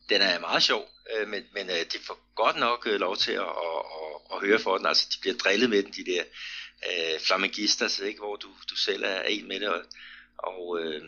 den 0.08 0.22
er 0.22 0.38
meget 0.38 0.62
sjov, 0.62 0.88
øh, 1.12 1.28
men, 1.28 1.44
men 1.54 1.70
øh, 1.70 1.76
de 1.92 1.98
får 2.06 2.18
godt 2.34 2.56
nok 2.56 2.86
øh, 2.86 3.00
lov 3.00 3.16
til 3.16 3.32
at, 3.32 3.40
at, 3.40 3.78
at, 4.02 4.20
at 4.34 4.40
høre 4.40 4.58
for 4.58 4.76
den. 4.76 4.86
Altså, 4.86 5.08
de 5.14 5.20
bliver 5.20 5.36
drillet 5.36 5.70
med 5.70 5.82
den, 5.82 5.92
de 5.92 6.04
der 6.12 6.24
øh, 6.90 7.20
flamengistas, 7.20 7.98
ikke? 7.98 8.18
hvor 8.18 8.36
du, 8.36 8.48
du 8.70 8.76
selv 8.76 9.02
er 9.04 9.22
en 9.22 9.48
med 9.48 9.60
det. 9.60 9.68
Og, 9.68 9.82
og 10.38 10.80
øh, 10.80 11.02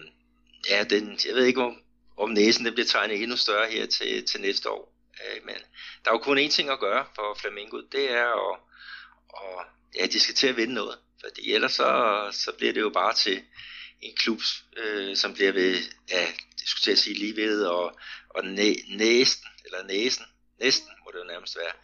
ja, 0.68 0.84
den, 0.84 1.18
jeg 1.26 1.34
ved 1.34 1.44
ikke, 1.44 1.62
om, 1.62 1.82
om 2.16 2.30
næsen 2.30 2.64
den 2.64 2.74
bliver 2.74 2.86
tegnet 2.86 3.22
endnu 3.22 3.36
større 3.36 3.70
her 3.70 3.86
til, 3.86 4.26
til 4.26 4.40
næste 4.40 4.70
år. 4.70 4.94
Øh, 5.24 5.44
men 5.44 5.54
der 6.04 6.10
er 6.10 6.14
jo 6.14 6.18
kun 6.18 6.38
én 6.38 6.50
ting 6.50 6.70
at 6.70 6.80
gøre 6.80 7.06
for 7.14 7.38
Flamengo, 7.40 7.80
det 7.92 8.10
er 8.10 8.50
at, 8.50 8.58
at 9.36 9.66
ja, 10.00 10.06
de 10.06 10.20
skal 10.20 10.34
til 10.34 10.46
at 10.46 10.56
vinde 10.56 10.74
noget. 10.74 10.98
Fordi 11.20 11.52
ellers 11.52 11.72
så, 11.72 12.28
så 12.32 12.52
bliver 12.58 12.72
det 12.72 12.80
jo 12.80 12.90
bare 12.90 13.14
til 13.14 13.42
en 14.02 14.16
klub, 14.16 14.40
øh, 14.76 15.16
som 15.16 15.34
bliver 15.34 15.52
ved, 15.52 15.76
ja, 16.10 16.26
det 16.60 16.68
skulle 16.68 16.82
til 16.82 16.90
at 16.90 16.98
sige 16.98 17.18
lige 17.18 17.36
ved, 17.36 17.66
og, 17.66 17.98
og 18.34 18.44
næ, 18.44 18.74
næsten, 18.88 19.48
eller 19.64 19.80
næsten, 19.86 20.26
næsten 20.60 20.90
må 21.04 21.10
det 21.12 21.18
jo 21.18 21.32
nærmest 21.32 21.56
være. 21.56 21.74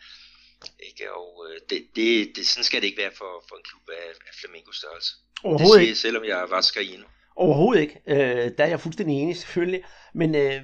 Ikke? 0.89 1.13
Og 1.15 1.47
øh, 1.49 1.61
det, 1.71 1.87
det, 1.97 2.33
det, 2.37 2.47
sådan 2.47 2.65
skal 2.65 2.81
det 2.81 2.87
ikke 2.87 3.03
være 3.03 3.17
for, 3.19 3.45
for 3.49 3.57
en 3.57 3.63
klub 3.63 3.89
af, 3.89 4.09
af 4.29 4.35
Flamengo 4.41 4.73
størrelse. 4.73 5.11
Overhovedet 5.45 5.81
det 5.81 5.81
siger, 5.81 5.89
ikke. 5.89 5.97
selvom 5.97 6.25
jeg 6.25 6.47
var 6.51 6.61
Scarino. 6.61 7.07
Overhovedet 7.37 7.81
ikke. 7.81 8.01
Øh, 8.07 8.51
der 8.59 8.65
er 8.65 8.69
jeg 8.69 8.81
fuldstændig 8.81 9.17
enig, 9.23 9.37
selvfølgelig. 9.37 9.83
Men 10.15 10.35
øh, 10.35 10.63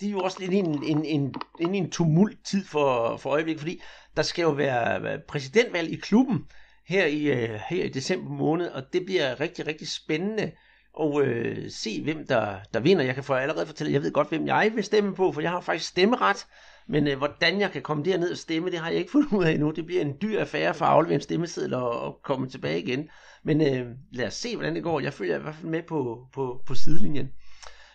det 0.00 0.06
er 0.06 0.10
jo 0.10 0.20
også 0.20 0.40
lidt 0.40 0.52
en, 0.52 0.84
en, 0.84 1.04
en, 1.04 1.34
en, 1.60 1.74
en 1.74 1.90
tumult 1.90 2.46
tid 2.46 2.66
for, 2.66 3.16
for 3.16 3.30
øjeblikket, 3.30 3.60
fordi 3.60 3.82
der 4.16 4.22
skal 4.22 4.42
jo 4.42 4.50
være 4.50 5.02
være 5.02 5.20
præsidentvalg 5.28 5.92
i 5.92 5.96
klubben 5.96 6.38
her 6.86 7.06
i, 7.06 7.22
øh, 7.24 7.60
her 7.68 7.84
i 7.84 7.88
december 7.88 8.30
måned, 8.30 8.68
og 8.68 8.92
det 8.92 9.06
bliver 9.06 9.40
rigtig, 9.40 9.66
rigtig 9.66 9.88
spændende 9.88 10.52
og 10.94 11.22
øh, 11.22 11.70
se, 11.70 12.02
hvem 12.02 12.26
der, 12.26 12.56
der 12.74 12.80
vinder. 12.80 13.04
Jeg 13.04 13.14
kan 13.14 13.24
for 13.24 13.34
allerede 13.34 13.66
fortælle, 13.66 13.92
jeg 13.92 14.02
ved 14.02 14.12
godt, 14.12 14.28
hvem 14.28 14.46
jeg 14.46 14.72
vil 14.74 14.84
stemme 14.84 15.14
på, 15.14 15.32
for 15.32 15.40
jeg 15.40 15.50
har 15.50 15.60
faktisk 15.60 15.90
stemmeret, 15.90 16.46
men 16.88 17.08
øh, 17.08 17.18
hvordan 17.18 17.60
jeg 17.60 17.70
kan 17.70 17.82
komme 17.82 18.04
derned 18.04 18.30
og 18.30 18.36
stemme, 18.36 18.70
det 18.70 18.78
har 18.78 18.90
jeg 18.90 18.98
ikke 18.98 19.10
fundet 19.16 19.32
ud 19.32 19.44
af 19.44 19.50
endnu. 19.50 19.70
Det 19.70 19.86
bliver 19.86 20.02
en 20.02 20.16
dyr 20.22 20.40
affære 20.40 20.74
for 20.74 20.84
at 20.84 20.90
aflevere 20.90 21.14
en 21.14 21.20
stemmeseddel 21.20 21.74
og, 21.74 22.00
og 22.00 22.20
komme 22.22 22.48
tilbage 22.48 22.82
igen. 22.82 23.08
Men 23.44 23.60
øh, 23.60 23.86
lad 24.12 24.26
os 24.26 24.34
se, 24.34 24.56
hvordan 24.56 24.74
det 24.74 24.82
går. 24.82 25.00
Jeg 25.00 25.12
følger 25.12 25.38
i 25.38 25.42
hvert 25.42 25.54
fald 25.54 25.68
med 25.68 25.82
på, 25.82 26.26
på, 26.32 26.62
på 26.66 26.74
sidelinjen. 26.74 27.28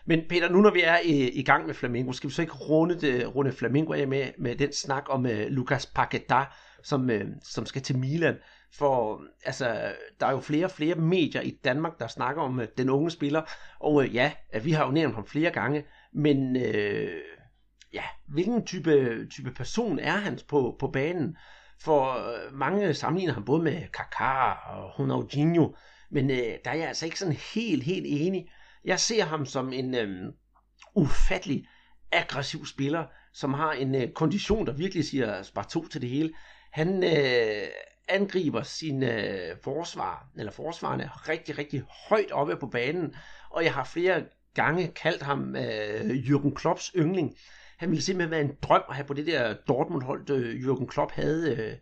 Men 0.08 0.22
Peter, 0.30 0.50
nu 0.50 0.62
når 0.62 0.72
vi 0.72 0.82
er 0.82 0.98
i, 1.04 1.30
i 1.30 1.44
gang 1.44 1.66
med 1.66 1.74
Flamengo, 1.74 2.12
skal 2.12 2.30
vi 2.30 2.34
så 2.34 2.42
ikke 2.42 2.54
runde, 2.54 3.02
det, 3.02 3.36
runde 3.36 3.52
Flamengo 3.52 3.94
af 3.94 4.08
med, 4.08 4.28
med 4.40 4.56
den 4.56 4.74
snak 4.74 5.04
om 5.10 5.26
øh, 5.26 5.48
Lucas 5.48 5.86
Paqueta, 5.86 6.44
som, 6.84 7.10
øh, 7.10 7.26
som 7.44 7.66
skal 7.66 7.82
til 7.82 7.98
Milan. 7.98 8.36
For 8.78 9.22
altså, 9.46 9.94
der 10.20 10.26
er 10.26 10.32
jo 10.32 10.40
flere 10.40 10.66
og 10.66 10.72
flere 10.72 10.96
medier 10.96 11.42
i 11.42 11.60
Danmark, 11.64 12.00
der 12.00 12.08
snakker 12.08 12.42
om 12.42 12.60
øh, 12.60 12.68
den 12.78 12.90
unge 12.90 13.12
spiller. 13.12 13.42
Og 13.80 14.04
øh, 14.04 14.16
ja, 14.16 14.32
at 14.50 14.66
vi 14.66 14.72
har 14.72 14.86
jo 14.86 14.92
nævnt 14.92 15.16
ham 15.16 15.28
flere 15.28 15.52
gange, 15.52 15.86
men 16.14 16.56
øh, 16.56 17.22
ja, 17.94 18.04
hvilken 18.28 18.66
type, 18.66 19.26
type 19.32 19.52
person 19.52 20.00
er 20.00 20.18
han 20.18 20.40
på, 20.48 20.76
på 20.80 20.88
banen? 20.88 21.38
For 21.82 22.12
øh, 22.12 22.54
mange 22.54 22.94
sammenligner 22.94 23.34
ham 23.34 23.46
både 23.46 23.64
med 23.64 23.82
Kaká 23.98 24.70
og 24.70 25.00
Ronaldinho, 25.00 25.76
men 26.12 26.32
øh, 26.32 26.38
der 26.38 26.72
er 26.72 26.76
jeg 26.76 26.88
altså 26.88 27.06
ikke 27.06 27.20
sådan 27.20 27.38
helt, 27.54 27.84
helt 27.84 28.06
enig. 28.10 28.50
Jeg 28.86 29.00
ser 29.00 29.24
ham 29.24 29.46
som 29.46 29.74
en 29.74 29.96
øh, 29.96 30.34
ufattelig 30.96 31.68
aggressiv 32.12 32.66
spiller, 32.66 33.06
som 33.34 33.54
har 33.54 33.72
en 33.72 33.96
øh, 33.96 34.12
kondition, 34.12 34.68
der 34.68 34.74
virkelig 34.74 35.06
siger 35.06 35.44
spar 35.44 35.64
to 35.64 35.88
til 35.88 36.02
det 36.02 36.10
hele. 36.10 36.34
Han 36.72 37.04
øh, 37.04 37.68
angriber 38.08 38.64
sin 38.64 39.04
øh, 39.04 39.58
forsvar, 39.64 40.28
eller 40.38 40.52
forsvarerne 40.52 41.10
rigtig, 41.30 41.58
rigtig 41.58 41.84
højt 42.10 42.32
oppe 42.32 42.56
på 42.56 42.68
banen, 42.68 43.16
og 43.50 43.64
jeg 43.64 43.74
har 43.74 43.84
flere 43.84 44.24
gange 44.54 44.88
kaldt 44.88 45.24
ham 45.24 45.56
øh, 45.56 46.10
Jürgen 46.10 46.54
Klopps 46.54 46.92
yndling. 46.96 47.36
Han 47.78 47.90
ville 47.90 48.04
simpelthen 48.04 48.32
være 48.32 48.42
en 48.42 48.58
drøm 48.62 48.84
at 48.90 48.96
have 48.96 49.06
på 49.06 49.14
det 49.14 49.28
der 49.28 49.54
Dortmund-hold, 49.68 50.30
øh, 50.30 50.56
Jürgen 50.56 50.86
Klopp 50.86 51.12
havde 51.12 51.56
øh, 51.56 51.74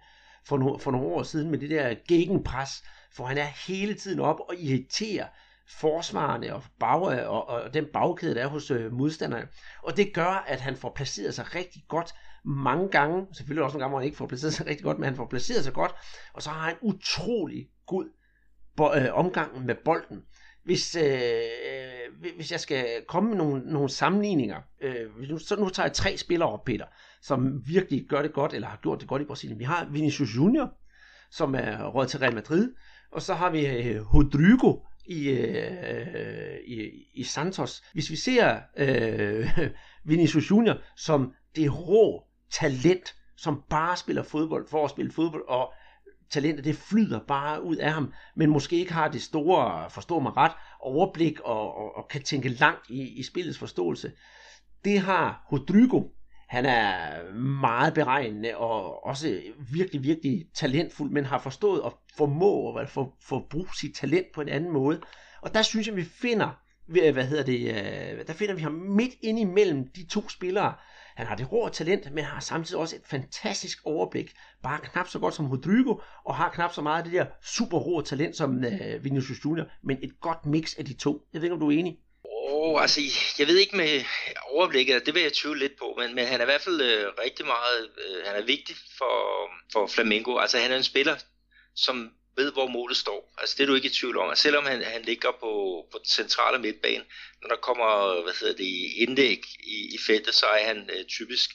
for, 0.45 0.57
no, 0.57 0.77
for 0.77 0.91
nogle 0.91 1.07
år 1.07 1.23
siden 1.23 1.51
med 1.51 1.59
det 1.59 1.69
der 1.69 1.95
gegenpres, 2.07 2.83
for 3.12 3.25
han 3.25 3.38
er 3.38 3.67
hele 3.67 3.93
tiden 3.93 4.19
op 4.19 4.39
og 4.39 4.55
irriterer 4.55 5.27
forsvarerne 5.67 6.55
og, 6.55 6.63
bag, 6.79 7.27
og, 7.27 7.49
og 7.49 7.73
den 7.73 7.86
bagkæde, 7.93 8.36
der 8.36 8.43
er 8.43 8.47
hos 8.47 8.71
øh, 8.71 8.93
modstanderne. 8.93 9.47
Og 9.83 9.97
det 9.97 10.13
gør, 10.13 10.43
at 10.47 10.62
han 10.62 10.75
får 10.75 10.91
placeret 10.95 11.33
sig 11.33 11.55
rigtig 11.55 11.83
godt 11.88 12.13
mange 12.45 12.89
gange. 12.89 13.27
Selvfølgelig 13.34 13.63
også 13.63 13.77
nogle 13.77 13.84
gange, 13.84 13.91
hvor 13.91 13.99
han 13.99 14.06
ikke 14.06 14.17
får 14.17 14.27
placeret 14.27 14.53
sig 14.53 14.65
rigtig 14.67 14.84
godt, 14.84 14.99
men 14.99 15.06
han 15.06 15.15
får 15.15 15.27
placeret 15.29 15.63
sig 15.63 15.73
godt. 15.73 15.91
Og 16.34 16.41
så 16.41 16.49
har 16.49 16.65
han 16.65 16.75
utrolig 16.82 17.67
god 17.86 18.06
bo- 18.77 18.95
øh, 18.95 19.13
omgang 19.13 19.65
med 19.65 19.75
bolden. 19.86 20.21
Hvis, 20.63 20.95
øh, 20.95 21.03
øh 21.03 22.34
hvis 22.36 22.51
jeg 22.51 22.60
skal 22.60 22.86
komme 23.08 23.29
med 23.29 23.38
nogle, 23.38 23.62
nogle 23.65 23.89
sammenligninger, 23.89 24.62
øh, 24.82 25.29
nu, 25.29 25.38
så 25.38 25.56
nu 25.56 25.69
tager 25.69 25.88
jeg 25.88 25.93
tre 25.93 26.17
spillere 26.17 26.49
op, 26.49 26.65
Peter, 26.65 26.86
som 27.21 27.67
virkelig 27.67 28.06
gør 28.10 28.21
det 28.21 28.34
godt, 28.34 28.53
eller 28.53 28.67
har 28.67 28.79
gjort 28.82 28.99
det 28.99 29.08
godt 29.08 29.21
i 29.21 29.25
Brasilien. 29.25 29.60
Vi 29.60 29.63
har 29.63 29.88
Vinicius 29.91 30.36
Junior, 30.36 30.73
som 31.32 31.56
er 31.56 31.88
råd 31.88 32.06
til 32.06 32.19
Real 32.19 32.36
Madrid, 32.36 32.73
og 33.12 33.21
så 33.21 33.34
har 33.34 33.49
vi 33.49 33.67
øh, 33.67 34.13
Rodrigo 34.13 34.79
i, 35.06 35.29
øh, 35.29 36.58
i, 36.67 36.89
i 37.13 37.23
Santos. 37.23 37.84
Hvis 37.93 38.10
vi 38.10 38.15
ser 38.15 38.60
øh, 38.77 39.60
Vinicius 40.10 40.51
Junior 40.51 40.77
som 40.97 41.34
det 41.56 41.88
rå 41.88 42.23
talent, 42.59 43.15
som 43.37 43.63
bare 43.69 43.97
spiller 43.97 44.23
fodbold 44.23 44.67
for 44.67 44.83
at 44.83 44.89
spille 44.89 45.11
fodbold, 45.11 45.43
og 45.47 45.73
talentet 46.29 46.65
det 46.65 46.75
flyder 46.75 47.19
bare 47.27 47.63
ud 47.63 47.75
af 47.75 47.93
ham, 47.93 48.13
men 48.35 48.49
måske 48.49 48.75
ikke 48.75 48.93
har 48.93 49.07
det 49.07 49.21
store, 49.21 49.89
forstå 49.89 50.19
mig 50.19 50.37
ret, 50.37 50.51
overblik 50.79 51.39
og, 51.39 51.77
og, 51.77 51.95
og 51.97 52.07
kan 52.07 52.21
tænke 52.21 52.49
langt 52.49 52.89
i, 52.89 53.19
i 53.19 53.23
spillets 53.23 53.59
forståelse. 53.59 54.11
Det 54.85 54.99
har 54.99 55.47
Rodrigo. 55.51 56.03
Han 56.49 56.65
er 56.65 57.33
meget 57.33 57.93
beregnende 57.93 58.57
og 58.57 59.05
også 59.05 59.41
virkelig, 59.73 60.03
virkelig 60.03 60.45
talentfuld, 60.55 61.11
men 61.11 61.25
har 61.25 61.39
forstået 61.39 61.81
at 61.85 61.91
formå 62.17 62.75
at 62.75 62.89
få, 62.89 63.13
få 63.21 63.47
bruge 63.49 63.67
sit 63.81 63.95
talent 63.95 64.27
på 64.35 64.41
en 64.41 64.49
anden 64.49 64.71
måde. 64.71 65.01
Og 65.41 65.53
der 65.53 65.61
synes 65.61 65.87
jeg, 65.87 65.95
vi 65.95 66.03
finder, 66.03 66.49
hvad 66.87 67.25
hedder 67.25 67.43
det, 67.43 67.59
øh, 67.59 68.27
der 68.27 68.33
finder 68.33 68.55
vi 68.55 68.61
ham 68.61 68.71
midt 68.71 69.13
ind 69.21 69.39
imellem 69.39 69.87
de 69.95 70.07
to 70.07 70.29
spillere. 70.29 70.73
Han 71.15 71.28
har 71.28 71.36
det 71.36 71.52
rå 71.52 71.69
talent, 71.69 72.12
men 72.12 72.23
har 72.23 72.39
samtidig 72.39 72.82
også 72.82 72.95
et 72.95 73.02
fantastisk 73.06 73.80
overblik. 73.86 74.32
Bare 74.63 74.80
knap 74.80 75.08
så 75.08 75.19
godt 75.19 75.34
som 75.34 75.52
Rodrigo, 75.52 75.95
og 76.26 76.36
har 76.36 76.49
knap 76.49 76.73
så 76.73 76.82
meget 76.82 76.97
af 76.97 77.04
det 77.04 77.13
der 77.13 77.26
super 77.43 77.78
rå 77.78 78.02
talent 78.02 78.38
som 78.38 78.63
øh, 78.63 79.04
Vinicius 79.04 79.45
Junior, 79.45 79.65
men 79.84 79.97
et 80.04 80.19
godt 80.21 80.45
mix 80.45 80.76
af 80.78 80.86
de 80.86 80.93
to. 80.93 81.28
Jeg 81.34 81.41
ved 81.41 81.45
ikke, 81.45 81.54
om 81.54 81.60
du 81.60 81.67
er 81.71 81.80
enig? 81.80 81.97
Åh, 82.26 82.76
oh, 82.76 82.82
altså, 82.82 83.02
jeg 83.39 83.47
ved 83.47 83.58
ikke 83.58 83.78
med 83.78 84.04
overblikket, 84.52 85.06
det 85.06 85.13
vil 85.13 85.21
jeg 85.21 85.34
tvivle 85.34 85.60
lidt 85.60 85.78
på, 85.80 85.95
men, 85.97 86.15
men 86.15 86.26
han 86.26 86.39
er 86.39 86.43
i 86.43 86.45
hvert 86.45 86.62
fald 86.62 86.82
øh, 86.82 87.06
rigtig 87.26 87.45
meget, 87.45 87.89
øh, 88.06 88.26
han 88.26 88.41
er 88.41 88.45
vigtig 88.45 88.76
for, 88.97 89.15
for 89.73 89.88
Flamengo. 89.88 90.38
Altså, 90.38 90.58
han 90.58 90.71
er 90.71 90.78
en 90.78 90.84
spiller, 90.84 91.15
som 91.76 92.12
ved, 92.37 92.51
hvor 92.51 92.67
målet 92.67 92.97
står. 92.97 93.33
Altså, 93.37 93.55
det 93.57 93.63
er 93.63 93.67
du 93.67 93.75
ikke 93.75 93.87
i 93.87 93.91
tvivl 93.91 94.17
om. 94.17 94.29
Og 94.29 94.37
selvom 94.37 94.65
han, 94.65 94.83
han 94.83 95.01
ligger 95.01 95.31
på, 95.31 95.85
på 95.91 95.97
den 95.97 96.05
centrale 96.05 96.59
midtbane, 96.59 97.03
når 97.41 97.49
der 97.49 97.55
kommer, 97.55 98.21
hvad 98.23 98.33
hedder 98.39 98.55
det, 98.55 98.91
indlæg 98.95 99.43
i, 99.59 99.95
i 99.95 99.97
feltet, 100.07 100.35
så 100.35 100.45
er 100.45 100.65
han 100.65 100.89
øh, 100.93 101.05
typisk 101.05 101.49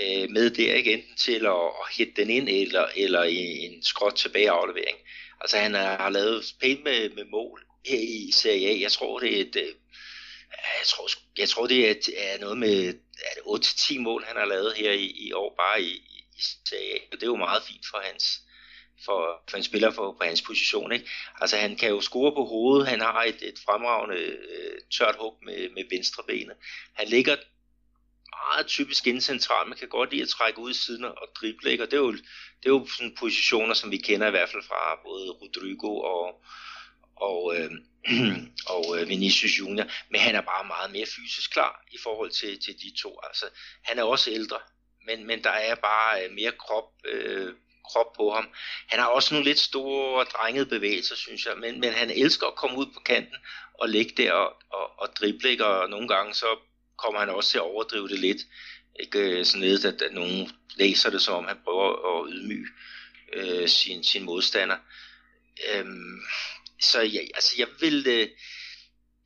øh, 0.00 0.30
med 0.30 0.50
der, 0.50 0.74
ikke? 0.74 0.92
Enten 0.92 1.16
til 1.16 1.46
at, 1.46 1.66
at 1.82 1.94
hitte 1.96 2.12
den 2.16 2.30
ind, 2.30 2.48
eller, 2.48 2.86
eller 2.96 3.22
i 3.22 3.36
en 3.66 3.82
skråt 3.82 4.14
tilbageaflevering. 4.14 4.98
Altså, 5.40 5.58
han 5.58 5.74
har, 5.74 5.96
har 5.96 6.10
lavet 6.10 6.54
pænt 6.60 6.84
med, 6.84 7.10
med 7.10 7.24
mål 7.24 7.66
her 7.86 7.98
i 7.98 8.30
Serie 8.32 8.68
A. 8.68 8.80
Jeg 8.80 8.92
tror, 8.92 9.18
det 9.18 9.36
er 9.36 9.40
et, 9.40 9.56
øh, 9.56 9.74
jeg 10.80 10.86
tror, 10.86 11.08
jeg 11.38 11.48
tror 11.48 11.66
det 11.66 11.90
er, 11.90 11.94
er 12.16 12.38
noget 12.38 12.58
med 12.58 12.94
8-10 13.38 13.98
mål, 13.98 14.24
han 14.24 14.36
har 14.36 14.44
lavet 14.44 14.74
her 14.74 14.92
i, 14.92 15.06
i 15.06 15.32
år, 15.32 15.54
bare 15.58 15.82
i, 15.82 15.92
i 16.36 16.40
Serie 16.68 16.94
A. 16.94 16.98
Og 17.12 17.12
det 17.12 17.22
er 17.22 17.26
jo 17.26 17.36
meget 17.36 17.62
fint 17.62 17.86
for 17.90 17.98
hans, 18.04 18.40
for, 19.04 19.42
for 19.50 19.56
en 19.56 19.62
spiller 19.62 19.90
for, 19.90 20.12
på 20.12 20.24
hans 20.24 20.42
position. 20.42 20.92
Ikke? 20.92 21.08
Altså 21.40 21.56
han 21.56 21.76
kan 21.76 21.88
jo 21.88 22.00
score 22.00 22.32
på 22.32 22.44
hovedet, 22.44 22.88
han 22.88 23.00
har 23.00 23.22
et, 23.22 23.42
et 23.42 23.58
fremragende 23.64 24.16
øh, 24.16 24.78
tørt 24.98 25.16
hug 25.20 25.34
med, 25.42 25.68
med 25.74 25.84
venstre 25.90 26.22
benet. 26.28 26.56
Han 26.94 27.08
ligger 27.08 27.36
meget 28.46 28.66
typisk 28.66 29.06
inden 29.06 29.20
centralt, 29.20 29.68
man 29.68 29.78
kan 29.78 29.88
godt 29.88 30.10
lide 30.10 30.22
at 30.22 30.28
trække 30.28 30.58
ud 30.58 30.70
i 30.70 30.74
siden 30.74 31.04
og 31.04 31.28
drible, 31.40 31.70
ikke? 31.70 31.84
og 31.84 31.90
det 31.90 31.96
er 31.96 32.00
jo, 32.00 32.12
det 32.12 32.66
er 32.66 32.76
jo 32.76 32.86
sådan 32.86 33.16
positioner, 33.18 33.74
som 33.74 33.90
vi 33.90 33.96
kender 33.96 34.26
i 34.26 34.30
hvert 34.30 34.48
fald 34.48 34.62
fra 34.62 35.00
både 35.04 35.30
Rodrigo 35.30 36.00
og, 36.00 36.44
og, 37.16 37.56
øh, 37.56 37.70
og 38.74 39.00
øh, 39.00 39.08
Vinicius 39.08 39.58
Junior, 39.58 39.86
men 40.10 40.20
han 40.20 40.34
er 40.34 40.40
bare 40.40 40.64
meget 40.66 40.90
mere 40.92 41.06
fysisk 41.06 41.52
klar 41.52 41.84
i 41.92 41.98
forhold 42.02 42.30
til, 42.30 42.60
til 42.60 42.74
de 42.82 43.00
to. 43.02 43.20
Altså, 43.28 43.46
han 43.84 43.98
er 43.98 44.02
også 44.02 44.30
ældre, 44.30 44.58
men, 45.06 45.26
men 45.26 45.44
der 45.44 45.50
er 45.50 45.74
bare 45.74 46.24
øh, 46.24 46.32
mere 46.32 46.52
krop, 46.52 46.88
øh, 47.04 47.54
krop 47.92 48.12
på 48.16 48.30
ham. 48.30 48.48
Han 48.88 48.98
har 48.98 49.06
også 49.06 49.34
nogle 49.34 49.48
lidt 49.48 49.58
store 49.58 50.24
drengede 50.24 50.66
bevægelser, 50.66 51.16
synes 51.16 51.46
jeg, 51.46 51.54
men, 51.58 51.80
men 51.80 51.92
han 51.92 52.10
elsker 52.10 52.46
at 52.46 52.54
komme 52.54 52.78
ud 52.78 52.86
på 52.86 53.00
kanten 53.00 53.36
og 53.74 53.88
ligge 53.88 54.22
der 54.22 54.32
og, 54.32 54.56
og, 54.70 55.00
og 55.00 55.08
drible, 55.20 55.50
ikke? 55.50 55.66
og 55.66 55.90
nogle 55.90 56.08
gange 56.08 56.34
så 56.34 56.46
kommer 56.98 57.20
han 57.20 57.30
også 57.30 57.50
til 57.50 57.58
at 57.58 57.62
overdrive 57.62 58.08
det 58.08 58.18
lidt. 58.18 58.42
Ikke 59.00 59.44
sådan 59.44 59.68
lidt, 59.68 59.84
at, 59.84 60.02
at 60.02 60.12
nogen 60.12 60.50
læser 60.76 61.10
det, 61.10 61.22
som 61.22 61.34
om 61.34 61.44
han 61.44 61.58
prøver 61.64 62.20
at 62.20 62.28
ydmyge 62.32 62.66
øh, 63.32 63.68
sin, 63.68 64.04
sin 64.04 64.24
modstander. 64.24 64.76
Øhm, 65.74 66.20
så 66.80 67.00
jeg, 67.00 67.28
altså 67.34 67.54
jeg 67.58 67.68
vil, 67.80 68.06
øh, 68.08 68.28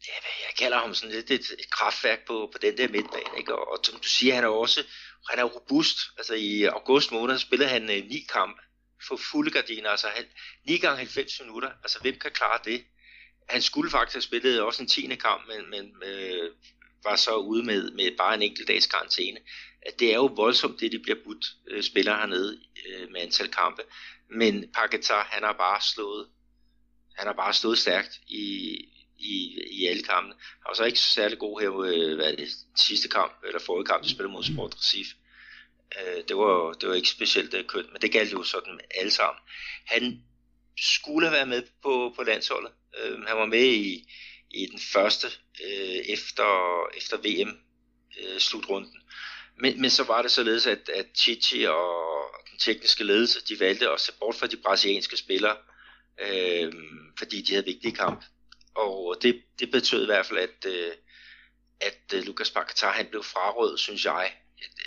jeg, 0.06 0.14
jeg 0.46 0.54
kalder 0.58 0.78
ham 0.78 0.94
sådan 0.94 1.14
lidt 1.14 1.30
et, 1.30 1.46
et 1.58 1.70
kraftværk 1.70 2.26
på, 2.26 2.48
på 2.52 2.58
den 2.58 2.76
der 2.76 2.88
midtbane, 2.88 3.38
ikke? 3.38 3.54
Og, 3.54 3.72
og 3.72 3.78
som 3.84 4.00
du 4.00 4.08
siger, 4.08 4.34
han 4.34 4.44
er 4.44 4.48
også, 4.48 4.84
han 5.30 5.38
er 5.38 5.44
robust, 5.44 5.98
altså 6.18 6.34
i 6.34 6.64
august 6.64 7.12
måned 7.12 7.38
spillede 7.38 7.70
han 7.70 7.82
øh, 7.82 8.04
ni 8.06 8.26
kampe 8.32 8.60
for 9.08 9.20
fulde 9.32 9.50
gardiner, 9.50 9.90
altså 9.90 10.08
han, 10.08 10.24
9 10.66 10.78
gange 10.78 10.96
90 10.96 11.40
minutter, 11.40 11.70
altså 11.82 11.98
hvem 12.00 12.18
kan 12.18 12.30
klare 12.30 12.58
det? 12.64 12.84
Han 13.48 13.62
skulle 13.62 13.90
faktisk 13.90 14.14
have 14.14 14.22
spillet 14.22 14.62
også 14.62 14.82
en 14.82 14.88
tiende 14.88 15.16
kamp, 15.16 15.48
men, 15.48 15.70
men 15.70 16.02
øh, 16.08 16.50
var 17.04 17.16
så 17.16 17.36
ude 17.36 17.64
med, 17.64 17.90
med 17.90 18.16
bare 18.16 18.34
en 18.34 18.42
enkelt 18.42 18.68
dags 18.68 18.86
karantæne. 18.86 19.38
Det 19.98 20.10
er 20.10 20.14
jo 20.14 20.26
voldsomt, 20.26 20.80
det 20.80 20.92
de 20.92 20.98
bliver 20.98 21.18
budt 21.24 21.46
øh, 21.70 21.82
spillere 21.82 22.16
hernede 22.16 22.60
øh, 22.86 23.10
med 23.12 23.20
antal 23.20 23.48
kampe. 23.48 23.82
Men 24.30 24.72
Paketar, 24.72 25.28
han 25.30 25.42
har 25.42 25.52
bare 25.52 25.80
slået, 25.94 26.28
han 27.16 27.26
har 27.26 27.34
bare 27.34 27.54
stået 27.54 27.78
stærkt 27.78 28.20
i, 28.28 28.76
i, 29.20 29.58
i 29.70 29.86
alle 29.86 30.02
kampene. 30.02 30.34
Han 30.34 30.66
var 30.68 30.74
så 30.74 30.84
ikke 30.84 30.98
særlig 30.98 31.38
god 31.38 31.60
her, 31.60 31.80
øh, 31.80 32.16
hvad 32.16 32.36
det, 32.36 32.48
sidste 32.76 33.08
kamp, 33.08 33.32
eller 33.46 33.60
forrige 33.60 33.86
kamp, 33.86 34.04
de 34.04 34.10
spillede 34.10 34.32
mod 34.32 34.44
Sport 34.44 34.74
Recife. 34.74 35.14
Øh, 35.98 36.22
det, 36.28 36.36
var, 36.36 36.72
det 36.72 36.88
var 36.88 36.94
ikke 36.94 37.08
specielt 37.08 37.54
uh, 37.54 37.60
kønt, 37.66 37.92
men 37.92 38.02
det 38.02 38.12
galt 38.12 38.32
jo 38.32 38.42
sådan 38.42 38.80
alle 38.94 39.10
sammen. 39.10 39.40
Han 39.86 40.22
skulle 40.80 41.26
have 41.26 41.34
været 41.34 41.48
med 41.48 41.62
på, 41.82 42.12
på 42.16 42.22
landsholdet. 42.22 42.72
Øh, 42.98 43.22
han 43.22 43.36
var 43.36 43.46
med 43.46 43.66
i, 43.66 44.04
i 44.50 44.66
den 44.66 44.80
første 44.92 45.26
øh, 45.64 46.00
efter, 46.14 46.48
efter 46.96 47.16
VM 47.16 47.58
øh, 48.20 48.38
slutrunden. 48.38 48.94
Men, 49.60 49.80
men 49.80 49.90
så 49.90 50.04
var 50.04 50.22
det 50.22 50.30
således, 50.30 50.66
at, 50.66 50.88
at 50.88 51.06
Chichi 51.16 51.64
og 51.64 51.94
den 52.50 52.58
tekniske 52.58 53.04
ledelse, 53.04 53.44
de 53.48 53.60
valgte 53.60 53.90
at 53.90 54.00
se 54.00 54.12
bort 54.20 54.34
fra 54.34 54.46
de 54.46 54.56
brasilianske 54.56 55.16
spillere, 55.16 55.56
øh, 56.22 56.72
fordi 57.18 57.42
de 57.42 57.52
havde 57.52 57.64
vigtige 57.64 57.94
kamp. 57.94 58.24
Og 58.74 59.16
det, 59.22 59.42
det 59.58 59.70
betød 59.70 60.02
i 60.02 60.06
hvert 60.06 60.26
fald, 60.26 60.38
at, 60.38 60.66
øh, 60.66 60.92
at 61.80 62.14
øh, 62.14 62.22
Lukas 62.22 62.50
Paquetá, 62.50 62.86
han 62.86 63.06
blev 63.06 63.22
frarådet, 63.22 63.80
synes 63.80 64.04
jeg, 64.04 64.32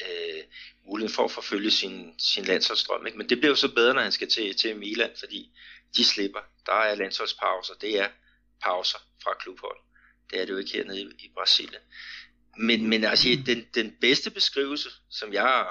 øh, 0.01 0.43
muligheden 0.87 1.15
for 1.15 1.23
at 1.23 1.31
forfølge 1.31 1.71
sin, 1.71 2.19
sin 2.19 2.45
landsholdsdrøm. 2.45 3.05
Ikke? 3.05 3.17
Men 3.17 3.29
det 3.29 3.37
bliver 3.37 3.51
jo 3.51 3.55
så 3.55 3.73
bedre, 3.75 3.93
når 3.93 4.01
han 4.01 4.11
skal 4.11 4.29
til, 4.29 4.55
til 4.55 4.77
Milan, 4.77 5.11
fordi 5.19 5.51
de 5.95 6.05
slipper. 6.05 6.39
Der 6.65 6.73
er 6.73 6.95
landsholdspauser, 6.95 7.73
det 7.81 7.99
er 7.99 8.07
pauser 8.61 8.99
fra 9.23 9.33
klubhold. 9.39 9.77
Det 10.31 10.41
er 10.41 10.45
det 10.45 10.53
jo 10.53 10.57
ikke 10.57 10.73
hernede 10.73 11.01
i, 11.01 11.05
i 11.19 11.31
Brasilien. 11.33 11.81
Men, 12.57 12.89
men 12.89 13.03
altså, 13.03 13.27
den, 13.45 13.67
den 13.73 13.95
bedste 14.01 14.31
beskrivelse, 14.31 14.89
som 15.09 15.33
jeg 15.33 15.67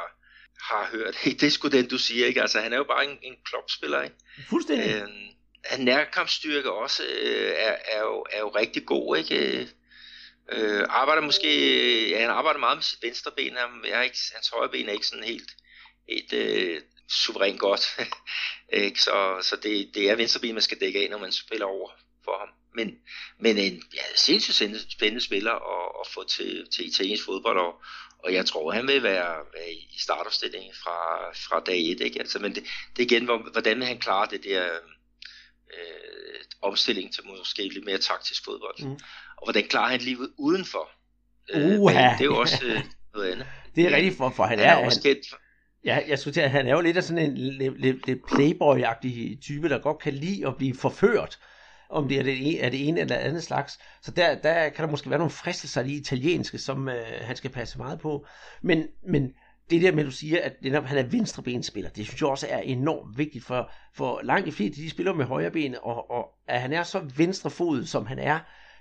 har 0.60 0.88
hørt, 0.92 1.16
det 1.40 1.42
er 1.42 1.50
sgu 1.50 1.68
den, 1.68 1.88
du 1.88 1.98
siger, 1.98 2.26
ikke? 2.26 2.42
Altså, 2.42 2.60
han 2.60 2.72
er 2.72 2.76
jo 2.76 2.84
bare 2.84 3.04
en, 3.10 3.18
en 3.22 3.36
klopspiller, 3.44 4.02
ikke? 4.02 4.16
Fuldstændig. 4.48 4.94
Øh, 4.94 5.08
nærkampstyrke 5.78 6.72
også 6.72 7.02
øh, 7.22 7.52
er, 7.56 7.76
er, 7.84 8.00
jo, 8.00 8.26
er 8.30 8.38
jo 8.38 8.48
rigtig 8.48 8.86
god, 8.86 9.16
ikke? 9.16 9.58
Øh, 9.58 9.66
øh, 10.52 10.86
arbejder 10.88 11.22
måske, 11.22 12.08
ja, 12.10 12.20
han 12.20 12.30
arbejder 12.30 12.60
meget 12.60 12.76
med 12.76 12.82
sit 12.82 13.02
venstre 13.02 13.30
ben, 13.36 13.56
han, 13.56 13.84
jeg 13.84 13.98
er 13.98 14.02
ikke, 14.02 14.18
hans 14.34 14.48
højre 14.48 14.68
ben 14.68 14.88
er 14.88 14.92
ikke 14.92 15.06
sådan 15.06 15.24
helt, 15.24 15.50
helt 16.08 16.32
øh, 16.32 16.80
suverænt 17.10 17.60
godt, 17.60 17.98
ikke? 18.72 19.02
så, 19.02 19.38
så 19.42 19.56
det, 19.56 19.90
det 19.94 20.10
er 20.10 20.14
venstre 20.14 20.40
ben, 20.40 20.54
man 20.54 20.62
skal 20.62 20.80
dække 20.80 21.04
af, 21.04 21.10
når 21.10 21.18
man 21.18 21.32
spiller 21.32 21.66
over 21.66 21.90
for 22.24 22.38
ham. 22.38 22.48
Men, 22.74 22.98
men 23.38 23.58
en 23.58 23.82
ja, 23.94 24.02
sindssygt 24.14 24.92
spændende 24.92 25.24
spiller 25.24 25.52
at, 25.52 25.92
at 26.00 26.12
få 26.14 26.24
til, 26.24 26.68
til 26.74 26.88
italiensk 26.88 27.24
fodbold, 27.24 27.58
og, 27.58 27.82
og 28.18 28.34
jeg 28.34 28.46
tror, 28.46 28.72
han 28.72 28.86
vil 28.86 29.02
være, 29.02 29.36
være 29.54 29.72
i 29.72 29.98
startopstillingen 29.98 30.74
fra, 30.82 31.30
fra 31.30 31.60
dag 31.60 31.90
1. 31.90 32.00
Ikke? 32.00 32.20
Altså, 32.20 32.38
men 32.38 32.54
det, 32.54 32.64
det 32.96 33.02
er 33.02 33.06
igen, 33.06 33.24
hvordan 33.52 33.78
vil 33.78 33.86
han 33.86 33.98
klare 33.98 34.28
det 34.30 34.44
der 34.44 34.68
øh, 35.78 36.40
omstilling 36.62 37.14
til 37.14 37.22
måske 37.26 37.68
lidt 37.68 37.84
mere 37.84 37.98
taktisk 37.98 38.44
fodbold. 38.44 38.84
Mm. 38.84 38.98
Og 39.36 39.44
hvordan 39.46 39.68
klarer 39.68 39.90
han 39.90 40.00
livet 40.00 40.30
udenfor? 40.38 40.90
Øh, 41.54 41.80
uh, 41.80 41.92
det 41.92 42.20
er 42.20 42.24
jo 42.24 42.36
også 42.36 42.64
øh, 42.64 42.80
noget 43.14 43.32
andet. 43.32 43.46
Det 43.74 43.84
er 43.84 43.90
ja, 43.90 43.96
rigtigt, 43.96 44.16
for, 44.16 44.30
for 44.30 44.44
han, 44.44 44.58
han 44.58 44.68
er, 44.68 44.72
er 44.72 44.84
også 44.86 45.02
kendt 45.02 45.28
for, 45.30 45.36
Ja, 45.84 46.00
jeg 46.08 46.18
skulle 46.18 46.34
til 46.34 46.40
at 46.40 46.50
han 46.50 46.66
er 46.66 46.72
jo 46.72 46.80
lidt 46.80 46.96
af 46.96 47.04
sådan 47.04 47.30
en 47.30 47.38
lidt, 47.38 47.80
lidt, 47.80 48.06
lidt 48.06 48.18
playboy-agtig 48.32 49.40
type, 49.40 49.68
der 49.68 49.78
godt 49.78 49.98
kan 49.98 50.14
lide 50.14 50.46
at 50.46 50.56
blive 50.56 50.74
forført, 50.74 51.38
om 51.90 52.08
det 52.08 52.18
er 52.18 52.22
det, 52.22 52.64
er 52.64 52.68
det 52.68 52.88
ene 52.88 53.00
eller 53.00 53.16
andet 53.16 53.42
slags. 53.42 53.78
Så 54.02 54.10
der, 54.10 54.34
der 54.34 54.68
kan 54.68 54.84
der 54.84 54.90
måske 54.90 55.10
være 55.10 55.18
nogle 55.18 55.30
fristelser 55.30 55.82
i 55.82 55.92
italienske, 55.92 56.58
som 56.58 56.88
øh, 56.88 57.04
han 57.20 57.36
skal 57.36 57.50
passe 57.50 57.78
meget 57.78 58.00
på. 58.00 58.26
Men, 58.62 58.86
men 59.08 59.32
det 59.70 59.82
der 59.82 59.92
med, 59.92 60.00
at 60.00 60.06
du 60.06 60.10
siger, 60.10 60.40
at 60.42 60.52
netop, 60.62 60.84
han 60.84 60.98
er 60.98 61.02
venstrebenspiller, 61.02 61.90
det 61.90 62.06
synes 62.06 62.20
jeg 62.20 62.28
også 62.28 62.46
er 62.50 62.58
enormt 62.58 63.18
vigtigt, 63.18 63.44
for, 63.44 63.70
for 63.94 64.20
langt 64.22 64.46
de 64.46 64.52
fleste, 64.52 64.82
de 64.82 64.90
spiller 64.90 65.14
med 65.14 65.24
højre 65.24 65.50
ben, 65.50 65.76
og, 65.82 66.10
og 66.10 66.28
at 66.48 66.60
han 66.60 66.72
er 66.72 66.82
så 66.82 67.00
venstrefod, 67.16 67.84
som 67.84 68.06
han 68.06 68.18
er, 68.18 68.38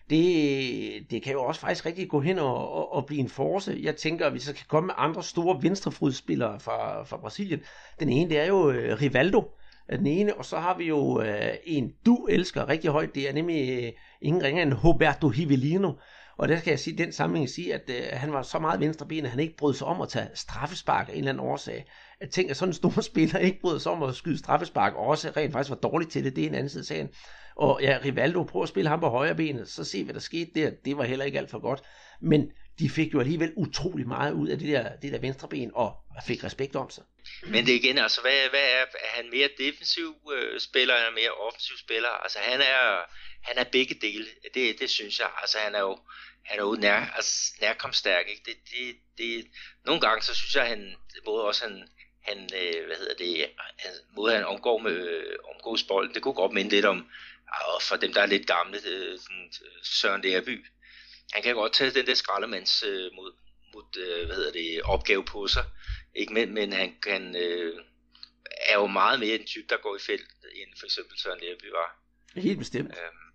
det, 0.10 1.12
det 1.12 1.24
kan 1.24 1.34
jo 1.34 1.44
også 1.44 1.62
faktisk 1.62 1.86
rigtig 1.86 2.10
gå 2.10 2.22
hen 2.22 2.40
og, 2.40 2.72
og, 2.72 2.94
og 2.94 3.06
blive 3.06 3.20
en 3.20 3.30
force. 3.30 3.80
Jeg 3.82 3.96
tænker, 3.96 4.26
at 4.26 4.34
vi 4.34 4.40
så 4.40 4.54
kan 4.54 4.66
komme 4.68 4.88
med 4.88 4.96
andre 4.98 5.24
store 5.24 5.64
venstrefodspillere 5.64 6.60
fra, 6.60 7.04
fra 7.04 7.18
Brasilien. 7.18 7.60
Den 8.00 8.10
ene, 8.10 8.30
det 8.30 8.40
er 8.40 8.46
jo 8.46 8.72
øh, 8.72 9.02
Rivaldo, 9.02 9.44
den 9.90 10.08
ene, 10.08 10.36
og 10.36 10.46
så 10.46 10.58
har 10.58 10.78
vi 10.78 10.88
jo 10.88 11.22
øh, 11.22 11.54
en, 11.66 11.94
du 12.06 12.26
elsker 12.26 12.70
rigtig 12.70 12.92
højt, 12.92 13.16
det 13.16 13.30
er 13.30 13.34
nemlig 13.34 13.84
øh, 13.84 13.92
ingen 14.22 14.44
ringer 14.44 14.64
end 14.64 14.74
Roberto 14.74 15.30
Hivelino, 15.30 15.92
og 16.38 16.48
der 16.48 16.60
skal 16.60 16.72
jeg 16.72 16.80
sige, 16.80 16.98
den 16.98 17.12
sammenhæng 17.12 17.50
sige, 17.50 17.74
at 17.74 17.90
øh, 17.90 18.04
han 18.12 18.34
var 18.34 18.42
så 18.42 18.60
meget 18.60 18.80
venstreben, 18.80 19.26
at 19.26 19.32
han 19.32 19.40
ikke 19.40 19.58
brød 19.58 19.74
sig 19.74 19.88
om 19.88 20.02
at 20.02 20.10
tage 20.10 20.30
straffespark 20.34 21.10
af 21.10 21.12
en 21.12 21.18
eller 21.18 21.30
anden 21.30 21.48
årsag. 21.48 21.86
At 22.22 22.30
tænke, 22.30 22.52
at 22.52 22.58
sådan 22.58 22.70
en 22.70 22.74
stor 22.74 23.02
spiller 23.12 23.40
ikke 23.40 23.62
brød 23.62 23.80
sig 23.80 23.92
om 23.92 24.04
at 24.04 24.16
skyde 24.16 24.38
straffespark, 24.38 24.94
og 24.94 25.08
også 25.08 25.32
rent 25.38 25.52
faktisk 25.52 25.70
var 25.70 25.90
dårlig 25.90 26.10
til 26.10 26.24
det, 26.24 26.36
det 26.36 26.44
er 26.44 26.48
en 26.48 26.56
anden 26.56 26.70
side 26.70 26.82
af 26.82 26.86
sagen. 26.86 27.10
Og 27.56 27.80
ja, 27.82 27.98
Rivaldo 28.06 28.44
prøver 28.44 28.64
at 28.64 28.70
spille 28.70 28.90
ham 28.90 29.00
på 29.00 29.10
højre 29.10 29.36
ben, 29.36 29.66
så 29.66 29.84
se 29.84 30.04
hvad 30.04 30.14
der 30.14 30.20
skete 30.20 30.52
der, 30.56 30.72
det 30.86 30.98
var 30.98 31.04
heller 31.04 31.26
ikke 31.26 31.38
alt 31.38 31.50
for 31.50 31.60
godt. 31.60 31.82
Men 32.22 32.52
de 32.80 32.90
fik 32.90 33.14
jo 33.14 33.20
alligevel 33.20 33.54
utrolig 33.58 34.08
meget 34.08 34.34
ud 34.34 34.48
af 34.48 34.60
det 34.60 34.68
der, 34.68 34.96
det 35.02 35.14
der 35.14 35.20
venstre 35.20 35.48
ben, 35.48 35.72
og 35.76 35.96
fik 36.26 36.44
respekt 36.44 36.76
om 36.76 36.90
sig. 36.90 37.04
Men 37.44 37.66
det 37.66 37.74
igen, 37.74 37.98
altså, 37.98 38.22
hvad, 38.22 38.50
hvad 38.50 38.72
er, 38.72 38.82
er 38.82 39.12
han 39.14 39.30
mere 39.30 39.50
defensiv 39.58 40.16
øh, 40.34 40.60
spiller, 40.60 40.96
eller 40.96 41.12
mere 41.12 41.32
offensiv 41.32 41.78
spiller? 41.78 42.10
Altså, 42.10 42.40
han 42.40 42.62
er, 42.62 43.02
han 43.44 43.58
er 43.58 43.64
begge 43.64 43.96
dele, 43.96 44.26
det, 44.54 44.80
det 44.80 44.90
synes 44.90 45.20
jeg. 45.20 45.30
Altså, 45.42 45.58
han 45.58 45.76
er 45.76 45.80
jo, 45.80 46.00
han 46.46 46.60
er 46.60 46.64
jo 46.64 46.78
nær, 46.80 47.06
altså, 47.16 47.54
nærkomststærk, 47.62 48.30
ikke? 48.30 48.42
Det, 48.46 48.58
det, 48.72 48.96
det, 49.18 49.48
nogle 49.86 50.02
gange, 50.02 50.22
så 50.22 50.36
synes 50.36 50.56
jeg, 50.56 50.68
han, 50.68 50.96
både 51.26 51.44
også 51.44 51.68
han, 51.68 51.88
han 52.22 52.38
øh, 52.38 52.86
hvad 52.86 52.96
hedder 52.96 53.16
det, 53.16 53.50
han, 53.80 53.92
måde 54.16 54.36
han 54.36 54.46
omgår 54.46 54.78
med 54.78 55.08
øh, 55.10 55.36
omgås 55.56 55.84
bolden, 55.84 56.14
det 56.14 56.22
kunne 56.22 56.34
godt 56.34 56.54
minde 56.54 56.70
lidt 56.72 56.86
om, 56.86 57.10
og 57.52 57.82
for 57.82 57.96
dem, 57.96 58.14
der 58.14 58.22
er 58.22 58.26
lidt 58.26 58.48
gamle, 58.48 58.78
øh, 58.78 59.20
sådan, 59.20 59.52
øh, 59.62 59.84
Søren 59.84 60.22
Lærby, 60.22 60.66
han 61.34 61.44
kan 61.44 61.56
godt 61.56 61.74
tage 61.74 61.92
den 61.92 62.08
der 62.08 62.14
skraldemands 62.14 62.84
øh, 62.84 63.12
mod, 63.14 63.32
mod 63.74 63.98
øh, 63.98 64.26
hvad 64.26 64.36
hedder 64.36 64.52
det, 64.52 64.82
opgave 64.82 65.26
på 65.26 65.48
sig, 65.48 65.64
ikke? 66.16 66.34
Men, 66.34 66.54
men 66.54 66.74
han 66.74 66.94
kan, 67.04 67.36
øh, 67.36 67.80
er 68.70 68.76
jo 68.76 68.88
meget 68.88 69.20
mere 69.20 69.36
en 69.36 69.46
type, 69.46 69.68
der 69.70 69.78
går 69.78 69.96
i 69.96 70.00
felt, 70.06 70.28
end 70.56 70.70
for 70.80 70.86
eksempel 70.86 71.20
Søren 71.20 71.40
Lærby 71.42 71.72
var. 71.72 71.98
Helt 72.42 72.60
bestemt. 72.60 72.90
Øhm, 72.90 73.32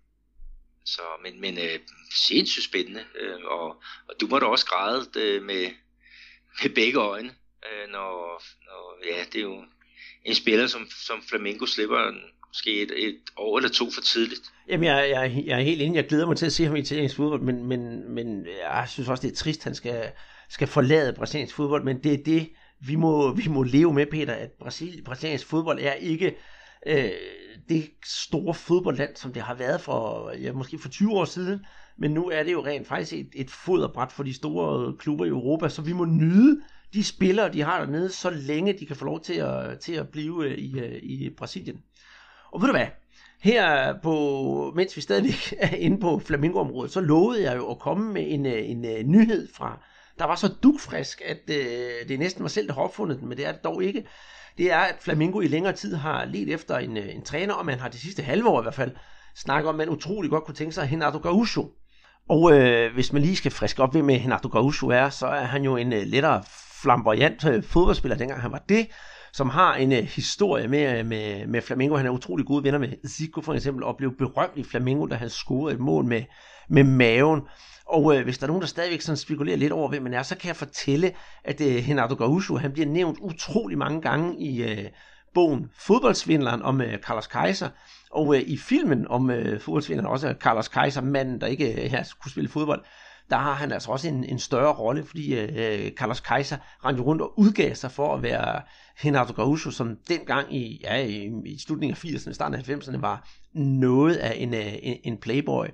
så, 0.85 1.01
men, 1.23 1.41
men 1.41 1.57
øh, 1.57 1.79
sindssygt 2.11 2.65
spændende, 2.65 3.03
øh, 3.19 3.43
og, 3.45 3.67
og 4.07 4.15
du 4.21 4.27
må 4.27 4.39
da 4.39 4.45
også 4.45 4.65
græde 4.65 5.05
øh, 5.17 5.43
med, 5.43 5.67
med 6.63 6.75
begge 6.75 6.99
øjne, 6.99 7.29
øh, 7.65 7.91
når, 7.91 8.43
når, 8.65 8.99
ja, 9.05 9.23
det 9.33 9.35
er 9.35 9.43
jo 9.43 9.63
en 10.25 10.35
spiller, 10.35 10.67
som, 10.67 10.87
som 10.89 11.21
Flamengo 11.29 11.65
slipper 11.65 11.99
en, 11.99 12.21
måske 12.47 12.81
et, 12.81 13.07
et 13.07 13.19
år 13.37 13.57
eller 13.57 13.69
to 13.69 13.91
for 13.91 14.01
tidligt. 14.01 14.41
Jamen, 14.69 14.85
jeg, 14.85 15.09
jeg, 15.09 15.43
jeg 15.45 15.59
er 15.59 15.63
helt 15.63 15.81
enig. 15.81 15.95
Jeg 15.95 16.07
glæder 16.07 16.27
mig 16.27 16.37
til 16.37 16.45
at 16.45 16.53
se 16.53 16.65
ham 16.65 16.75
i 16.75 16.79
italiensk 16.79 17.15
fodbold, 17.15 17.41
men, 17.41 17.65
men, 17.65 18.11
men 18.13 18.47
jeg 18.47 18.85
synes 18.89 19.09
også, 19.09 19.21
det 19.27 19.31
er 19.31 19.35
trist, 19.35 19.63
han 19.63 19.75
skal, 19.75 20.11
skal 20.49 20.67
forlade 20.67 21.13
brasiliansk 21.13 21.55
fodbold, 21.55 21.83
men 21.83 22.03
det 22.03 22.13
er 22.13 22.23
det, 22.23 22.49
vi 22.79 22.95
må, 22.95 23.33
vi 23.33 23.47
må 23.47 23.63
leve 23.63 23.93
med, 23.93 24.05
Peter, 24.05 24.33
at 24.33 24.51
Brasil, 24.59 25.03
brasiliansk 25.05 25.47
fodbold 25.47 25.79
er 25.81 25.93
ikke 25.93 26.35
øh, 26.87 27.09
det 27.69 27.89
store 28.05 28.53
fodboldland, 28.53 29.15
som 29.15 29.33
det 29.33 29.41
har 29.41 29.53
været 29.53 29.81
for, 29.81 30.31
ja, 30.41 30.51
måske 30.53 30.79
for 30.79 30.89
20 30.89 31.11
år 31.11 31.25
siden, 31.25 31.65
men 31.97 32.11
nu 32.11 32.29
er 32.29 32.43
det 32.43 32.51
jo 32.51 32.65
rent 32.65 32.87
faktisk 32.87 33.13
et, 33.13 33.29
et 33.33 33.51
foderbræt 33.51 34.11
for 34.11 34.23
de 34.23 34.33
store 34.33 34.97
klubber 34.97 35.25
i 35.25 35.29
Europa, 35.29 35.69
så 35.69 35.81
vi 35.81 35.93
må 35.93 36.05
nyde 36.05 36.61
de 36.93 37.03
spillere, 37.03 37.53
de 37.53 37.61
har 37.61 37.79
dernede, 37.79 38.09
så 38.09 38.29
længe 38.29 38.73
de 38.73 38.85
kan 38.85 38.95
få 38.95 39.05
lov 39.05 39.21
til 39.21 39.33
at, 39.33 39.79
til 39.79 39.93
at 39.93 40.09
blive 40.09 40.45
øh, 40.45 40.57
i, 40.57 40.79
øh, 40.79 40.99
i 41.03 41.29
Brasilien. 41.37 41.83
Og 42.51 42.61
ved 42.61 42.67
du 42.67 42.73
hvad? 42.73 42.87
Her 43.41 43.93
på, 44.01 44.73
mens 44.75 44.95
vi 44.95 45.01
stadig 45.01 45.33
er 45.59 45.75
inde 45.75 45.99
på 45.99 46.19
Flamingo-området, 46.19 46.91
så 46.91 47.01
lovede 47.01 47.43
jeg 47.43 47.57
jo 47.57 47.71
at 47.71 47.79
komme 47.79 48.13
med 48.13 48.25
en, 48.27 48.45
øh, 48.45 48.69
en, 48.69 48.85
en 48.85 49.11
nyhed 49.11 49.47
fra, 49.53 49.83
der 50.19 50.25
var 50.25 50.35
så 50.35 50.47
dukfrisk, 50.63 51.21
at 51.25 51.49
øh, 51.49 52.09
det 52.09 52.19
næsten 52.19 52.43
var 52.43 52.49
selv, 52.49 52.67
der 52.67 52.73
har 52.73 52.81
opfundet 52.81 53.19
den, 53.19 53.27
men 53.27 53.37
det 53.37 53.45
er 53.45 53.51
det 53.51 53.63
dog 53.63 53.83
ikke 53.83 54.05
det 54.57 54.71
er, 54.71 54.79
at 54.79 54.95
Flamingo 55.01 55.39
i 55.39 55.47
længere 55.47 55.73
tid 55.73 55.95
har 55.95 56.25
let 56.25 56.53
efter 56.53 56.77
en, 56.77 56.97
øh, 56.97 57.15
en 57.15 57.21
træner, 57.21 57.53
og 57.53 57.65
man 57.65 57.79
har 57.79 57.89
det 57.89 57.99
sidste 57.99 58.23
halve 58.23 58.49
år 58.49 58.61
i 58.61 58.63
hvert 58.63 58.73
fald 58.73 58.91
snakket 59.35 59.69
om, 59.69 59.75
at 59.75 59.87
man 59.87 59.95
utrolig 59.95 60.31
godt 60.31 60.43
kunne 60.43 60.55
tænke 60.55 60.75
sig 60.75 60.89
Renato 60.91 61.19
Gaucho. 61.19 61.71
Og 62.29 62.53
øh, 62.53 62.93
hvis 62.93 63.13
man 63.13 63.21
lige 63.21 63.35
skal 63.35 63.51
friske 63.51 63.83
op 63.83 63.93
ved 63.93 64.01
med 64.01 64.15
øh, 64.15 64.23
Renato 64.23 64.49
Gaucho 64.49 64.89
er, 64.89 65.09
så 65.09 65.27
er 65.27 65.43
han 65.43 65.63
jo 65.63 65.75
en 65.75 65.93
øh, 65.93 66.03
lettere 66.05 66.43
flamboyant 66.81 67.45
øh, 67.45 67.63
fodboldspiller, 67.63 68.17
dengang 68.17 68.41
han 68.41 68.51
var 68.51 68.63
det, 68.69 68.87
som 69.33 69.49
har 69.49 69.75
en 69.75 69.91
øh, 69.91 70.03
historie 70.03 70.67
med, 70.67 70.99
øh, 70.99 71.05
med, 71.05 71.47
med 71.47 71.61
Flamingo. 71.61 71.95
Han 71.95 72.05
er 72.05 72.09
utrolig 72.09 72.45
gode 72.45 72.63
venner 72.63 72.79
med 72.79 72.89
Zico 73.07 73.41
for 73.41 73.53
eksempel, 73.53 73.83
og 73.83 73.97
blev 73.97 74.17
berømt 74.17 74.53
i 74.55 74.63
Flamingo, 74.63 75.05
da 75.05 75.15
han 75.15 75.29
scorede 75.29 75.73
et 75.73 75.79
mål 75.79 76.05
med, 76.05 76.23
med 76.69 76.83
maven. 76.83 77.41
Og 77.89 78.17
øh, 78.17 78.23
hvis 78.23 78.37
der 78.37 78.45
er 78.45 78.47
nogen, 78.47 78.61
der 78.61 78.67
stadigvæk 78.67 79.01
sådan 79.01 79.17
spekulerer 79.17 79.57
lidt 79.57 79.71
over, 79.71 79.89
hvem 79.89 80.03
man 80.03 80.13
er, 80.13 80.23
så 80.23 80.37
kan 80.37 80.47
jeg 80.47 80.55
fortælle, 80.55 81.11
at 81.43 81.61
øh, 81.61 81.89
Renato 81.89 82.15
Gaucho, 82.15 82.57
han 82.57 82.71
bliver 82.71 82.87
nævnt 82.87 83.17
utrolig 83.21 83.77
mange 83.77 84.01
gange 84.01 84.39
i 84.39 84.63
øh, 84.63 84.85
bogen 85.33 85.69
Fodboldsvindleren 85.79 86.61
om 86.61 86.81
øh, 86.81 86.97
Carlos 86.97 87.27
Kaiser, 87.27 87.69
og 88.11 88.35
øh, 88.35 88.41
i 88.41 88.57
filmen 88.57 89.07
om 89.07 89.29
øh, 89.29 89.61
fodboldsvindleren, 89.61 90.11
også 90.11 90.35
Carlos 90.39 90.67
Kaiser, 90.67 91.01
manden, 91.01 91.41
der 91.41 91.47
ikke 91.47 91.83
øh, 91.83 91.91
her 91.91 92.03
kunne 92.21 92.31
spille 92.31 92.49
fodbold, 92.49 92.83
der 93.29 93.37
har 93.37 93.53
han 93.53 93.71
altså 93.71 93.91
også 93.91 94.07
en, 94.07 94.23
en 94.23 94.39
større 94.39 94.73
rolle, 94.73 95.05
fordi 95.05 95.39
øh, 95.39 95.49
øh 95.55 95.91
Carlos 95.91 96.19
Kaiser 96.19 96.57
rendte 96.85 97.03
rundt 97.03 97.21
og 97.21 97.39
udgav 97.39 97.75
sig 97.75 97.91
for 97.91 98.15
at 98.15 98.23
være 98.23 98.61
Renato 99.05 99.33
Gaúcho, 99.33 99.71
som 99.71 99.97
dengang 100.09 100.55
i, 100.55 100.81
ja, 100.83 101.05
i, 101.05 101.31
i 101.45 101.59
slutningen 101.59 101.97
af 102.03 102.05
80'erne, 102.05 102.33
starten 102.33 102.55
af 102.55 102.69
90'erne, 102.69 102.99
var 102.99 103.27
noget 103.53 104.15
af 104.15 104.33
en, 104.37 104.53
øh, 104.53 104.73
en, 104.81 104.97
en 105.03 105.17
playboy. 105.17 105.65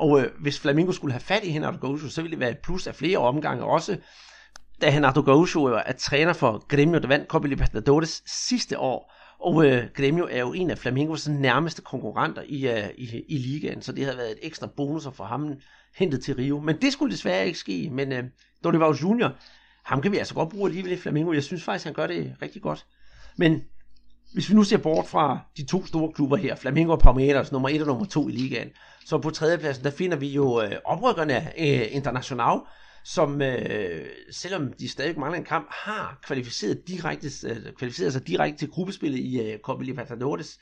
Og 0.00 0.20
øh, 0.20 0.30
hvis 0.40 0.60
Flamingo 0.60 0.92
skulle 0.92 1.12
have 1.12 1.20
fat 1.20 1.44
i 1.44 1.56
Renato 1.56 1.78
Gaucho, 1.80 2.08
så 2.08 2.22
ville 2.22 2.30
det 2.30 2.40
være 2.40 2.50
et 2.50 2.58
plus 2.58 2.86
af 2.86 2.94
flere 2.94 3.18
omgange 3.18 3.64
også, 3.64 3.98
da 4.80 4.90
Henardo 4.90 5.22
Gaucho 5.22 5.70
øh, 5.74 5.82
er 5.86 5.92
træner 5.92 6.32
for 6.32 6.66
Gremio, 6.68 6.98
der 6.98 7.08
vandt 7.08 7.28
Copa 7.28 7.48
Libertadores 7.48 8.22
sidste 8.26 8.78
år, 8.78 9.12
og 9.40 9.66
øh, 9.66 9.84
Gremio 9.94 10.28
er 10.30 10.40
jo 10.40 10.52
en 10.52 10.70
af 10.70 10.78
Flamingos 10.78 11.28
nærmeste 11.28 11.82
konkurrenter 11.82 12.42
i, 12.46 12.68
øh, 12.68 12.88
i, 12.98 13.24
i 13.28 13.38
ligaen, 13.38 13.82
så 13.82 13.92
det 13.92 14.04
havde 14.04 14.18
været 14.18 14.30
et 14.30 14.38
ekstra 14.42 14.66
bonus 14.76 15.08
for 15.12 15.24
ham 15.24 15.52
hentet 15.96 16.24
til 16.24 16.34
Rio. 16.34 16.60
Men 16.60 16.76
det 16.80 16.92
skulle 16.92 17.12
desværre 17.12 17.46
ikke 17.46 17.58
ske, 17.58 17.88
men 17.92 18.12
øh, 18.12 18.24
Dorival 18.64 18.96
Junior, 18.96 19.36
ham 19.84 20.02
kan 20.02 20.12
vi 20.12 20.18
altså 20.18 20.34
godt 20.34 20.48
bruge 20.48 20.68
alligevel 20.68 20.92
i 20.92 20.96
Flamingo. 20.96 21.32
Jeg 21.32 21.42
synes 21.42 21.64
faktisk, 21.64 21.84
han 21.84 21.94
gør 21.94 22.06
det 22.06 22.34
rigtig 22.42 22.62
godt. 22.62 22.86
Men 23.36 23.62
hvis 24.32 24.50
vi 24.50 24.54
nu 24.54 24.64
ser 24.64 24.76
bort 24.76 25.06
fra 25.06 25.38
de 25.56 25.66
to 25.66 25.86
store 25.86 26.12
klubber 26.12 26.36
her, 26.36 26.54
Flamingo 26.56 26.92
og 26.92 26.98
Palmeiras, 26.98 27.52
nummer 27.52 27.68
1 27.68 27.80
og 27.80 27.86
nummer 27.86 28.04
2 28.04 28.28
i 28.28 28.32
ligaen, 28.32 28.68
så 29.06 29.18
på 29.18 29.30
tredjepladsen, 29.30 29.84
der 29.84 29.90
finder 29.90 30.16
vi 30.16 30.28
jo 30.28 30.62
øh, 30.62 30.72
oprykkerne 30.84 31.52
øh, 31.58 31.86
International, 31.90 32.58
som 33.04 33.42
øh, 33.42 34.06
selvom 34.32 34.72
de 34.72 34.88
stadig 34.88 35.18
mangler 35.18 35.38
en 35.38 35.44
kamp, 35.44 35.66
har 35.70 36.20
kvalificeret, 36.22 36.88
direkte, 36.88 37.28
øh, 37.48 37.56
kvalificeret 37.78 38.12
sig 38.12 38.26
direkte 38.26 38.58
til 38.58 38.70
gruppespillet 38.70 39.18
i 39.18 39.40
øh, 39.40 39.58
Copa 39.58 39.84
Libertadores. 39.84 40.58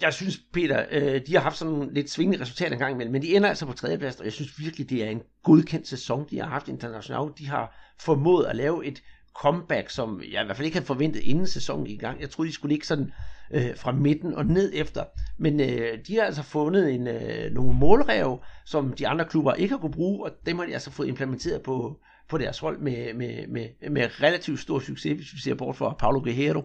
Jeg 0.00 0.14
synes, 0.14 0.40
Peter, 0.52 0.84
øh, 0.90 1.20
de 1.26 1.34
har 1.34 1.40
haft 1.40 1.56
sådan 1.56 1.90
lidt 1.92 2.10
svingende 2.10 2.40
resultater 2.40 2.72
en 2.72 2.78
gang 2.78 2.94
imellem, 2.94 3.12
men 3.12 3.22
de 3.22 3.36
ender 3.36 3.48
altså 3.48 3.66
på 3.66 3.72
tredjeplads, 3.72 4.16
og 4.16 4.24
jeg 4.24 4.32
synes 4.32 4.58
virkelig, 4.58 4.90
det 4.90 5.04
er 5.04 5.10
en 5.10 5.22
godkendt 5.42 5.88
sæson, 5.88 6.26
de 6.30 6.38
har 6.38 6.48
haft 6.48 6.68
internationalt. 6.68 7.38
De 7.38 7.48
har 7.48 7.94
formået 8.00 8.46
at 8.46 8.56
lave 8.56 8.86
et 8.86 9.02
comeback, 9.34 9.90
som 9.90 10.22
jeg 10.22 10.42
i 10.42 10.44
hvert 10.44 10.56
fald 10.56 10.66
ikke 10.66 10.76
havde 10.76 10.86
forventet 10.86 11.20
inden 11.22 11.46
sæsonen 11.46 11.86
i 11.86 11.96
gang. 11.96 12.20
Jeg 12.20 12.30
troede, 12.30 12.48
de 12.48 12.54
skulle 12.54 12.72
ligge 12.72 12.86
sådan 12.86 13.12
øh, 13.54 13.76
fra 13.76 13.92
midten 13.92 14.34
og 14.34 14.46
ned 14.46 14.72
efter. 14.74 15.04
Men 15.38 15.60
øh, 15.60 15.98
de 16.06 16.16
har 16.16 16.24
altså 16.24 16.42
fundet 16.42 16.94
en, 16.94 17.06
øh, 17.08 17.52
nogle 17.52 17.78
målrev, 17.78 18.42
som 18.66 18.92
de 18.92 19.08
andre 19.08 19.24
klubber 19.24 19.54
ikke 19.54 19.74
har 19.74 19.80
kunne 19.80 19.92
bruge, 19.92 20.24
og 20.24 20.36
dem 20.46 20.58
har 20.58 20.66
de 20.66 20.72
altså 20.72 20.90
fået 20.90 21.08
implementeret 21.08 21.62
på, 21.62 22.00
på 22.28 22.38
deres 22.38 22.58
hold 22.58 22.78
med, 22.78 23.14
med, 23.14 23.46
med, 23.46 23.90
med 23.90 24.20
relativt 24.22 24.60
stor 24.60 24.78
succes, 24.78 25.16
hvis 25.16 25.34
vi 25.34 25.40
ser 25.40 25.54
bort 25.54 25.76
fra 25.76 25.94
Paulo 25.94 26.20
Guerrero. 26.20 26.62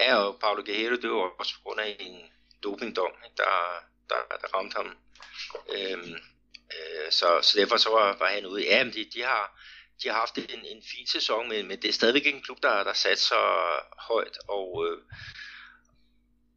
Ja, 0.00 0.14
og 0.16 0.36
Paulo 0.40 0.62
Guerrero, 0.66 0.96
det 1.02 1.10
var 1.10 1.30
også 1.38 1.54
på 1.54 1.60
grund 1.64 1.80
af 1.80 1.96
en 2.00 2.16
dopingdom, 2.62 3.12
der, 3.36 3.54
der, 4.08 4.36
der 4.40 4.48
ramte 4.56 4.76
ham. 4.76 4.86
Øhm, 5.76 6.14
øh, 6.74 7.10
så, 7.10 7.26
så 7.42 7.52
derfor 7.60 7.76
så 7.76 7.90
var, 7.90 8.16
var 8.18 8.30
han 8.34 8.46
ude. 8.46 8.64
Ja, 8.64 8.84
men 8.84 8.92
de, 8.92 9.04
de 9.14 9.22
har, 9.22 9.42
de 10.02 10.08
har 10.08 10.14
haft 10.14 10.38
en, 10.38 10.64
en 10.64 10.82
fin 10.82 11.06
sæson, 11.06 11.48
men, 11.48 11.68
men 11.68 11.82
det 11.82 11.88
er 11.88 11.92
stadigvæk 11.92 12.26
en 12.26 12.42
klub, 12.42 12.62
der, 12.62 12.84
der 12.84 12.92
sat 12.92 13.18
så 13.18 13.40
højt, 13.98 14.38
og, 14.48 14.86
øh, 14.86 14.98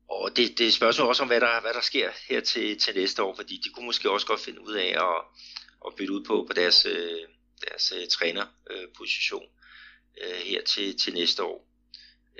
og 0.09 0.37
det, 0.37 0.57
det 0.57 0.73
spørgsmål 0.73 1.07
også 1.07 1.23
om, 1.23 1.27
hvad 1.27 1.41
der, 1.41 1.61
hvad 1.61 1.73
der 1.73 1.81
sker 1.81 2.11
her 2.29 2.41
til, 2.41 2.79
til 2.79 2.95
næste 2.95 3.23
år, 3.23 3.35
fordi 3.35 3.61
de 3.63 3.69
kunne 3.69 3.85
måske 3.85 4.11
også 4.11 4.27
godt 4.27 4.41
finde 4.41 4.61
ud 4.61 4.73
af 4.73 4.87
at, 4.87 5.21
at 5.87 5.95
bytte 5.97 6.13
ud 6.13 6.23
på, 6.23 6.45
på 6.47 6.53
deres, 6.53 6.85
øh, 6.85 7.27
deres 7.67 7.93
øh, 7.95 8.07
trænerposition 8.07 9.45
øh, 10.21 10.37
her 10.37 10.63
til, 10.63 10.97
til 10.99 11.13
næste 11.13 11.43
år. 11.43 11.67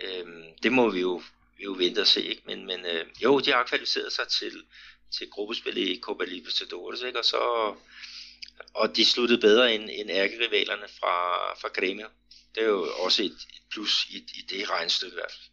Øh, 0.04 0.26
det 0.64 0.72
må 0.72 0.90
vi 0.90 1.00
jo, 1.00 1.22
vi 1.58 1.64
jo 1.64 1.72
vente 1.72 2.00
og 2.00 2.08
se, 2.08 2.24
ikke? 2.24 2.42
men, 2.46 2.66
men 2.66 2.86
øh, 2.86 3.06
jo, 3.24 3.40
de 3.40 3.52
har 3.52 3.64
kvalificeret 3.64 4.14
sig 4.14 4.28
til, 4.28 4.64
til 5.18 5.30
gruppespil 5.30 5.78
i 5.78 6.00
Copa 6.00 6.24
Libertadores, 6.24 7.02
ikke? 7.02 7.20
og 7.20 7.26
så 7.26 7.76
og 8.74 8.96
de 8.96 9.06
sluttede 9.06 9.42
bedre 9.42 9.76
end, 9.76 9.90
end 9.94 10.10
ærkerivalerne 10.10 10.88
fra, 11.00 11.16
fra 11.62 11.70
Gremio. 11.74 12.08
Det 12.56 12.64
er 12.64 12.68
jo 12.68 12.86
også 13.06 13.24
et, 13.24 13.32
et 13.32 13.64
plus 13.72 14.06
i, 14.10 14.18
i 14.18 14.42
det 14.50 14.72
regnstykke 14.72 15.14
i 15.14 15.20
hvert 15.20 15.32
fald. 15.32 15.48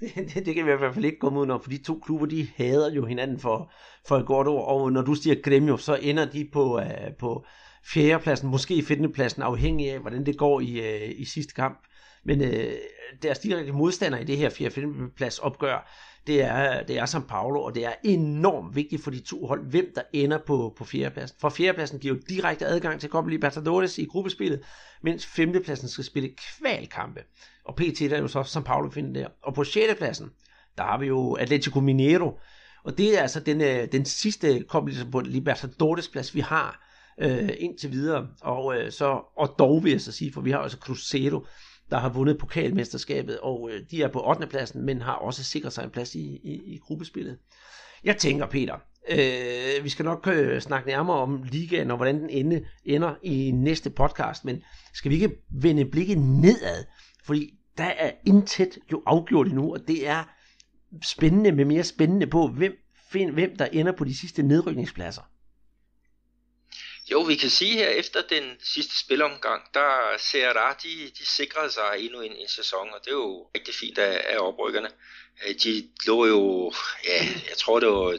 Det, 0.00 0.34
det, 0.34 0.46
det 0.46 0.54
kan 0.54 0.66
vi 0.66 0.72
i 0.72 0.76
hvert 0.76 0.94
fald 0.94 1.04
ikke 1.04 1.18
komme 1.18 1.40
ud 1.40 1.46
når, 1.46 1.58
for 1.58 1.70
de 1.70 1.82
to 1.82 2.00
klubber, 2.04 2.26
de 2.26 2.48
hader 2.56 2.92
jo 2.92 3.06
hinanden 3.06 3.40
for, 3.40 3.72
for 4.08 4.16
et 4.16 4.26
godt 4.26 4.48
ord, 4.48 4.68
og 4.68 4.92
når 4.92 5.02
du 5.02 5.14
siger 5.14 5.42
Gremio, 5.42 5.76
så 5.76 5.94
ender 5.94 6.24
de 6.24 6.48
på, 6.52 6.76
uh, 6.80 7.16
på 7.18 7.46
fjerdepladsen, 7.84 8.48
måske 8.48 8.82
femtepladsen, 8.82 9.42
afhængig 9.42 9.90
af, 9.90 9.98
hvordan 9.98 10.26
det 10.26 10.38
går 10.38 10.60
i, 10.60 10.78
uh, 10.78 11.20
i 11.20 11.24
sidste 11.24 11.54
kamp. 11.54 11.86
Men 12.24 12.40
øh, 12.44 12.66
uh, 12.66 13.22
deres 13.22 13.38
direkte 13.38 13.72
modstander 13.72 14.18
i 14.18 14.24
det 14.24 14.36
her 14.36 14.50
fjerde 14.50 15.10
plads 15.16 15.38
opgør, 15.38 15.90
det 16.26 16.42
er, 16.42 16.82
det 16.82 16.98
er 16.98 17.06
São 17.06 17.26
Paulo, 17.26 17.62
og 17.62 17.74
det 17.74 17.84
er 17.84 17.92
enormt 18.04 18.76
vigtigt 18.76 19.04
for 19.04 19.10
de 19.10 19.20
to 19.20 19.46
hold, 19.46 19.70
hvem 19.70 19.92
der 19.94 20.02
ender 20.12 20.38
på, 20.38 20.74
på 20.76 20.84
fjerdepladsen. 20.84 21.36
For 21.40 21.48
fjerdepladsen 21.48 21.98
giver 21.98 22.14
jo 22.14 22.20
direkte 22.28 22.66
adgang 22.66 23.00
til 23.00 23.10
Copa 23.10 23.30
Libertadores 23.30 23.98
i 23.98 24.04
gruppespillet, 24.04 24.60
mens 25.02 25.26
femtepladsen 25.26 25.88
skal 25.88 26.04
spille 26.04 26.30
kvalkampe. 26.58 27.20
Og 27.64 27.76
PT 27.76 28.00
der 28.00 28.16
er 28.16 28.20
jo 28.20 28.28
så 28.28 28.40
São 28.40 28.62
Paulo 28.62 28.90
finder 28.90 29.20
der. 29.20 29.28
Og 29.42 29.54
på 29.54 29.64
sjettepladsen, 29.64 30.30
der 30.78 30.82
har 30.82 30.98
vi 30.98 31.06
jo 31.06 31.34
Atletico 31.34 31.80
Mineiro, 31.80 32.38
og 32.84 32.98
det 32.98 33.18
er 33.18 33.22
altså 33.22 33.40
den, 33.40 33.60
øh, 33.60 33.88
den 33.92 34.04
sidste 34.04 34.64
Copa 34.68 34.90
Libertadores 35.24 36.08
plads, 36.08 36.34
vi 36.34 36.40
har 36.40 36.86
øh, 37.20 37.50
indtil 37.58 37.92
videre. 37.92 38.26
Og, 38.40 38.76
øh, 38.76 38.92
så, 38.92 39.22
og 39.36 39.54
dog 39.58 39.84
vil 39.84 39.92
jeg 39.92 40.00
så 40.00 40.12
sige, 40.12 40.32
for 40.32 40.40
vi 40.40 40.50
har 40.50 40.58
også 40.58 40.76
Cruzeiro, 40.76 41.46
der 41.90 41.98
har 41.98 42.08
vundet 42.08 42.38
pokalmesterskabet, 42.38 43.38
og 43.40 43.70
øh, 43.72 43.80
de 43.90 44.02
er 44.02 44.08
på 44.08 44.28
8. 44.28 44.46
pladsen, 44.46 44.82
men 44.82 45.02
har 45.02 45.12
også 45.12 45.44
sikret 45.44 45.72
sig 45.72 45.84
en 45.84 45.90
plads 45.90 46.14
i, 46.14 46.20
i, 46.20 46.60
i 46.66 46.78
gruppespillet. 46.78 47.38
Jeg 48.04 48.16
tænker, 48.16 48.46
Peter, 48.46 48.74
øh, 49.10 49.84
vi 49.84 49.88
skal 49.88 50.04
nok 50.04 50.26
øh, 50.26 50.60
snakke 50.60 50.88
nærmere 50.88 51.16
om 51.16 51.42
ligaen 51.42 51.90
og 51.90 51.96
hvordan 51.96 52.20
den 52.20 52.30
ende, 52.30 52.64
ender 52.84 53.14
i 53.22 53.50
næste 53.50 53.90
podcast, 53.90 54.44
men 54.44 54.62
skal 54.94 55.10
vi 55.10 55.14
ikke 55.14 55.36
vende 55.50 55.84
blikket 55.84 56.18
nedad? 56.18 56.84
Fordi 57.24 57.54
der 57.78 57.84
er 57.84 58.10
intet 58.26 58.78
jo 58.92 59.02
afgjort 59.06 59.46
endnu, 59.46 59.72
og 59.72 59.80
det 59.88 60.08
er 60.08 60.24
spændende 61.02 61.52
med 61.52 61.64
mere 61.64 61.84
spændende 61.84 62.26
på, 62.26 62.48
hvem, 62.48 62.72
find, 63.10 63.30
hvem 63.30 63.56
der 63.56 63.66
ender 63.66 63.92
på 63.92 64.04
de 64.04 64.14
sidste 64.14 64.42
nedrykningspladser. 64.42 65.22
Jo, 67.12 67.20
vi 67.20 67.36
kan 67.36 67.50
sige 67.50 67.72
her, 67.72 67.88
efter 67.88 68.22
den 68.22 68.56
sidste 68.62 68.98
spilomgang, 68.98 69.62
der 69.74 70.18
CRA, 70.18 70.76
de, 70.82 71.10
de 71.18 71.26
sikrede 71.26 71.72
sig 71.72 71.94
endnu 71.98 72.20
en, 72.20 72.36
en 72.36 72.48
sæson, 72.48 72.88
og 72.92 73.00
det 73.04 73.10
er 73.10 73.14
jo 73.14 73.50
rigtig 73.54 73.74
fint 73.74 73.98
af, 73.98 74.26
af 74.28 74.38
oprykkerne. 74.38 74.90
Øh, 75.46 75.54
de 75.62 75.90
lå 76.06 76.26
jo, 76.26 76.72
ja, 77.04 77.24
jeg 77.48 77.56
tror 77.56 77.80
det 77.80 77.88
var 77.88 78.18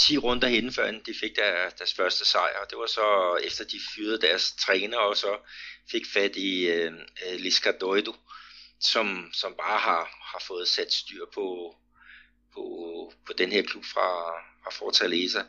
10 0.00 0.18
runder 0.18 0.48
henne, 0.48 0.72
før 0.72 0.90
de 0.90 1.14
fik 1.20 1.36
der, 1.36 1.70
deres 1.78 1.94
første 1.94 2.24
sejr. 2.24 2.64
Det 2.70 2.78
var 2.78 2.86
så 2.86 3.36
efter 3.44 3.64
de 3.64 3.80
fyrede 3.94 4.20
deres 4.20 4.52
træner, 4.52 4.98
og 4.98 5.16
så 5.16 5.38
fik 5.90 6.06
fat 6.12 6.36
i 6.36 6.66
øh, 6.66 6.92
øh 6.92 7.38
Lisca 7.38 7.72
Doido, 7.80 8.14
som, 8.80 9.30
som 9.32 9.54
bare 9.54 9.78
har, 9.78 10.18
har 10.32 10.42
fået 10.46 10.68
sat 10.68 10.92
styr 10.92 11.24
på, 11.34 11.76
på, 12.54 12.62
på 13.26 13.32
den 13.32 13.52
her 13.52 13.62
klub 13.62 13.84
fra, 13.84 14.08
fra 14.64 14.70
Fortaleza. 14.70 15.42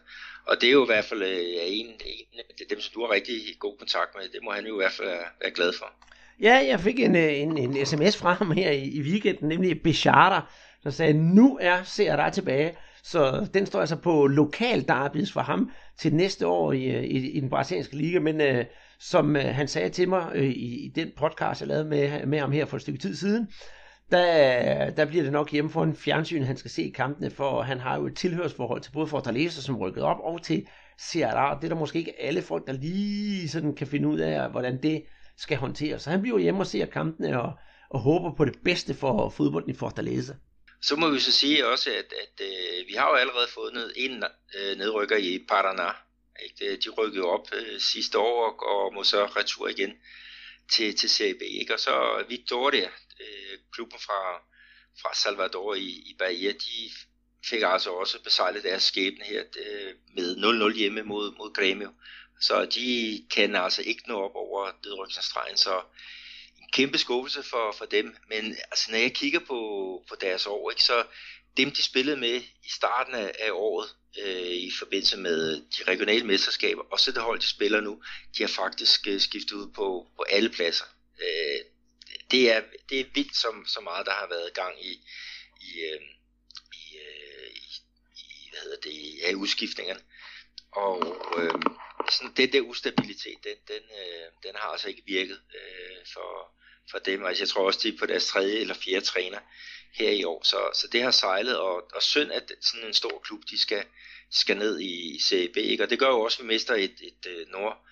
Og 0.47 0.55
det 0.61 0.67
er 0.67 0.73
jo 0.73 0.83
i 0.83 0.91
hvert 0.93 1.05
fald 1.05 1.21
øh, 1.21 1.37
en, 1.65 1.85
en 1.85 2.39
af 2.59 2.65
dem, 2.69 2.79
som 2.79 2.91
du 2.93 2.99
har 3.05 3.11
rigtig 3.11 3.35
god 3.59 3.77
kontakt 3.77 4.15
med. 4.15 4.23
Det 4.33 4.39
må 4.43 4.51
han 4.51 4.65
jo 4.65 4.73
i 4.73 4.81
hvert 4.83 4.91
fald 4.91 5.07
øh, 5.07 5.19
være, 5.41 5.51
glad 5.51 5.73
for. 5.79 5.85
Ja, 6.41 6.65
jeg 6.67 6.79
fik 6.79 6.99
en, 6.99 7.15
øh, 7.15 7.37
en, 7.37 7.57
en 7.57 7.85
sms 7.85 8.17
fra 8.17 8.33
ham 8.33 8.51
her 8.51 8.71
i, 8.71 8.83
i 8.83 9.01
weekenden, 9.01 9.47
nemlig 9.47 9.83
Bechata, 9.83 10.39
der 10.83 10.89
sagde, 10.89 11.13
nu 11.13 11.57
er 11.61 11.83
CRA 11.83 12.29
tilbage. 12.29 12.77
Så 13.03 13.47
den 13.53 13.65
står 13.65 13.79
altså 13.79 13.95
på 13.95 14.27
lokal 14.27 14.87
derbys 14.87 15.31
for 15.31 15.41
ham 15.41 15.71
til 15.99 16.15
næste 16.15 16.47
år 16.47 16.73
i, 16.73 16.85
øh, 16.85 17.03
i, 17.03 17.31
i 17.31 17.39
den 17.39 17.49
brasilianske 17.49 17.97
liga, 17.97 18.19
men 18.19 18.41
øh, 18.41 18.65
som 18.99 19.35
øh, 19.35 19.43
han 19.43 19.67
sagde 19.67 19.89
til 19.89 20.09
mig 20.09 20.31
øh, 20.35 20.45
i, 20.45 20.85
i 20.85 20.91
den 20.95 21.11
podcast, 21.17 21.61
jeg 21.61 21.67
lavede 21.67 21.85
med, 21.85 22.25
med 22.25 22.39
ham 22.39 22.51
her 22.51 22.65
for 22.65 22.75
et 22.75 22.81
stykke 22.81 22.99
tid 22.99 23.15
siden, 23.15 23.47
der, 24.11 24.89
der 24.89 25.05
bliver 25.05 25.23
det 25.23 25.31
nok 25.31 25.51
hjemme 25.51 25.71
for 25.71 25.83
en 25.83 25.95
fjernsyn, 25.95 26.43
han 26.43 26.57
skal 26.57 26.71
se 26.71 26.91
kampene, 26.95 27.31
for 27.31 27.61
han 27.61 27.79
har 27.79 27.97
jo 27.97 28.07
et 28.07 28.15
tilhørsforhold 28.15 28.81
til 28.81 28.91
både 28.91 29.07
Fortaleza, 29.07 29.61
som 29.61 29.77
rykket 29.77 30.03
op, 30.03 30.17
og 30.19 30.43
til 30.43 30.67
Ceará. 31.01 31.55
Det 31.55 31.63
er 31.63 31.67
der 31.67 31.75
måske 31.75 31.99
ikke 31.99 32.21
alle 32.21 32.41
folk, 32.41 32.67
der 32.67 32.73
lige 32.73 33.49
sådan 33.49 33.75
kan 33.75 33.87
finde 33.87 34.07
ud 34.07 34.19
af, 34.19 34.51
hvordan 34.51 34.83
det 34.83 35.03
skal 35.37 35.57
håndteres. 35.57 36.01
Så 36.01 36.09
han 36.09 36.21
bliver 36.21 36.39
hjemme 36.39 36.59
og 36.59 36.67
ser 36.67 36.85
kampene 36.85 37.41
og, 37.41 37.51
og 37.89 37.99
håber 37.99 38.35
på 38.37 38.45
det 38.45 38.55
bedste 38.63 38.93
for 38.93 39.29
fodbolden 39.29 39.69
i 39.69 39.77
Fortaleza. 39.77 40.33
Så 40.81 40.95
må 40.95 41.09
vi 41.09 41.19
så 41.19 41.31
sige 41.31 41.67
også, 41.67 41.89
at, 41.89 42.13
at 42.23 42.45
øh, 42.45 42.87
vi 42.87 42.93
har 42.93 43.09
jo 43.09 43.15
allerede 43.15 43.47
fået 43.53 43.73
ned, 43.73 43.93
en 43.95 44.23
øh, 44.59 44.77
nedrykker 44.77 45.17
i 45.17 45.45
Paraná. 45.51 45.89
Ikke? 46.43 46.75
De 46.75 46.89
rykkede 46.89 47.25
op 47.25 47.47
øh, 47.53 47.79
sidste 47.79 48.19
år 48.19 48.45
og, 48.45 48.83
og 48.85 48.93
må 48.93 49.03
så 49.03 49.25
retur 49.25 49.67
igen 49.67 49.91
til, 50.71 50.95
til 50.95 51.09
Serie 51.09 51.33
B. 51.33 51.41
Ikke? 51.41 51.73
Og 51.73 51.79
så 51.79 52.23
Victoria, 52.29 52.89
øh, 53.19 53.59
klubben 53.73 53.99
fra, 53.99 54.37
fra 55.01 55.15
Salvador 55.15 55.75
i, 55.75 55.89
i 55.89 56.15
Bahia, 56.19 56.51
de 56.51 56.91
fik 57.49 57.61
altså 57.65 57.91
også 57.91 58.23
besejlet 58.23 58.63
deres 58.63 58.83
skæbne 58.83 59.25
her 59.25 59.43
øh, 59.65 59.93
med 60.15 60.35
0-0 60.71 60.77
hjemme 60.77 61.03
mod, 61.03 61.31
mod 61.37 61.57
Grêmio. 61.57 61.91
Så 62.41 62.65
de 62.65 63.23
kan 63.31 63.55
altså 63.55 63.81
ikke 63.81 64.03
nå 64.07 64.21
op 64.21 64.35
over 64.35 64.71
nedrykningsstregen, 64.85 65.57
så 65.57 65.81
en 66.61 66.69
kæmpe 66.73 66.97
skuffelse 66.97 67.43
for, 67.43 67.75
for 67.77 67.85
dem. 67.85 68.15
Men 68.29 68.45
altså, 68.71 68.91
når 68.91 68.97
jeg 68.97 69.13
kigger 69.13 69.39
på, 69.39 69.59
på 70.09 70.15
deres 70.21 70.47
år, 70.47 70.71
ikke, 70.71 70.83
så 70.83 71.03
dem 71.57 71.71
de 71.71 71.83
spillede 71.83 72.17
med 72.17 72.41
i 72.63 72.69
starten 72.69 73.15
af, 73.15 73.31
af 73.39 73.49
året 73.51 73.89
øh, 74.23 74.51
i 74.51 74.71
forbindelse 74.79 75.17
med 75.17 75.55
de 75.55 75.91
regionale 75.91 76.25
mesterskaber, 76.25 76.83
og 76.91 76.99
så 76.99 77.11
det 77.11 77.21
hold, 77.21 77.39
de 77.39 77.47
spiller 77.47 77.81
nu, 77.81 78.01
de 78.37 78.43
har 78.43 78.47
faktisk 78.47 79.07
øh, 79.07 79.21
skiftet 79.21 79.51
ud 79.51 79.71
på, 79.71 80.07
på 80.15 80.25
alle 80.29 80.49
pladser. 80.49 80.85
Øh, 81.21 81.59
det, 82.31 82.51
er, 82.51 82.61
det 82.89 82.99
er 82.99 83.05
vildt 83.13 83.35
så, 83.35 83.47
så 83.65 83.81
meget, 83.81 84.05
der 84.05 84.11
har 84.11 84.27
været 84.27 84.53
gang 84.53 84.85
i, 84.85 84.91
i, 85.61 85.79
øh, 85.79 86.01
i, 86.73 86.97
øh, 86.97 87.51
i, 87.51 87.67
i 88.17 88.49
hvad 88.49 88.59
hedder 88.59 88.81
det, 88.83 89.19
ja, 89.21 89.33
udskiftningerne. 89.33 90.01
Og 90.71 90.97
øh, 91.37 91.51
sådan, 92.11 92.33
det 92.37 92.53
der 92.53 92.61
ustabilitet, 92.61 93.43
den, 93.43 93.57
den, 93.67 93.83
øh, 94.01 94.27
den 94.43 94.55
har 94.55 94.67
altså 94.67 94.87
ikke 94.87 95.03
virket 95.05 95.41
øh, 95.55 96.05
for, 96.13 96.57
for 96.91 96.99
dem. 96.99 97.25
Altså, 97.25 97.43
jeg 97.43 97.49
tror 97.49 97.65
også, 97.65 97.79
de 97.83 97.93
er 97.93 97.97
på 97.99 98.05
deres 98.05 98.27
tredje 98.27 98.57
eller 98.57 98.73
fjerde 98.73 99.05
træner 99.05 99.39
her 99.93 100.09
i 100.09 100.23
år. 100.23 100.43
Så, 100.43 100.57
så 100.73 100.87
det 100.91 101.03
har 101.03 101.11
sejlet, 101.11 101.57
og, 101.57 101.89
og 101.95 102.03
synd, 102.03 102.31
at 102.31 102.51
sådan 102.61 102.87
en 102.87 102.93
stor 102.93 103.19
klub, 103.19 103.41
de 103.49 103.57
skal, 103.59 103.85
skal 104.31 104.57
ned 104.57 104.79
i 104.79 105.19
Serie 105.21 105.49
B. 105.53 105.57
Ikke? 105.57 105.83
Og 105.83 105.89
det 105.89 105.99
gør 105.99 106.07
jo 106.07 106.21
også, 106.21 106.37
at 106.39 106.43
vi 106.43 106.47
mister 106.47 106.73
et, 106.73 106.95
et, 107.01 107.25
et 107.25 107.47
nord, 107.49 107.85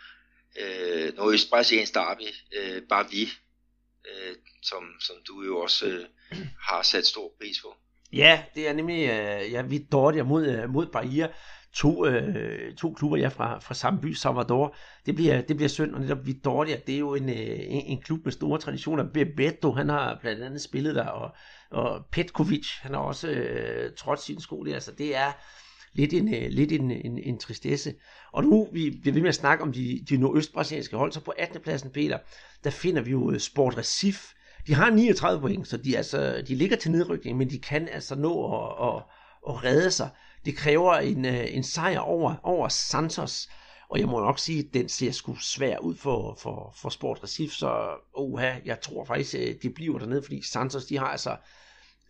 øh, 0.60 1.16
nordøstbrasiliansk 1.16 1.94
derby, 1.94 2.30
øh, 2.54 2.82
bare 2.90 3.10
vi, 3.12 3.30
øh, 4.12 4.36
som, 4.62 4.84
som 5.00 5.16
du 5.28 5.44
jo 5.44 5.58
også 5.58 5.86
øh, 5.86 6.38
har 6.62 6.82
sat 6.82 7.06
stor 7.06 7.32
pris 7.40 7.62
på. 7.62 7.76
Ja, 8.14 8.44
det 8.56 8.70
er 8.70 8.74
nemlig, 8.74 9.10
øh, 9.10 9.52
ja, 9.52 9.62
vi 9.62 9.88
dårlige 9.92 10.24
mod, 10.24 10.46
øh, 10.48 10.70
mod 10.70 10.86
Bahia 10.86 11.28
to, 11.76 12.06
øh, 12.06 12.76
to 12.76 12.94
klubber 12.94 13.18
ja, 13.18 13.28
fra, 13.28 13.60
fra 13.60 13.74
samme 13.74 14.02
by, 14.02 14.14
Salvador. 14.14 14.76
Det 15.06 15.16
bliver, 15.16 15.42
det 15.42 15.56
bliver 15.56 15.70
synd, 15.70 15.94
og 15.94 16.02
netop 16.02 16.26
Vitoria, 16.26 16.78
det 16.88 16.96
er 16.96 17.00
jo 17.00 17.16
en, 17.16 17.30
øh, 17.30 17.36
en, 17.36 17.86
en 17.86 18.02
klub 18.02 18.20
med 18.24 18.32
store 18.32 18.60
traditioner. 18.60 19.04
Bebeto, 19.14 19.72
han 19.72 19.90
har 19.90 20.18
blandt 20.22 20.44
andet 20.44 20.62
spillet 20.62 20.96
der, 20.96 21.08
og, 21.08 21.36
og 21.72 22.06
Petkovic, 22.12 22.68
han 22.82 22.94
har 22.94 23.02
også 23.02 23.28
øh, 23.30 23.92
trådt 23.98 24.22
sin 24.22 24.42
skole. 24.42 24.74
Altså, 24.74 24.92
det 24.92 25.16
er 25.16 25.32
lidt 25.96 26.14
en, 26.14 26.34
øh, 26.34 26.50
lidt 26.50 26.72
en, 26.72 26.92
en, 26.92 27.18
en 27.18 27.38
tristesse. 27.38 27.94
Og 28.32 28.44
nu 28.44 28.68
vi 28.72 28.98
bliver 29.02 29.14
ved 29.14 29.22
med 29.22 29.30
at 29.30 29.36
snakke 29.36 29.64
om 29.64 29.74
de, 29.74 30.06
de 30.10 30.18
nordøstbrasilianske 30.18 30.98
hold, 30.98 31.12
så 31.12 31.20
på 31.20 31.34
18. 31.38 31.62
pladsen, 31.62 31.90
Peter, 31.90 32.18
der 32.64 32.70
finder 32.70 33.02
vi 33.02 33.12
jo 33.12 33.32
øh, 33.32 33.40
Sport 33.40 33.78
Recif. 33.78 34.32
De 34.68 34.74
har 34.74 34.90
39 34.90 35.42
point, 35.42 35.68
så 35.68 35.78
de, 35.78 35.98
altså, 35.98 36.44
de 36.48 36.56
ligger 36.56 36.78
til 36.78 36.92
nedrykning, 36.92 37.38
men 37.38 37.50
de 37.50 37.60
kan 37.60 37.90
altså 37.90 38.16
nå 38.16 38.58
at, 38.58 38.88
at, 38.88 39.04
at 39.50 39.64
redde 39.64 39.92
sig. 39.92 40.10
Det 40.46 40.56
kræver 40.56 40.94
en, 40.94 41.26
øh, 41.26 41.56
en 41.56 41.64
sejr 41.64 42.00
over, 42.00 42.36
over 42.44 42.68
Santos, 42.68 43.50
og 43.90 44.00
jeg 44.00 44.08
må 44.08 44.20
nok 44.20 44.40
sige, 44.40 44.60
at 44.60 44.74
den 44.74 44.90
ser 44.90 45.12
sgu 45.12 45.36
svær 45.36 45.78
ud 45.78 45.96
for, 45.96 46.38
for, 46.42 46.74
for 46.76 46.90
Sport 46.90 47.24
Recif, 47.24 47.52
så 47.52 47.90
oha, 48.14 48.54
jeg 48.66 48.82
tror 48.82 49.06
faktisk, 49.06 49.32
det 49.32 49.64
de 49.64 49.70
bliver 49.70 49.98
dernede, 49.98 50.24
fordi 50.24 50.42
Santos, 50.42 50.86
de 50.86 50.98
har 50.98 51.08
altså 51.08 51.36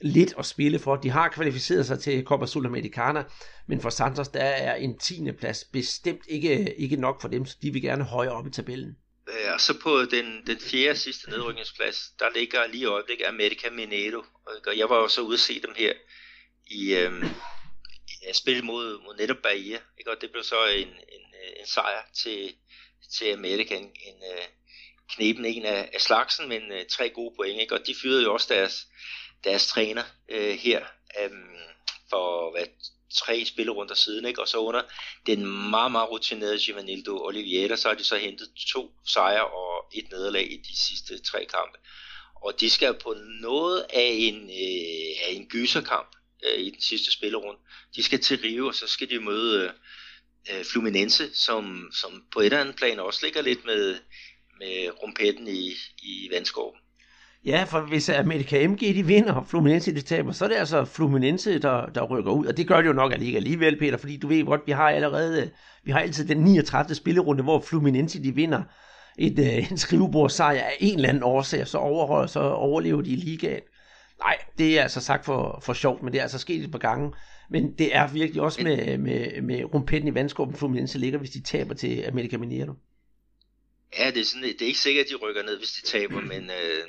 lidt 0.02 0.34
at 0.38 0.46
spille 0.46 0.80
for. 0.80 0.96
De 0.96 1.10
har 1.10 1.30
kvalificeret 1.30 1.86
sig 1.86 2.00
til 2.00 2.24
Copa 2.24 2.46
Sudamericana, 2.46 3.24
men 3.68 3.82
for 3.82 3.89
Santos, 3.89 4.28
der 4.28 4.39
er 4.43 4.76
en 4.76 4.98
10. 4.98 5.32
plads 5.32 5.64
bestemt 5.64 6.22
ikke, 6.28 6.80
ikke 6.80 6.96
nok 6.96 7.22
for 7.22 7.28
dem, 7.28 7.46
så 7.46 7.58
de 7.62 7.72
vil 7.72 7.82
gerne 7.82 8.04
højere 8.04 8.34
op 8.34 8.48
i 8.48 8.52
tabellen. 8.52 8.98
Ja, 9.28 9.54
og 9.54 9.62
så 9.62 9.80
på 9.84 10.02
den, 10.12 10.48
den 10.48 10.60
fjerde 10.60 11.00
sidste 11.00 11.30
nedrykningsplads, 11.30 12.12
der 12.20 12.26
ligger 12.36 12.68
lige 12.68 12.82
i 12.82 12.86
øjeblikket 12.86 13.26
America 13.26 13.70
Mineiro. 13.70 14.24
Og 14.68 14.78
jeg 14.78 14.89
var 14.89 14.98
jo 14.98 15.08
så 15.08 15.22
ude 15.22 15.34
at 15.34 15.39
se 15.39 15.62
dem 15.62 15.74
her 15.76 15.93
i, 16.68 16.96
øhm, 16.96 17.24
i 18.08 18.34
spil 18.34 18.64
mod, 18.64 19.04
mod 19.04 19.16
netop 19.18 19.38
Bahia, 19.43 19.78
ikke? 19.98 20.12
og 20.12 20.18
det 20.22 20.32
blev 20.32 20.43
så 20.43 20.66
en, 20.66 20.88
en, 20.88 21.26
en 21.60 21.66
sejr 21.66 22.06
til, 22.24 22.54
til 23.18 23.34
Amerika, 23.34 23.76
en, 23.76 23.84
en 23.84 24.24
øh, 24.34 24.46
knepen 25.10 25.46
en 25.46 25.66
af, 25.66 25.89
af 25.93 26.02
slagsen, 26.02 26.50
men 26.50 26.72
øh, 26.72 26.86
tre 26.86 27.10
gode 27.10 27.36
point, 27.36 27.62
ikke? 27.62 27.74
og 27.74 27.88
de 27.88 27.96
fyrede 28.02 28.24
jo 28.24 28.34
også 28.34 28.54
deres, 28.54 28.88
deres 29.46 29.68
træner 29.68 30.04
øh, 30.30 30.56
her 30.56 30.80
um, 31.26 31.56
for 32.10 32.52
hvad, 32.52 32.66
tre 33.16 33.46
spillerunder 33.46 33.96
siden, 33.96 34.26
ikke? 34.26 34.41
og 34.41 34.48
så 34.48 34.58
under 34.58 34.82
den 35.26 35.70
meget, 35.70 35.91
meget 35.91 36.10
rutinerede 36.12 36.60
Givanildo 36.60 37.26
Oliveira, 37.26 37.76
så 37.76 37.88
har 37.88 37.96
de 37.96 38.04
så 38.04 38.18
hentet 38.18 38.50
to 38.68 38.91
sejre 39.08 39.48
og 39.48 39.86
et 39.93 40.12
nederlag 40.12 40.52
i 40.52 40.58
de 40.58 40.80
sidste 40.88 41.24
tre 41.24 41.46
kampe. 41.46 41.78
Og 42.36 42.60
de 42.60 42.70
skal 42.70 42.93
på 42.93 43.16
noget 43.41 43.86
af 43.89 44.10
en, 44.12 44.43
øh, 44.43 45.28
af 45.28 45.32
en 45.32 45.48
gyserkamp, 45.48 46.16
øh, 46.46 46.60
i 46.60 46.70
den 46.70 46.82
sidste 46.82 47.12
spillerunde. 47.12 47.60
De 47.96 48.04
skal 48.04 48.22
til 48.22 48.39
Rio, 48.39 48.68
og 48.68 48.76
så 48.76 48.88
skal 48.88 49.10
de 49.10 49.20
møde 49.20 49.74
øh, 50.52 50.66
Fluminense, 50.66 51.36
som, 51.36 51.89
som 52.02 52.24
på 52.34 52.39
et 52.39 52.46
eller 52.46 52.62
andet 52.62 52.76
plan 52.76 53.00
også 53.00 53.20
ligger 53.24 53.41
lidt 53.41 53.66
med, 53.66 53.98
med 54.60 54.89
rumpetten 55.04 55.48
i, 55.48 55.74
i 55.98 56.30
vandskorben. 56.32 56.80
Ja, 57.46 57.64
for 57.64 57.80
hvis 57.80 58.10
Amerika 58.10 58.68
MG 58.68 58.80
de 58.80 59.06
vinder, 59.06 59.34
og 59.34 59.48
Fluminense 59.48 59.96
de 59.96 60.02
taber, 60.02 60.32
så 60.32 60.46
er 60.46 60.50
det 60.50 60.56
altså 60.56 60.86
Fluminense, 60.86 61.60
der, 61.60 61.86
der 61.86 62.04
rykker 62.04 62.32
ud. 62.32 62.46
Og 62.46 62.58
det 62.58 62.68
gør 62.68 62.78
det 62.82 62.88
jo 62.88 62.93
nok 62.93 63.14
alligevel, 63.14 63.80
Peter, 63.80 63.98
fordi 63.98 64.18
du 64.18 64.28
ved 64.28 64.46
godt, 64.46 64.62
vi 64.66 64.72
har 64.72 64.89
allerede, 64.89 65.52
vi 65.84 65.91
har 65.91 66.00
altid 66.00 66.28
den 66.28 66.38
39. 66.38 66.96
spillerunde, 66.96 67.43
hvor 67.43 67.62
Fluminense 67.62 68.24
de 68.24 68.36
vinder 68.36 68.64
et, 69.18 69.39
øh, 69.39 69.72
en 69.72 69.78
skrivebordsejr 69.78 70.64
af 70.64 70.78
en 70.80 70.96
eller 70.96 71.10
anden 71.10 71.24
årsag, 71.24 71.68
så 71.68 71.78
overholder, 71.78 72.28
så 72.28 72.39
overlever 72.39 73.02
de 73.02 73.10
i 73.10 73.16
ligaen. 73.16 73.62
Nej, 74.20 74.38
det 74.58 74.80
er 74.80 74.84
altså 74.84 75.02
sagt 75.02 75.26
for, 75.26 75.60
for 75.64 75.74
sjovt, 75.74 76.04
men 76.04 76.14
det 76.14 76.20
er 76.20 76.24
altså 76.24 76.39
sket 76.39 76.64
et 76.64 76.72
par 76.72 76.80
gange. 76.80 77.14
Men 77.50 77.78
det 77.78 77.96
er 77.96 78.08
virkelig 78.08 78.41
også 78.41 78.64
med, 78.64 78.98
med, 78.98 79.41
med 79.41 79.74
rumpetten 79.74 80.08
i 80.08 80.14
vandskåben, 80.14 80.56
Fluminense 80.56 80.98
ligger, 80.98 81.20
hvis 81.20 81.30
de 81.30 81.41
taber 81.41 81.74
til 81.74 82.04
America 82.08 82.38
Mineiro. 82.38 82.74
Ja, 84.00 84.12
det 84.12 84.22
er, 84.22 84.26
sådan, 84.26 84.43
det 84.43 84.62
er 84.62 84.66
ikke 84.66 84.80
sikkert, 84.80 85.06
at 85.06 85.10
de 85.12 85.16
rykker 85.16 85.43
ned, 85.43 85.58
hvis 85.58 85.72
de 85.72 85.88
taber, 85.88 86.22
men 86.22 86.43
øh, 86.43 86.84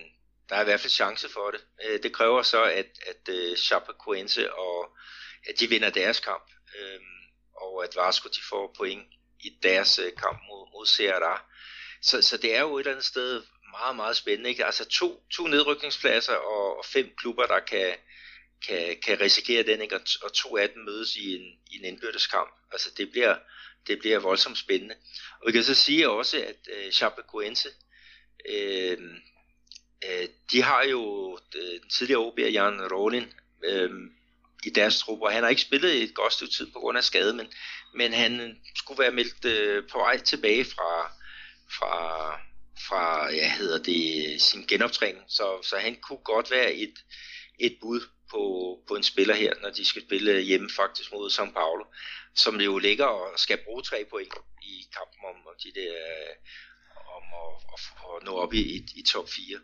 der 0.49 0.57
er 0.57 0.61
i 0.61 0.65
hvert 0.65 0.81
fald 0.81 0.91
chance 0.91 1.29
for 1.29 1.51
det. 1.51 1.61
Øh, 1.85 2.03
det 2.03 2.13
kræver 2.13 2.43
så, 2.43 2.63
at, 2.63 2.87
at 3.07 3.29
øh, 3.29 3.57
Chapecoense 3.57 4.55
og 4.55 4.97
at 5.49 5.61
de 5.61 5.69
vinder 5.69 5.91
deres 5.91 6.21
kamp, 6.21 6.51
øh, 6.79 7.01
og 7.57 7.85
at 7.85 7.97
Vasco 7.97 8.29
de 8.29 8.41
får 8.51 8.75
point 8.77 9.09
i 9.41 9.59
deres 9.63 9.99
øh, 9.99 10.13
kamp 10.17 10.39
mod, 10.49 10.71
mod 10.73 10.87
Ceará. 10.87 11.53
Så, 12.03 12.23
så 12.23 12.37
det 12.37 12.55
er 12.55 12.61
jo 12.61 12.77
et 12.77 12.81
eller 12.81 12.93
andet 12.93 13.05
sted 13.05 13.43
meget, 13.71 13.97
meget 13.97 14.17
spændende. 14.17 14.51
Ikke? 14.51 14.65
Altså 14.65 14.85
to, 14.85 15.23
to 15.35 15.47
nedrykningspladser 15.47 16.35
og, 16.35 16.79
og 16.79 16.85
fem 16.85 17.15
klubber, 17.17 17.47
der 17.47 17.61
kan, 17.61 17.95
kan, 18.67 19.01
kan 19.03 19.21
risikere 19.21 19.63
den, 19.63 19.81
ikke? 19.81 19.95
Og, 19.95 20.01
og 20.23 20.33
to 20.33 20.57
af 20.57 20.69
dem 20.69 20.83
mødes 20.83 21.17
i 21.17 21.37
en, 21.37 21.47
i 21.71 21.77
en 21.79 21.85
indbytteskamp. 21.85 22.51
Altså 22.73 22.91
det 22.97 23.11
bliver, 23.11 23.37
det 23.87 23.99
bliver 23.99 24.19
voldsomt 24.19 24.59
spændende. 24.59 24.95
Og 25.41 25.47
vi 25.47 25.53
kan 25.53 25.63
så 25.63 25.75
sige 25.75 26.11
også, 26.11 26.37
at 26.45 26.69
øh, 26.71 26.93
Chapecoense, 26.93 27.69
øh, 28.49 28.99
øh, 30.09 30.29
de 30.53 30.63
har 30.63 30.83
jo 30.85 31.39
øh, 31.57 31.81
den 31.81 31.89
tidligere 31.89 32.21
OB, 32.21 32.39
Jan 32.39 32.93
Rolin, 32.93 33.33
øh, 33.65 33.91
i 34.67 34.71
deres 34.71 34.99
trup, 34.99 35.21
og 35.21 35.33
han 35.33 35.43
har 35.43 35.51
ikke 35.51 35.63
spillet 35.63 36.03
et 36.03 36.15
godt 36.15 36.33
stykke 36.33 36.55
tid 36.55 36.73
på 36.73 36.79
grund 36.79 36.99
af 36.99 37.05
skade, 37.05 37.35
men, 37.35 37.47
men 37.95 38.13
han 38.13 38.61
skulle 38.77 38.99
være 38.99 39.13
meldt 39.13 39.45
øh, 39.45 39.89
på 39.93 39.99
vej 39.99 40.19
tilbage 40.19 40.65
fra, 40.65 41.13
fra, 41.79 41.95
fra 42.89 43.33
ja, 43.33 43.51
hedder 43.51 43.79
det, 43.83 44.43
sin 44.43 44.67
genoptræning. 44.67 45.25
Så, 45.29 45.59
så 45.63 45.77
han 45.77 45.97
kunne 45.97 46.25
godt 46.25 46.51
være 46.51 46.75
et, 46.75 46.95
et 47.59 47.77
bud 47.81 48.01
på, 48.31 48.43
på 48.89 48.95
en 48.95 49.03
spiller 49.03 49.35
her, 49.35 49.53
når 49.63 49.71
de 49.71 49.85
skal 49.85 50.03
spille 50.03 50.41
hjemme 50.41 50.71
faktisk 50.77 51.13
mod 51.13 51.31
São 51.31 51.53
Paulo, 51.53 51.85
som 52.35 52.61
jo 52.61 52.79
ligger 52.79 53.05
og 53.05 53.39
skal 53.39 53.59
bruge 53.65 53.83
tre 53.83 54.05
point 54.11 54.33
i 54.63 54.87
kampen 54.97 55.21
om, 55.29 55.47
om 55.47 55.55
de 55.65 55.81
der 55.81 55.95
om 57.17 57.23
at, 57.43 57.81
at, 58.21 58.27
nå 58.27 58.33
op 58.33 58.55
i, 58.55 58.61
i, 58.77 58.85
i 58.97 59.03
top 59.03 59.29
4. 59.29 59.59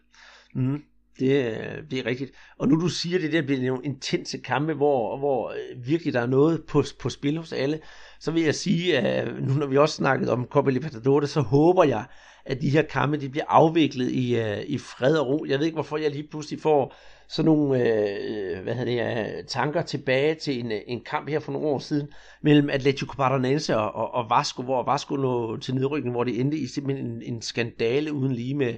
Mm. 0.55 0.63
Mm-hmm. 0.63 0.85
Det, 1.19 1.91
det 1.91 1.99
er 1.99 2.07
rigtigt. 2.07 2.33
Og 2.59 2.69
nu 2.69 2.81
du 2.81 2.89
siger 2.89 3.19
det 3.19 3.33
der 3.33 3.43
bliver 3.43 3.63
nogle 3.63 3.85
intense 3.85 4.39
kampe, 4.39 4.75
hvor, 4.75 5.19
hvor 5.19 5.51
øh, 5.51 5.87
virkelig 5.87 6.13
der 6.13 6.21
er 6.21 6.27
noget 6.27 6.65
på, 6.65 6.85
på 6.99 7.11
spil 7.11 7.39
hos 7.39 7.53
alle, 7.53 7.81
så 8.21 8.31
vil 8.31 8.43
jeg 8.43 8.55
sige, 8.55 8.99
at 8.99 9.43
nu 9.43 9.55
når 9.55 9.67
vi 9.67 9.79
også 9.79 9.95
snakket 9.95 10.31
om 10.31 10.47
Copa 10.47 10.71
Libertadores, 10.71 11.31
så 11.31 11.41
håber 11.41 11.85
jeg, 11.85 12.05
at 12.45 12.61
de 12.61 12.71
her 12.71 12.83
kampe 12.83 13.17
de 13.17 13.29
bliver 13.29 13.45
afviklet 13.49 14.11
i, 14.11 14.37
øh, 14.37 14.63
i 14.67 14.79
fred 14.79 15.17
og 15.17 15.27
ro. 15.27 15.45
Jeg 15.49 15.59
ved 15.59 15.67
ikke, 15.67 15.77
hvorfor 15.77 15.97
jeg 15.97 16.11
lige 16.11 16.29
pludselig 16.31 16.61
får 16.61 16.95
sådan 17.33 17.47
nogle 17.47 17.81
øh, 17.81 18.57
øh, 18.57 18.63
hvad 18.63 18.75
hedder 18.75 19.25
det, 19.25 19.47
tanker 19.47 19.83
tilbage 19.83 20.35
til 20.35 20.59
en, 20.59 20.73
øh, 20.73 20.81
en 20.87 21.05
kamp 21.05 21.29
her 21.29 21.41
for 21.41 21.53
nogle 21.53 21.69
år 21.69 21.79
siden 21.79 22.09
mellem 22.43 22.71
Atletico 22.71 23.15
Paranaense 23.17 23.77
og, 23.77 23.95
og, 23.95 24.15
og 24.15 24.31
Vasco, 24.31 24.63
hvor 24.63 24.85
Vasco 24.85 25.17
lå 25.17 25.57
til 25.57 25.75
nedrykning, 25.75 26.15
hvor 26.15 26.25
det 26.25 26.41
endte 26.41 26.59
i 26.59 26.67
simpelthen 26.67 27.07
en, 27.07 27.23
en 27.23 27.43
skandale 27.43 28.13
uden 28.13 28.33
lige 28.33 28.55
med, 28.55 28.75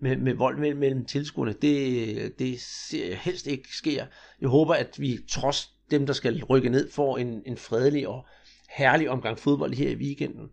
med, 0.00 0.16
med 0.16 0.34
vold 0.34 0.58
mellem, 0.58 0.78
mellem 0.78 1.04
tilskuerne. 1.04 1.52
Det, 1.52 2.38
det 2.38 2.60
ser 2.60 3.14
helst 3.14 3.46
ikke 3.46 3.68
sker. 3.76 4.06
Jeg 4.40 4.48
håber, 4.48 4.74
at 4.74 4.96
vi 4.98 5.18
trods 5.30 5.70
dem, 5.90 6.06
der 6.06 6.12
skal 6.12 6.44
rykke 6.44 6.68
ned, 6.68 6.90
får 6.90 7.18
en, 7.18 7.42
en 7.46 7.56
fredelig 7.56 8.08
og 8.08 8.26
herlig 8.68 9.10
omgang 9.10 9.38
fodbold 9.38 9.74
her 9.74 9.90
i 9.90 9.96
weekenden. 9.96 10.50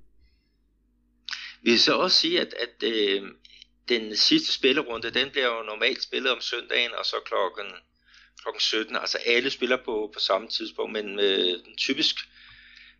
Vi 1.64 1.70
vil 1.70 1.80
så 1.80 1.94
også 1.94 2.18
sige, 2.18 2.42
at, 2.42 2.48
at 2.48 2.90
øh, 2.90 3.22
den 3.90 4.16
sidste 4.16 4.52
spillerunde, 4.52 5.10
den 5.10 5.30
bliver 5.32 5.58
jo 5.58 5.64
normalt 5.64 6.04
spillet 6.04 6.32
om 6.32 6.42
søndagen, 6.42 6.92
og 6.98 7.06
så 7.06 7.16
klokken, 7.26 7.66
klokken 8.42 8.62
17. 8.62 8.96
Altså 8.96 9.18
alle 9.26 9.50
spiller 9.50 9.78
på, 9.78 10.12
på 10.14 10.20
samme 10.20 10.48
tidspunkt, 10.48 10.94
men 10.94 11.20
øh, 11.20 11.60
typisk 11.78 12.16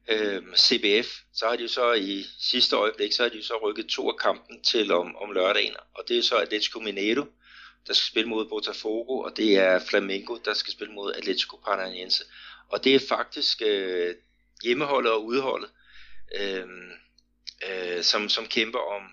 øh, 0.08 0.42
CBF, 0.58 1.08
så 1.34 1.48
har 1.48 1.56
de 1.56 1.62
jo 1.62 1.68
så 1.68 1.94
i 1.94 2.26
sidste 2.40 2.76
øjeblik, 2.76 3.14
så 3.14 3.24
har 3.24 3.30
de 3.30 3.38
jo 3.38 3.44
så 3.44 3.60
rykket 3.64 3.86
to 3.86 4.10
af 4.10 4.18
kampen 4.18 4.64
til 4.64 4.92
om, 4.92 5.16
om 5.16 5.32
lørdagen, 5.32 5.76
og 5.94 6.04
det 6.08 6.18
er 6.18 6.22
så 6.22 6.36
Atletico 6.36 6.80
Mineiro, 6.80 7.26
der 7.88 7.94
skal 7.94 8.08
spille 8.08 8.30
mod 8.30 8.46
Botafogo, 8.46 9.20
og 9.20 9.38
det 9.38 9.58
er 9.58 9.80
Flamengo, 9.90 10.38
der 10.46 10.54
skal 10.54 10.74
spille 10.74 10.94
mod 10.94 11.14
Atletico 11.14 11.58
Paranaense. 11.58 12.24
Og 12.70 12.84
det 12.84 12.96
er 12.96 13.00
faktisk 13.10 13.62
øh, 13.66 14.16
hjemmeholdet 14.64 15.12
og 15.12 15.26
udholdet, 15.26 15.70
øh, 16.40 16.66
øh, 17.70 18.04
som, 18.04 18.30
som 18.30 18.46
kæmper 18.46 18.80
om 18.80 19.04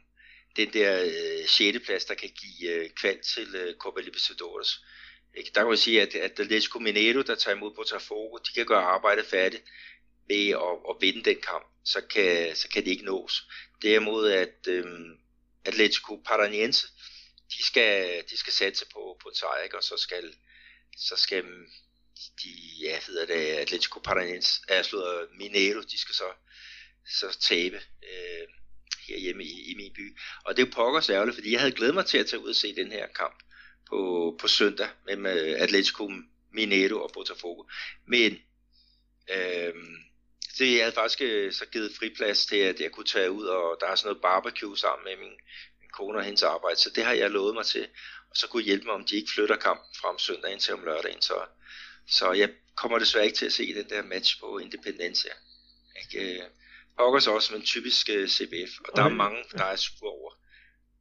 den 0.56 0.72
der 0.72 1.02
øh, 1.02 1.48
6. 1.48 1.78
plads, 1.84 2.04
der 2.04 2.14
kan 2.14 2.30
give 2.30 2.70
øh, 2.70 2.90
kval 2.90 3.18
til 3.34 3.54
øh, 3.54 3.76
Copa 3.76 4.00
Libertadores. 4.00 4.80
Ikke? 5.34 5.50
Der 5.54 5.60
kan 5.60 5.68
man 5.68 5.76
sige, 5.76 6.02
at, 6.02 6.14
at 6.14 6.40
Atletico 6.40 6.78
Mineiro, 6.78 7.22
der 7.22 7.34
tager 7.34 7.56
imod 7.56 7.74
Botafogo, 7.74 8.36
de 8.36 8.52
kan 8.52 8.66
gøre 8.66 8.82
arbejdet 8.82 9.26
færdigt 9.26 9.62
ved 10.28 10.48
at, 10.48 10.74
at 10.90 10.96
vinde 11.00 11.24
den 11.24 11.40
kamp, 11.40 11.66
så 11.84 12.00
kan, 12.00 12.56
så 12.56 12.68
kan 12.68 12.84
det 12.84 12.90
ikke 12.90 13.04
nås. 13.04 13.42
Derimod 13.82 14.30
at 14.30 14.66
øh, 14.68 14.84
Atletico 15.64 16.22
Paranaense, 16.26 16.86
de 17.52 17.64
skal, 17.64 18.24
de 18.30 18.36
skal 18.36 18.52
satse 18.52 18.86
på, 18.92 19.18
på 19.22 19.30
sejr, 19.34 19.62
ikke? 19.62 19.76
og 19.76 19.82
så 19.82 19.96
skal, 19.96 20.34
så 20.96 21.16
skal 21.16 21.44
de, 22.42 22.50
ja, 22.80 22.98
hedder 23.06 23.26
det, 23.26 23.34
Atletico 23.34 24.00
Paranaense, 24.00 24.60
altså 24.68 25.26
Mineiro, 25.38 25.80
de 25.80 25.98
skal 25.98 26.14
så, 26.14 26.32
så 27.06 27.38
tabe 27.40 27.76
øh, 28.02 28.48
herhjemme 29.08 29.44
i, 29.44 29.70
i 29.70 29.74
min 29.74 29.92
by. 29.94 30.18
Og 30.44 30.56
det 30.56 30.62
er 30.62 30.66
jo 30.66 30.72
pokkers 30.74 31.10
ærgerligt, 31.10 31.36
fordi 31.36 31.52
jeg 31.52 31.60
havde 31.60 31.72
glædet 31.72 31.94
mig 31.94 32.06
til 32.06 32.18
at 32.18 32.26
tage 32.26 32.42
ud 32.42 32.48
og 32.48 32.56
se 32.56 32.74
den 32.74 32.92
her 32.92 33.06
kamp 33.06 33.42
på, 33.88 33.98
på 34.40 34.48
søndag 34.48 34.88
mellem 35.06 35.26
øh, 35.26 35.54
Atletico 35.58 36.10
Mineiro 36.52 37.02
og 37.02 37.10
Botafogo. 37.14 37.62
Men 38.06 38.38
øh, 39.30 39.74
det 40.58 40.74
jeg 40.74 40.84
havde 40.84 40.94
faktisk 40.94 41.20
øh, 41.22 41.52
så 41.52 41.66
givet 41.66 41.96
friplads 41.98 42.46
til, 42.46 42.56
at 42.56 42.80
jeg 42.80 42.90
kunne 42.90 43.06
tage 43.06 43.30
ud, 43.30 43.44
og 43.44 43.76
der 43.80 43.86
er 43.86 43.94
sådan 43.94 44.08
noget 44.08 44.22
barbecue 44.22 44.78
sammen 44.78 45.04
med 45.04 45.16
min, 45.16 45.36
min 45.80 45.90
kone 45.92 46.18
og 46.18 46.24
hendes 46.24 46.42
arbejde, 46.42 46.76
så 46.76 46.90
det 46.94 47.04
har 47.04 47.12
jeg 47.12 47.30
lovet 47.30 47.54
mig 47.54 47.66
til. 47.66 47.88
Og 48.30 48.36
så 48.36 48.48
kunne 48.48 48.62
hjælpe 48.62 48.84
mig, 48.84 48.94
om 48.94 49.04
de 49.04 49.16
ikke 49.16 49.32
flytter 49.34 49.56
kampen 49.56 49.94
fra 50.00 50.08
om 50.08 50.18
søndagen 50.18 50.58
til 50.58 50.74
om 50.74 50.84
lørdagen. 50.84 51.22
Så, 51.22 51.46
så 52.08 52.32
jeg 52.32 52.50
kommer 52.76 52.98
desværre 52.98 53.24
ikke 53.24 53.36
til 53.36 53.46
at 53.46 53.52
se 53.52 53.74
den 53.74 53.88
der 53.88 54.02
match 54.02 54.40
på 54.40 54.58
Independencia. 54.58 55.32
Ikke? 56.02 56.40
Øh, 56.40 56.42
Øh, 57.02 57.06
Pokkers 57.06 57.26
også, 57.26 57.52
men 57.52 57.62
typisk 57.62 58.08
uh, 58.08 58.16
øh, 58.16 58.28
CBF. 58.28 58.80
Og 58.84 58.96
der 58.96 59.02
okay. 59.02 59.12
er 59.12 59.16
mange, 59.16 59.38
der 59.52 59.64
er 59.64 59.76
sure 59.76 60.10
over 60.10 60.30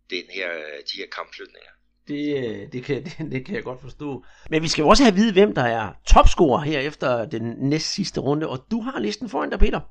den 0.10 0.24
her, 0.30 0.50
de 0.92 0.98
her 0.98 1.08
kampflytninger. 1.12 1.72
Det, 2.08 2.74
det, 2.74 2.84
kan, 2.84 3.04
det, 3.06 3.32
det 3.32 3.46
kan 3.46 3.56
jeg 3.56 3.64
godt 3.64 3.82
forstå. 3.82 4.26
Men 4.50 4.62
vi 4.62 4.68
skal 4.68 4.82
jo 4.82 4.88
også 4.88 5.04
have 5.04 5.12
at 5.12 5.16
vide, 5.16 5.34
hvem 5.34 5.56
der 5.56 5.64
er 5.64 5.94
topscorer 6.08 6.62
her 6.62 6.80
efter 6.80 7.26
den 7.26 7.70
næst 7.70 7.94
sidste 7.94 8.20
runde, 8.20 8.48
og 8.48 8.66
du 8.72 8.82
har 8.82 9.00
listen 9.00 9.30
foran 9.30 9.50
dig, 9.50 9.60
Peter. 9.60 9.82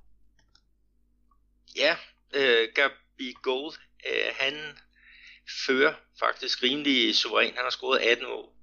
Ja, 1.77 1.97
øh, 2.35 2.69
Gabi 2.75 3.35
Gold, 3.43 3.75
øh, 4.07 4.33
han 4.39 4.55
fører 5.67 5.95
faktisk 6.19 6.63
rimelig 6.63 7.17
suveræn. 7.17 7.55
Han 7.55 7.65
har 7.65 7.71
scoret 7.71 7.99
18 7.99 8.27
år. 8.27 8.57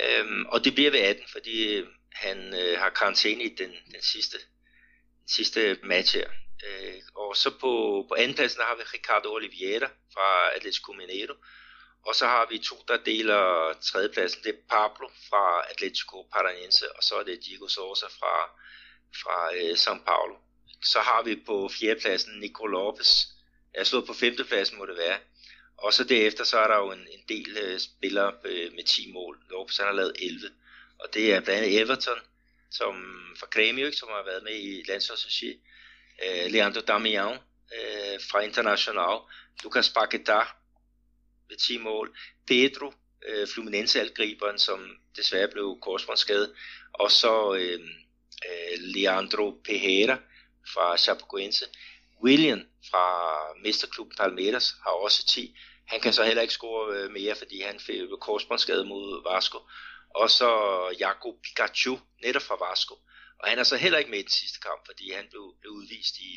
Øhm, 0.00 0.46
og 0.46 0.64
det 0.64 0.74
bliver 0.74 0.90
ved 0.90 1.00
18, 1.00 1.24
fordi 1.32 1.82
han 2.12 2.38
øh, 2.54 2.78
har 2.78 2.90
karantæne 2.90 3.42
i 3.42 3.54
den, 3.54 3.70
den 3.70 4.02
sidste, 4.02 4.38
den 5.20 5.28
sidste 5.28 5.78
match 5.82 6.16
her. 6.16 6.28
Øh, 6.64 7.00
og 7.14 7.36
så 7.36 7.50
på, 7.50 8.04
på 8.08 8.14
andenpladsen 8.14 8.60
har 8.62 8.74
vi 8.76 8.82
Ricardo 8.82 9.32
Oliveira 9.32 9.88
fra 10.14 10.56
Atletico 10.56 10.92
Mineiro, 10.92 11.34
og 12.06 12.14
så 12.14 12.26
har 12.26 12.46
vi 12.50 12.58
to, 12.58 12.76
der 12.88 12.96
deler 12.96 13.72
tredjepladsen. 13.82 14.42
Det 14.44 14.54
er 14.54 14.68
Pablo 14.70 15.08
fra 15.28 15.70
Atletico 15.70 16.28
Paranaense, 16.32 16.96
og 16.96 17.02
så 17.02 17.14
er 17.14 17.22
det 17.22 17.44
Diego 17.46 17.68
Sosa 17.68 18.06
fra, 18.06 18.34
fra 19.22 19.54
øh, 19.54 19.72
São 19.72 20.04
Paulo. 20.04 20.36
Så 20.84 21.00
har 21.00 21.22
vi 21.22 21.42
på 21.46 21.68
fjerdepladsen 21.68 22.40
Nico 22.40 22.66
Lopez. 22.66 23.24
Jeg 23.74 23.86
slået 23.86 24.06
på 24.06 24.14
femtepladsen, 24.14 24.78
må 24.78 24.86
det 24.86 24.96
være. 24.96 25.18
Og 25.76 25.92
så 25.92 26.04
derefter, 26.04 26.44
så 26.44 26.58
er 26.58 26.68
der 26.68 26.76
jo 26.76 26.92
en, 26.92 27.06
en 27.10 27.24
del 27.28 27.56
øh, 27.56 27.80
spillere 27.80 28.32
øh, 28.44 28.72
med 28.72 28.84
10 28.84 29.12
mål. 29.12 29.38
Lopez 29.50 29.76
han 29.76 29.86
har 29.86 29.92
lavet 29.92 30.16
11. 30.18 30.50
Og 30.98 31.14
det 31.14 31.34
er 31.34 31.40
blandt 31.40 31.64
andet 31.64 31.80
Everton, 31.80 32.18
som 32.70 32.94
fra 33.38 33.46
Grêmio, 33.56 33.98
som 33.98 34.08
har 34.08 34.24
været 34.24 34.42
med 34.42 34.56
i 34.56 34.82
landsholdsregi 34.88 35.60
é, 36.18 36.48
Leandro 36.48 36.82
Damião 36.82 37.40
é, 37.70 38.18
fra 38.30 38.44
Internacional, 38.44 39.26
Lucas 39.64 39.88
Paquetá 39.88 40.56
ved 41.48 41.56
10 41.56 41.78
mål. 41.78 42.16
Pedro, 42.46 42.92
øh, 43.26 43.48
Fluminense-algriberen, 43.48 44.58
som 44.58 44.96
desværre 45.16 45.48
blev 45.48 45.78
korsbåndsskadet. 45.82 46.52
Og 46.92 47.10
så 47.10 47.54
øh, 47.54 47.80
øh, 48.48 48.78
Leandro 48.78 49.60
Pereira 49.64 50.18
fra 50.74 50.96
Chapecoense. 50.96 51.64
William 52.24 52.62
fra 52.90 53.06
Mesterklubben 53.62 54.16
Palmeiras 54.16 54.74
har 54.82 54.90
også 54.90 55.26
10. 55.26 55.56
Han 55.86 56.00
kan 56.00 56.12
så 56.12 56.24
heller 56.24 56.42
ikke 56.42 56.54
score 56.54 56.96
øh, 56.96 57.10
mere, 57.10 57.34
fordi 57.34 57.60
han 57.60 57.80
fik 57.80 58.00
korsbåndsskade 58.20 58.84
mod 58.84 59.32
Vasco. 59.32 59.58
Og 60.14 60.30
så 60.30 60.50
Jakob 60.98 61.34
Pikachu, 61.42 61.98
netop 62.22 62.42
fra 62.42 62.68
Vasco. 62.68 62.94
Og 63.40 63.48
han 63.48 63.58
er 63.58 63.62
så 63.62 63.76
heller 63.76 63.98
ikke 63.98 64.10
med 64.10 64.18
i 64.18 64.22
den 64.22 64.38
sidste 64.42 64.60
kamp, 64.60 64.80
fordi 64.86 65.12
han 65.12 65.24
blev, 65.30 65.54
blev 65.60 65.72
udvist 65.72 66.16
i, 66.18 66.32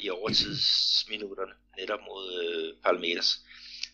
i 0.00 0.10
overtidsminutterne, 0.10 1.52
netop 1.78 2.00
mod 2.08 2.24
øh, 2.44 2.82
Palmeiras. 2.84 3.30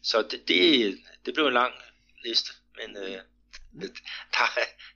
Så 0.02 0.26
det, 0.30 0.48
det, 0.48 0.98
det 1.26 1.34
blev 1.34 1.46
en 1.46 1.52
lang 1.52 1.74
liste, 2.24 2.50
men 2.78 2.96
øh, 3.02 3.18
der, 4.34 4.46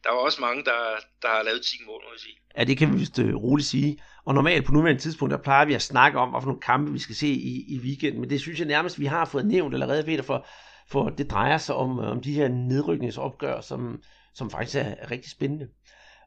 der 0.05 0.11
var 0.11 0.19
også 0.19 0.41
mange, 0.41 0.65
der, 0.65 0.81
der 1.23 1.29
har 1.29 1.43
lavet 1.43 1.63
10 1.63 1.77
mål, 1.87 2.01
må 2.05 2.11
jeg 2.13 2.21
sige. 2.21 2.37
Ja, 2.57 2.65
det 2.65 2.79
kan 2.79 2.93
vi 2.93 2.99
vist 2.99 3.19
øh, 3.19 3.35
roligt 3.35 3.69
sige. 3.69 4.03
Og 4.25 4.35
normalt 4.35 4.67
på 4.67 4.73
nuværende 4.73 5.03
tidspunkt, 5.03 5.33
der 5.33 5.43
plejer 5.43 5.65
vi 5.65 5.75
at 5.75 5.83
snakke 5.83 6.19
om, 6.19 6.31
hvilke 6.31 6.47
nogle 6.47 6.61
kampe 6.61 6.93
vi 6.93 6.99
skal 6.99 7.15
se 7.15 7.29
i, 7.29 7.65
i 7.75 7.79
weekenden, 7.79 8.21
men 8.21 8.31
det 8.31 8.41
synes 8.41 8.59
jeg 8.59 8.67
nærmest, 8.67 8.99
vi 8.99 9.07
har 9.07 9.25
fået 9.25 9.47
nævnt 9.47 9.75
allerede, 9.75 10.05
Peter, 10.05 10.23
for, 10.23 10.47
for 10.91 11.09
det 11.09 11.31
drejer 11.31 11.59
sig 11.59 11.75
om, 11.75 11.99
om 11.99 12.23
de 12.23 12.33
her 12.33 12.49
nedrykningsopgør, 12.49 13.61
som, 13.61 14.03
som 14.35 14.51
faktisk 14.51 14.77
er 14.77 15.11
rigtig 15.11 15.31
spændende. 15.31 15.69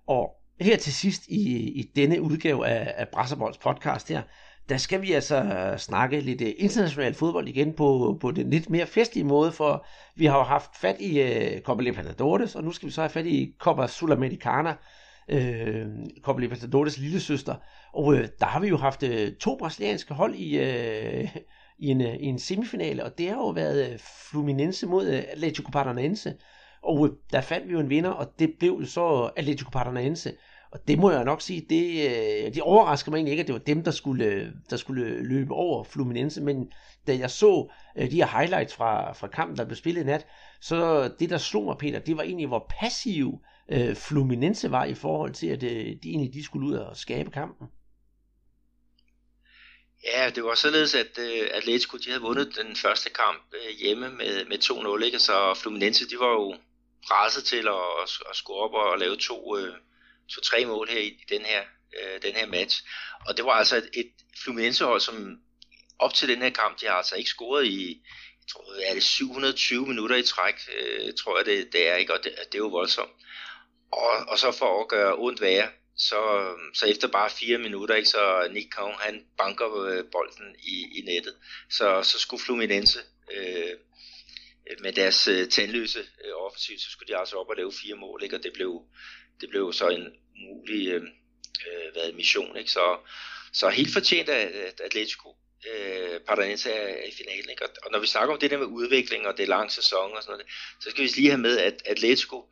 Og 0.07 0.40
her 0.65 0.77
til 0.77 0.93
sidst 0.93 1.27
i, 1.27 1.69
i 1.69 1.91
denne 1.95 2.21
udgave 2.21 2.67
af, 2.67 2.93
af 2.97 3.07
Brasserbolds 3.07 3.57
podcast 3.57 4.09
her, 4.09 4.21
der 4.69 4.77
skal 4.77 5.01
vi 5.01 5.11
altså 5.11 5.73
snakke 5.77 6.19
lidt 6.19 6.41
øh, 6.41 6.53
international 6.57 7.13
fodbold 7.13 7.47
igen 7.47 7.73
på, 7.73 8.17
på 8.21 8.31
den 8.31 8.49
lidt 8.49 8.69
mere 8.69 8.85
festlige 8.85 9.25
måde, 9.25 9.51
for 9.51 9.85
vi 10.15 10.25
har 10.25 10.37
jo 10.37 10.43
haft 10.43 10.71
fat 10.81 10.95
i 10.99 11.21
uh, 11.21 11.61
Copa 11.61 11.83
Libertadores, 11.83 12.55
og 12.55 12.63
nu 12.63 12.71
skal 12.71 12.87
vi 12.87 12.91
så 12.91 13.01
have 13.01 13.09
fat 13.09 13.25
i 13.25 13.53
Copa 13.59 13.87
Sudamericana, 13.87 14.75
uh, 15.33 15.39
Copa 16.21 16.41
Libertadores 16.41 16.97
lille 16.97 17.19
søster, 17.19 17.55
og 17.93 18.05
uh, 18.05 18.19
der 18.39 18.45
har 18.45 18.59
vi 18.59 18.67
jo 18.67 18.77
haft 18.77 19.03
uh, 19.03 19.09
to 19.39 19.55
brasilianske 19.59 20.13
hold 20.13 20.35
i, 20.35 20.59
uh, 20.59 21.35
i, 21.79 21.87
en, 21.87 22.01
uh, 22.01 22.13
i 22.13 22.25
en 22.25 22.39
semifinale, 22.39 23.03
og 23.03 23.17
det 23.17 23.29
har 23.29 23.35
jo 23.35 23.49
været 23.49 24.01
Fluminense 24.31 24.87
mod 24.87 25.07
uh, 25.07 25.13
Atletico 25.13 25.69
Paranaense, 25.71 26.33
og 26.83 27.09
der 27.31 27.41
fandt 27.41 27.67
vi 27.67 27.73
jo 27.73 27.79
en 27.79 27.89
vinder, 27.89 28.09
og 28.09 28.27
det 28.39 28.53
blev 28.59 28.85
så 28.85 29.31
Atletico 29.35 29.69
Paranaense, 29.69 30.33
og 30.71 30.87
det 30.87 30.99
må 30.99 31.11
jeg 31.11 31.23
nok 31.23 31.41
sige, 31.41 31.65
det, 31.69 32.09
øh, 32.09 32.53
det 32.53 32.61
overrasker 32.61 33.11
mig 33.11 33.17
egentlig 33.17 33.31
ikke, 33.31 33.41
at 33.41 33.47
det 33.47 33.53
var 33.53 33.59
dem, 33.59 33.83
der 33.83 33.91
skulle, 33.91 34.25
øh, 34.25 34.47
der 34.69 34.77
skulle 34.77 35.23
løbe 35.23 35.53
over 35.53 35.83
Fluminense, 35.83 36.41
men 36.41 36.71
da 37.07 37.17
jeg 37.17 37.31
så 37.31 37.71
øh, 37.97 38.11
de 38.11 38.15
her 38.15 38.39
highlights 38.39 38.73
fra, 38.73 39.13
fra 39.13 39.27
kampen, 39.27 39.57
der 39.57 39.65
blev 39.65 39.75
spillet 39.75 40.01
i 40.01 40.05
nat, 40.05 40.27
så 40.61 41.07
det, 41.19 41.29
der 41.29 41.37
slog 41.37 41.65
mig, 41.65 41.77
Peter, 41.77 41.99
det 41.99 42.17
var 42.17 42.23
egentlig, 42.23 42.47
hvor 42.47 42.73
passiv 42.79 43.41
øh, 43.71 43.95
Fluminense 43.95 44.71
var 44.71 44.85
i 44.85 44.93
forhold 44.93 45.33
til, 45.33 45.47
at 45.47 45.63
øh, 45.63 45.85
de 46.03 46.09
egentlig 46.09 46.33
de 46.33 46.43
skulle 46.43 46.67
ud 46.67 46.73
og 46.73 46.97
skabe 46.97 47.31
kampen. 47.31 47.67
Ja, 50.03 50.29
det 50.35 50.43
var 50.43 50.55
således, 50.55 50.95
at 50.95 51.19
øh, 51.19 51.49
Atletico 51.53 51.97
de 51.97 52.09
havde 52.09 52.21
vundet 52.21 52.57
den 52.63 52.75
første 52.75 53.09
kamp 53.09 53.43
øh, 53.53 53.79
hjemme 53.79 54.09
med, 54.09 54.45
med 54.45 54.57
2-0, 54.99 55.05
ikke? 55.05 55.19
så 55.19 55.53
Fluminense 55.53 56.09
de 56.09 56.15
var 56.19 56.31
jo 56.31 56.55
presset 57.07 57.43
til 57.43 57.67
at, 57.67 57.85
at, 58.03 58.09
at 58.29 58.35
score 58.35 58.63
op 58.63 58.73
og, 58.73 58.91
og 58.91 58.99
lave 58.99 59.15
to, 59.17 59.57
øh, 59.57 59.75
to-tre 60.31 60.65
mål 60.65 60.89
her 60.89 60.99
i 60.99 61.23
den 61.29 61.41
her, 61.41 61.61
øh, 61.99 62.21
den 62.21 62.35
her 62.35 62.45
match. 62.45 62.83
Og 63.27 63.37
det 63.37 63.45
var 63.45 63.51
altså 63.51 63.77
et, 63.77 63.89
et 63.93 64.11
Fluminense-hold, 64.43 65.01
som 65.01 65.37
op 65.99 66.13
til 66.13 66.29
den 66.29 66.41
her 66.41 66.49
kamp, 66.49 66.81
de 66.81 66.85
har 66.85 66.93
altså 66.93 67.15
ikke 67.15 67.29
scoret 67.29 67.65
i, 67.65 68.01
jeg 68.37 68.47
tror, 68.49 68.73
er 68.89 68.93
det 68.93 69.03
720 69.03 69.87
minutter 69.87 70.15
i 70.15 70.23
træk, 70.23 70.55
øh, 70.77 71.13
tror 71.13 71.37
jeg 71.37 71.45
det, 71.45 71.73
det 71.73 71.87
er, 71.87 71.95
ikke? 71.95 72.13
og 72.13 72.23
det, 72.23 72.31
det 72.45 72.55
er 72.55 72.63
jo 72.65 72.67
voldsomt. 72.67 73.11
Og, 73.91 74.09
og 74.27 74.39
så 74.39 74.51
for 74.51 74.81
at 74.81 74.87
gøre 74.87 75.15
ondt 75.15 75.41
værre, 75.41 75.69
så, 75.97 76.53
så 76.73 76.85
efter 76.85 77.07
bare 77.07 77.29
fire 77.29 77.57
minutter, 77.57 77.95
ikke, 77.95 78.09
så 78.09 78.49
Nick 78.51 78.71
Kong, 78.71 78.93
han 78.99 79.25
banker 79.37 79.81
øh, 79.83 80.03
bolden 80.11 80.55
i, 80.59 80.99
i 80.99 81.01
nettet. 81.01 81.35
Så, 81.69 82.03
så 82.03 82.19
skulle 82.19 82.43
Fluminense 82.43 82.99
øh, 83.33 83.73
med 84.79 84.93
deres 84.93 85.27
øh, 85.27 85.33
tændløse 85.35 85.49
tandløse 85.49 85.99
øh, 85.99 86.33
offensiv, 86.35 86.77
så 86.79 86.91
skulle 86.91 87.13
de 87.13 87.19
altså 87.19 87.35
op 87.35 87.49
og 87.49 87.55
lave 87.55 87.73
fire 87.83 87.95
mål, 87.95 88.23
ikke? 88.23 88.35
og 88.35 88.43
det 88.43 88.53
blev, 88.53 88.81
det 89.41 89.49
blev 89.49 89.73
så 89.73 89.89
en 89.89 90.07
umulig 90.35 90.87
øh, 90.87 91.03
øh, 91.67 91.91
hvad, 91.93 92.13
mission. 92.13 92.57
Ikke? 92.57 92.71
Så, 92.71 92.97
så 93.53 93.69
helt 93.69 93.93
fortjent 93.93 94.29
af 94.29 94.73
Atletico 94.83 95.35
øh, 95.69 96.19
Paranense 96.19 96.71
er 96.71 97.05
i 97.05 97.11
finalen. 97.17 97.49
Ikke? 97.49 97.65
Og, 97.65 97.91
når 97.91 97.99
vi 97.99 98.07
snakker 98.07 98.33
om 98.33 98.39
det 98.39 98.51
der 98.51 98.57
med 98.57 98.65
udvikling 98.65 99.27
og 99.27 99.37
det 99.37 99.43
er 99.43 99.47
lang 99.47 99.71
sæson 99.71 100.11
og 100.11 100.23
sådan 100.23 100.31
noget, 100.31 100.47
så 100.79 100.89
skal 100.89 101.03
vi 101.03 101.07
lige 101.07 101.29
have 101.29 101.41
med, 101.41 101.57
at 101.57 101.81
Atletico 101.85 102.49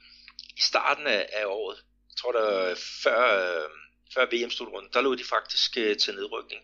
i 0.58 0.62
starten 0.62 1.08
af, 1.08 1.30
af 1.34 1.46
året, 1.46 1.78
jeg 2.10 2.16
tror 2.18 2.32
der 2.32 2.76
før, 3.04 3.22
øh, 3.40 3.70
før 4.14 4.26
VM-slutrunden, 4.26 4.90
der 4.94 5.02
lå 5.02 5.16
de 5.16 5.24
faktisk 5.24 5.78
øh, 5.78 5.98
til 5.98 6.16
nedrykning. 6.16 6.62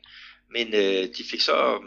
Men 0.50 0.74
øh, 0.74 1.04
de 1.18 1.24
fik 1.32 1.42
så 1.42 1.82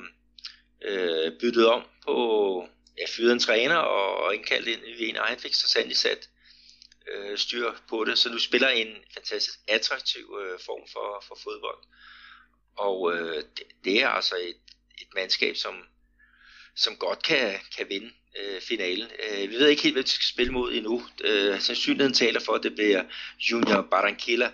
øh, 0.83 1.33
byttet 1.41 1.67
om 1.67 1.83
på 2.05 2.69
ja, 2.99 3.05
fyret 3.17 3.33
en 3.33 3.39
træner 3.39 3.77
og, 3.77 4.17
og 4.25 4.35
indkaldt 4.35 4.69
en, 4.69 4.81
en, 4.99 5.17
egen, 5.17 5.39
fik 5.39 5.55
så 5.55 5.69
sandelig 5.69 5.97
sat 5.97 6.29
øh, 7.13 7.39
styr 7.39 7.73
på 7.89 8.05
det, 8.05 8.19
så 8.19 8.29
du 8.29 8.39
spiller 8.39 8.69
en 8.69 8.89
fantastisk 9.15 9.59
attraktiv 9.69 10.39
øh, 10.43 10.59
form 10.67 10.89
for, 10.93 11.25
for 11.29 11.39
fodbold. 11.45 11.79
Og 12.77 13.13
øh, 13.15 13.37
det, 13.37 13.67
det 13.85 14.03
er 14.03 14.09
altså 14.09 14.37
et, 14.37 14.61
et 14.99 15.09
mandskab, 15.15 15.57
som, 15.57 15.75
som 16.77 16.97
godt 16.97 17.23
kan, 17.23 17.61
kan 17.77 17.89
vinde 17.89 18.13
øh, 18.39 18.61
finalen. 18.61 19.11
Øh, 19.25 19.51
vi 19.51 19.55
ved 19.55 19.69
ikke 19.69 19.83
helt, 19.83 19.95
hvem 19.95 20.05
vi 20.05 20.09
skal 20.09 20.27
spille 20.27 20.53
mod 20.53 20.73
endnu. 20.73 21.03
Øh, 21.25 21.61
sandsynligheden 21.61 22.15
taler 22.15 22.41
for, 22.41 22.53
at 22.53 22.63
det 22.63 22.75
bliver 22.75 23.05
Junior 23.39 23.83
Barranquilla. 23.91 24.53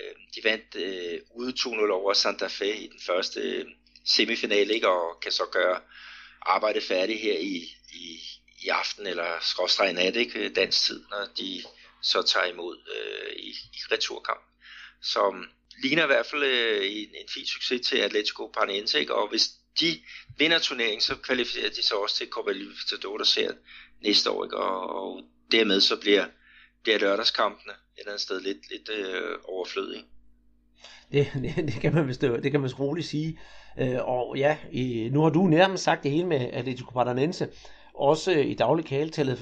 Øh, 0.00 0.14
de 0.34 0.44
vandt 0.44 0.74
øh, 0.74 1.20
ude 1.30 1.54
2-0 1.58 1.90
over 1.90 2.12
Santa 2.12 2.46
Fe 2.46 2.76
i 2.76 2.86
den 2.86 3.00
første 3.06 3.40
øh, 3.40 3.66
semifinale, 4.06 4.74
ikke? 4.74 4.88
og 4.88 5.20
kan 5.20 5.32
så 5.32 5.44
gøre 5.52 5.80
arbejdet 6.42 6.82
færdigt 6.82 7.20
her 7.20 7.38
i, 7.38 7.56
i, 7.92 8.20
i 8.64 8.68
aften, 8.68 9.06
eller 9.06 9.38
skråstrej 9.40 9.92
nat, 9.92 10.16
ikke? 10.16 10.48
dansk 10.48 10.84
tid, 10.84 11.04
når 11.10 11.28
de 11.38 11.62
så 12.02 12.22
tager 12.22 12.46
imod 12.46 12.76
øh, 12.96 13.32
i, 13.36 13.48
i 13.48 13.80
returkamp. 13.92 14.40
Som 15.02 15.44
ligner 15.82 16.02
i 16.02 16.06
hvert 16.06 16.26
fald 16.26 16.42
øh, 16.42 16.80
en, 16.84 17.08
en 17.08 17.28
fin 17.34 17.46
succes 17.46 17.86
til 17.86 17.96
Atletico 17.96 18.50
Paranaense, 18.54 19.00
ikke? 19.00 19.14
og 19.14 19.28
hvis 19.28 19.48
de 19.80 19.98
vinder 20.38 20.58
turneringen, 20.58 21.00
så 21.00 21.16
kvalificerer 21.16 21.70
de 21.70 21.82
sig 21.82 21.96
også 21.96 22.16
til 22.16 22.28
Copa 22.28 22.52
Libertadores 22.52 23.34
her 23.34 23.52
næste 24.02 24.30
år, 24.30 24.44
ikke? 24.44 24.56
Og, 24.56 25.04
og 25.04 25.22
dermed 25.52 25.80
så 25.80 26.00
bliver, 26.00 26.26
bliver 26.82 26.98
lørdagskampene 26.98 27.72
et 27.72 27.98
eller 27.98 28.10
andet 28.10 28.20
sted 28.20 28.40
lidt, 28.40 28.70
lidt 28.70 28.88
øh, 28.88 29.38
overflødige. 29.44 30.04
Det, 31.12 31.26
det, 31.34 31.56
det, 31.56 31.80
kan 31.80 31.94
man 31.94 32.08
vist, 32.08 32.20
det 32.20 32.42
kan 32.42 32.60
man 32.60 32.64
vist 32.64 32.78
roligt 32.78 33.06
sige. 33.06 33.40
Øh, 33.78 34.08
og 34.08 34.36
ja, 34.36 34.56
i, 34.72 35.08
nu 35.12 35.22
har 35.22 35.30
du 35.30 35.46
nærmest 35.46 35.84
sagt 35.84 36.02
det 36.02 36.10
hele 36.10 36.26
med 36.26 36.50
Atletico 36.52 36.90
Paranaense. 36.90 37.48
Også 37.94 38.30
i 38.32 38.54
daglig 38.54 39.12
tale, 39.12 39.36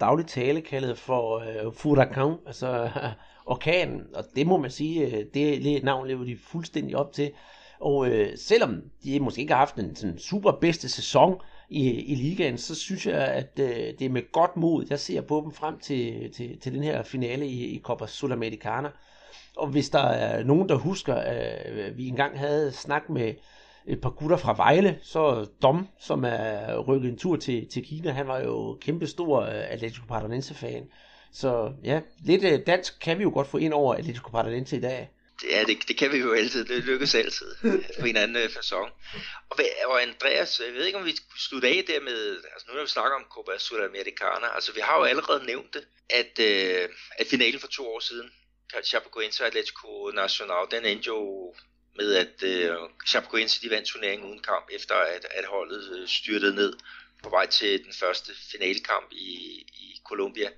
daglig 0.00 0.26
tale 0.26 0.60
kaldet 0.60 0.98
for 0.98 1.38
øh, 1.38 1.72
Furacan, 1.72 2.36
altså 2.46 2.90
orkanen. 3.46 4.02
Og 4.14 4.24
det 4.36 4.46
må 4.46 4.56
man 4.56 4.70
sige, 4.70 5.06
øh, 5.06 5.24
det 5.34 5.84
navn 5.84 6.08
lever 6.08 6.24
de 6.24 6.36
fuldstændig 6.36 6.96
op 6.96 7.12
til. 7.12 7.32
Og 7.80 8.08
øh, 8.08 8.38
selvom 8.38 8.82
de 9.04 9.20
måske 9.20 9.40
ikke 9.40 9.52
har 9.52 9.58
haft 9.58 9.76
en 9.76 9.96
sådan 9.96 10.18
super 10.18 10.52
bedste 10.52 10.88
sæson 10.88 11.40
i, 11.68 11.90
i 11.90 12.14
ligaen, 12.14 12.58
så 12.58 12.74
synes 12.74 13.06
jeg, 13.06 13.28
at 13.28 13.50
øh, 13.60 13.68
det 13.98 14.02
er 14.02 14.08
med 14.08 14.32
godt 14.32 14.56
mod, 14.56 14.86
jeg 14.90 14.98
ser 14.98 15.20
på 15.20 15.40
dem 15.44 15.52
frem 15.52 15.78
til, 15.78 16.32
til, 16.32 16.60
til 16.60 16.74
den 16.74 16.82
her 16.82 17.02
finale 17.02 17.46
i, 17.46 17.64
i 17.64 17.80
Copa 17.82 18.06
Sudamericana. 18.06 18.88
Og 19.56 19.66
hvis 19.68 19.90
der 19.90 20.02
er 20.02 20.44
nogen, 20.44 20.68
der 20.68 20.74
husker, 20.74 21.14
at 21.14 21.72
øh, 21.72 21.96
vi 21.96 22.08
engang 22.08 22.38
havde 22.38 22.72
snak 22.72 23.08
med 23.08 23.34
et 23.88 24.00
par 24.00 24.10
gutter 24.10 24.36
fra 24.36 24.56
Vejle, 24.56 24.98
så 25.02 25.46
Dom, 25.62 25.88
som 26.00 26.24
er 26.24 26.78
rykket 26.78 27.08
en 27.08 27.18
tur 27.18 27.36
til, 27.36 27.68
til 27.68 27.84
Kina, 27.84 28.10
han 28.10 28.28
var 28.28 28.40
jo 28.40 28.78
kæmpe 28.80 29.06
stor 29.06 29.40
øh, 29.40 29.72
Atletico 29.72 30.06
Paranaense-fan. 30.08 30.90
Så 31.32 31.72
ja, 31.84 32.00
lidt 32.24 32.44
uh, 32.44 32.66
dansk 32.66 33.00
kan 33.00 33.18
vi 33.18 33.22
jo 33.22 33.30
godt 33.34 33.48
få 33.48 33.58
ind 33.58 33.72
over 33.72 33.94
Atletico 33.94 34.30
Paranaense 34.30 34.76
i 34.76 34.80
dag. 34.80 35.10
Ja, 35.50 35.64
det, 35.64 35.88
det 35.88 35.96
kan 35.98 36.12
vi 36.12 36.18
jo 36.18 36.32
altid. 36.32 36.64
Det 36.64 36.84
lykkes 36.84 37.14
altid 37.14 37.54
øh, 37.64 37.84
på 38.00 38.06
en 38.06 38.16
anden 38.16 38.36
øh, 38.36 38.50
fasong. 38.50 38.90
Og, 39.50 39.58
og 39.86 40.02
Andreas, 40.02 40.60
jeg 40.66 40.74
ved 40.74 40.86
ikke, 40.86 40.98
om 40.98 41.04
vi 41.04 41.16
skulle 41.16 41.40
slutte 41.40 41.68
af 41.68 41.84
der 41.86 42.00
med, 42.00 42.36
altså 42.52 42.66
nu 42.68 42.74
når 42.74 42.82
vi 42.82 42.88
snakker 42.88 43.16
om 43.16 43.24
Copa 43.30 43.58
Sudamericana, 43.58 44.54
altså 44.54 44.72
vi 44.72 44.80
har 44.80 44.96
jo 44.98 45.04
allerede 45.04 45.46
nævnt 45.46 45.74
det, 45.74 45.84
at, 46.10 46.32
øh, 46.40 46.88
at 47.18 47.26
finalen 47.26 47.60
for 47.60 47.68
to 47.68 47.94
år 47.94 48.00
siden, 48.00 48.30
Chapecoense 48.84 49.42
og 49.42 49.46
Atletico 49.46 50.10
Nacional, 50.14 50.66
den 50.70 50.84
endte 50.84 51.06
jo 51.06 51.54
med, 51.98 52.14
at 52.14 52.42
øh, 52.42 52.76
Chapecoense 53.06 53.62
de 53.62 53.70
vandt 53.70 53.88
turneringen 53.88 54.28
uden 54.28 54.42
kamp, 54.42 54.68
efter 54.72 54.94
at, 54.94 55.26
at 55.30 55.44
holdet 55.44 55.98
øh, 55.98 56.08
styrtede 56.08 56.54
ned 56.54 56.72
på 57.22 57.28
vej 57.30 57.46
til 57.46 57.84
den 57.84 57.92
første 57.92 58.32
finalekamp 58.50 59.12
i, 59.12 59.34
i 59.84 60.00
Colombia. 60.04 60.50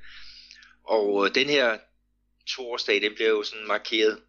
Og 0.85 1.27
øh, 1.27 1.35
den 1.35 1.49
her 1.49 1.79
toårsdag, 2.47 3.03
den 3.03 3.15
blev 3.15 3.29
jo 3.29 3.43
sådan 3.43 3.67
markeret 3.67 4.21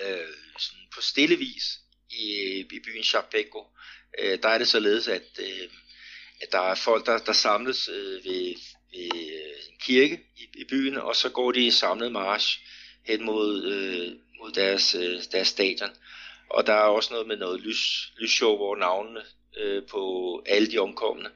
øh, 0.00 0.34
sådan 0.58 0.86
på 0.94 1.00
stille 1.00 1.36
vis 1.36 1.78
i, 2.10 2.58
i 2.58 2.80
byen 2.84 3.04
Chapeco. 3.04 3.66
Øh, 4.18 4.38
der 4.42 4.48
er 4.48 4.58
det 4.58 4.68
således, 4.68 5.08
at, 5.08 5.38
øh, 5.38 5.68
at 6.42 6.52
der 6.52 6.60
er 6.60 6.74
folk, 6.74 7.06
der, 7.06 7.18
der 7.18 7.32
samles 7.32 7.88
øh, 7.88 8.24
ved, 8.24 8.54
ved 8.92 9.10
øh, 9.14 9.70
en 9.70 9.78
kirke 9.80 10.20
i, 10.36 10.48
i 10.54 10.64
byen, 10.64 10.96
og 10.96 11.16
så 11.16 11.28
går 11.28 11.52
de 11.52 11.66
i 11.66 11.70
samlet 11.70 12.12
march 12.12 12.60
hen 13.04 13.24
mod, 13.24 13.64
øh, 13.64 14.16
mod 14.38 14.52
deres, 14.52 14.94
øh, 14.94 15.20
deres 15.32 15.48
stadion. 15.48 15.90
Og 16.48 16.66
der 16.66 16.72
er 16.72 16.84
også 16.84 17.12
noget 17.12 17.26
med 17.26 17.36
noget 17.36 17.60
lys, 17.60 18.12
lysshow, 18.18 18.56
hvor 18.56 18.76
navnene 18.76 19.20
øh, 19.56 19.82
på 19.90 20.42
alle 20.46 20.70
de 20.70 20.78
omkomne 20.78 21.30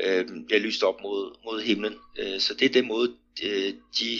øh, 0.00 0.26
bliver 0.46 0.60
lyst 0.60 0.82
op 0.82 1.00
mod, 1.02 1.36
mod 1.44 1.62
himlen. 1.62 1.98
Øh, 2.18 2.40
så 2.40 2.54
det 2.54 2.64
er 2.64 2.72
den 2.72 2.88
måde, 2.88 3.16
øh, 3.42 3.74
de 4.00 4.18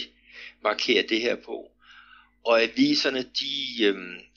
markerer 0.63 1.07
det 1.07 1.21
her 1.21 1.35
på. 1.35 1.71
Og 2.45 2.61
aviserne, 2.61 3.23
de 3.23 3.83
øh, 3.83 3.95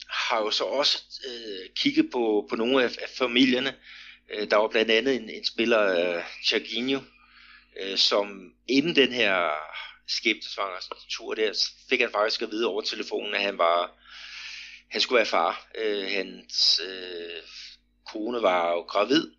har 0.09 0.39
jo 0.39 0.51
så 0.51 0.63
også 0.63 1.03
øh, 1.27 1.69
kigget 1.75 2.11
på, 2.11 2.47
på 2.49 2.55
nogle 2.55 2.83
af, 2.83 2.97
af 3.01 3.09
familierne. 3.17 3.75
Øh, 4.33 4.49
der 4.49 4.57
var 4.57 4.67
blandt 4.67 4.91
andet 4.91 5.15
en, 5.15 5.29
en 5.29 5.45
spiller, 5.45 6.15
øh, 6.15 6.23
øh, 7.81 7.97
som 7.97 8.53
inden 8.67 8.95
den 8.95 9.11
her 9.11 9.49
skæbnesvanger 10.07 10.79
tur 11.09 11.33
der, 11.33 11.67
fik 11.89 11.99
han 11.99 12.11
faktisk 12.11 12.41
at 12.41 12.51
vide 12.51 12.67
over 12.67 12.81
telefonen, 12.81 13.33
at 13.33 13.41
han 13.41 13.57
var 13.57 13.91
han 14.91 15.01
skulle 15.01 15.17
være 15.17 15.25
far. 15.25 15.67
Øh, 15.85 16.03
hans 16.17 16.79
øh, 16.89 17.41
kone 18.11 18.41
var 18.41 18.71
jo 18.71 18.79
gravid, 18.79 19.31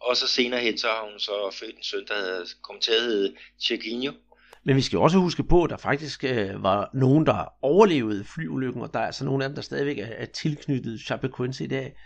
og 0.00 0.16
så 0.16 0.28
senere 0.28 0.60
hen, 0.60 0.78
så 0.78 0.86
har 0.86 1.10
hun 1.10 1.18
så 1.18 1.56
født 1.60 1.76
en 1.76 1.82
søn, 1.82 2.06
der 2.08 2.14
havde 2.14 2.46
kommet 2.62 2.82
til 2.82 2.92
at 2.92 3.02
hedde 3.02 3.34
Chiquinho. 3.60 4.12
Men 4.64 4.76
vi 4.76 4.80
skal 4.80 4.98
også 4.98 5.18
huske 5.18 5.42
på, 5.42 5.64
at 5.64 5.70
der 5.70 5.76
faktisk 5.76 6.24
øh, 6.24 6.62
var 6.62 6.90
nogen, 6.94 7.26
der 7.26 7.52
overlevede 7.62 8.24
flyulykken, 8.24 8.82
og 8.82 8.94
der 8.94 9.00
er 9.00 9.06
altså 9.06 9.24
nogle 9.24 9.44
af 9.44 9.48
dem, 9.50 9.54
der 9.54 9.62
stadigvæk 9.62 9.98
er, 9.98 10.06
er 10.06 10.26
tilknyttet 10.26 11.00
Chapecoense 11.00 11.64
i 11.64 11.66
dag. 11.66 11.96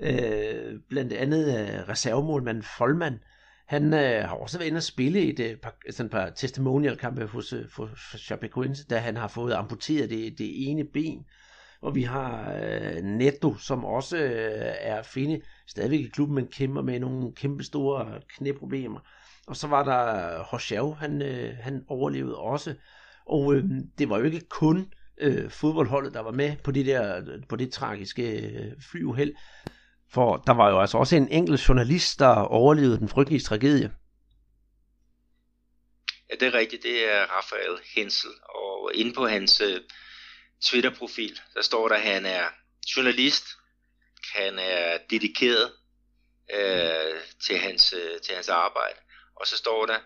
Øh, 0.00 0.74
blandt 0.88 1.12
andet 1.12 1.58
øh, 1.58 1.88
reservemålmanden 1.88 2.64
Folman, 2.78 3.18
han 3.66 3.94
øh, 3.94 4.28
har 4.28 4.36
også 4.36 4.58
været 4.58 4.68
inde 4.68 4.78
og 4.78 4.82
spille 4.82 5.20
et, 5.20 5.40
et 5.40 5.60
par, 5.60 5.76
sådan 5.90 6.06
et 6.06 6.12
par 6.12 6.30
testimonial-kampe 6.30 7.26
hos, 7.26 7.54
for, 7.70 7.86
hos 7.86 8.20
Chapecoense, 8.20 8.86
da 8.86 8.98
han 8.98 9.16
har 9.16 9.28
fået 9.28 9.54
amputeret 9.54 10.10
det, 10.10 10.38
det 10.38 10.70
ene 10.70 10.84
ben. 10.84 11.24
Og 11.86 11.94
vi 11.94 12.02
har 12.02 12.54
øh, 12.62 13.02
Netto, 13.02 13.56
som 13.56 13.84
også 13.84 14.16
øh, 14.16 14.74
er 14.78 14.96
at 14.96 15.06
finde 15.06 15.40
stadigvæk 15.66 16.00
i 16.00 16.08
klubben, 16.08 16.34
men 16.34 16.46
kæmper 16.46 16.82
med 16.82 17.00
nogle 17.00 17.32
kæmpe 17.34 17.64
store 17.64 18.20
knæproblemer. 18.36 19.00
Og 19.46 19.56
så 19.56 19.66
var 19.66 19.84
der 19.84 20.38
Hoshao, 20.42 20.92
han, 20.92 21.22
øh, 21.22 21.56
han 21.60 21.84
overlevede 21.88 22.36
også. 22.36 22.74
Og 23.26 23.54
øh, 23.54 23.64
det 23.98 24.08
var 24.08 24.18
jo 24.18 24.24
ikke 24.24 24.48
kun 24.48 24.92
øh, 25.18 25.50
fodboldholdet, 25.50 26.14
der 26.14 26.20
var 26.20 26.30
med 26.30 26.56
på 26.64 26.70
det 26.70 26.86
der 26.86 27.22
på 27.48 27.56
det 27.56 27.72
tragiske 27.72 28.40
øh, 28.40 28.72
flyuheld. 28.90 29.34
For 30.10 30.36
der 30.36 30.52
var 30.52 30.70
jo 30.70 30.80
altså 30.80 30.98
også 30.98 31.16
en 31.16 31.28
enkelt 31.28 31.68
journalist, 31.68 32.18
der 32.18 32.34
overlevede 32.34 32.98
den 32.98 33.08
frygtelige 33.08 33.40
tragedie. 33.40 33.90
Ja, 36.30 36.34
det 36.40 36.54
er 36.54 36.58
rigtigt. 36.58 36.82
Det 36.82 37.12
er 37.12 37.22
Rafael 37.22 37.78
Hensel. 37.96 38.30
Og 38.48 38.90
inde 38.94 39.12
på 39.12 39.26
hans 39.26 39.60
øh, 39.60 39.80
Twitter-profil, 40.64 41.40
der 41.54 41.62
står 41.62 41.88
der, 41.88 41.96
at 41.96 42.02
han 42.02 42.26
er 42.26 42.48
journalist, 42.96 43.44
han 44.34 44.58
er 44.58 44.98
dedikeret 45.10 45.72
øh, 46.54 47.20
til, 47.46 47.58
hans, 47.58 47.92
øh, 47.92 48.20
til 48.20 48.34
hans 48.34 48.48
arbejde. 48.48 48.98
Og 49.36 49.46
så 49.46 49.56
står 49.56 49.86
der, 49.86 49.98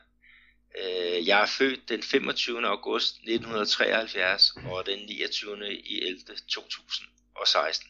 øh, 0.78 1.28
jeg 1.28 1.42
er 1.42 1.46
født 1.46 1.88
den 1.88 2.02
25. 2.02 2.66
august 2.66 3.14
1973 3.14 4.50
og 4.64 4.86
den 4.86 4.98
29. 5.06 5.72
i 5.72 6.02
11. 6.02 6.20
2016. 6.48 7.88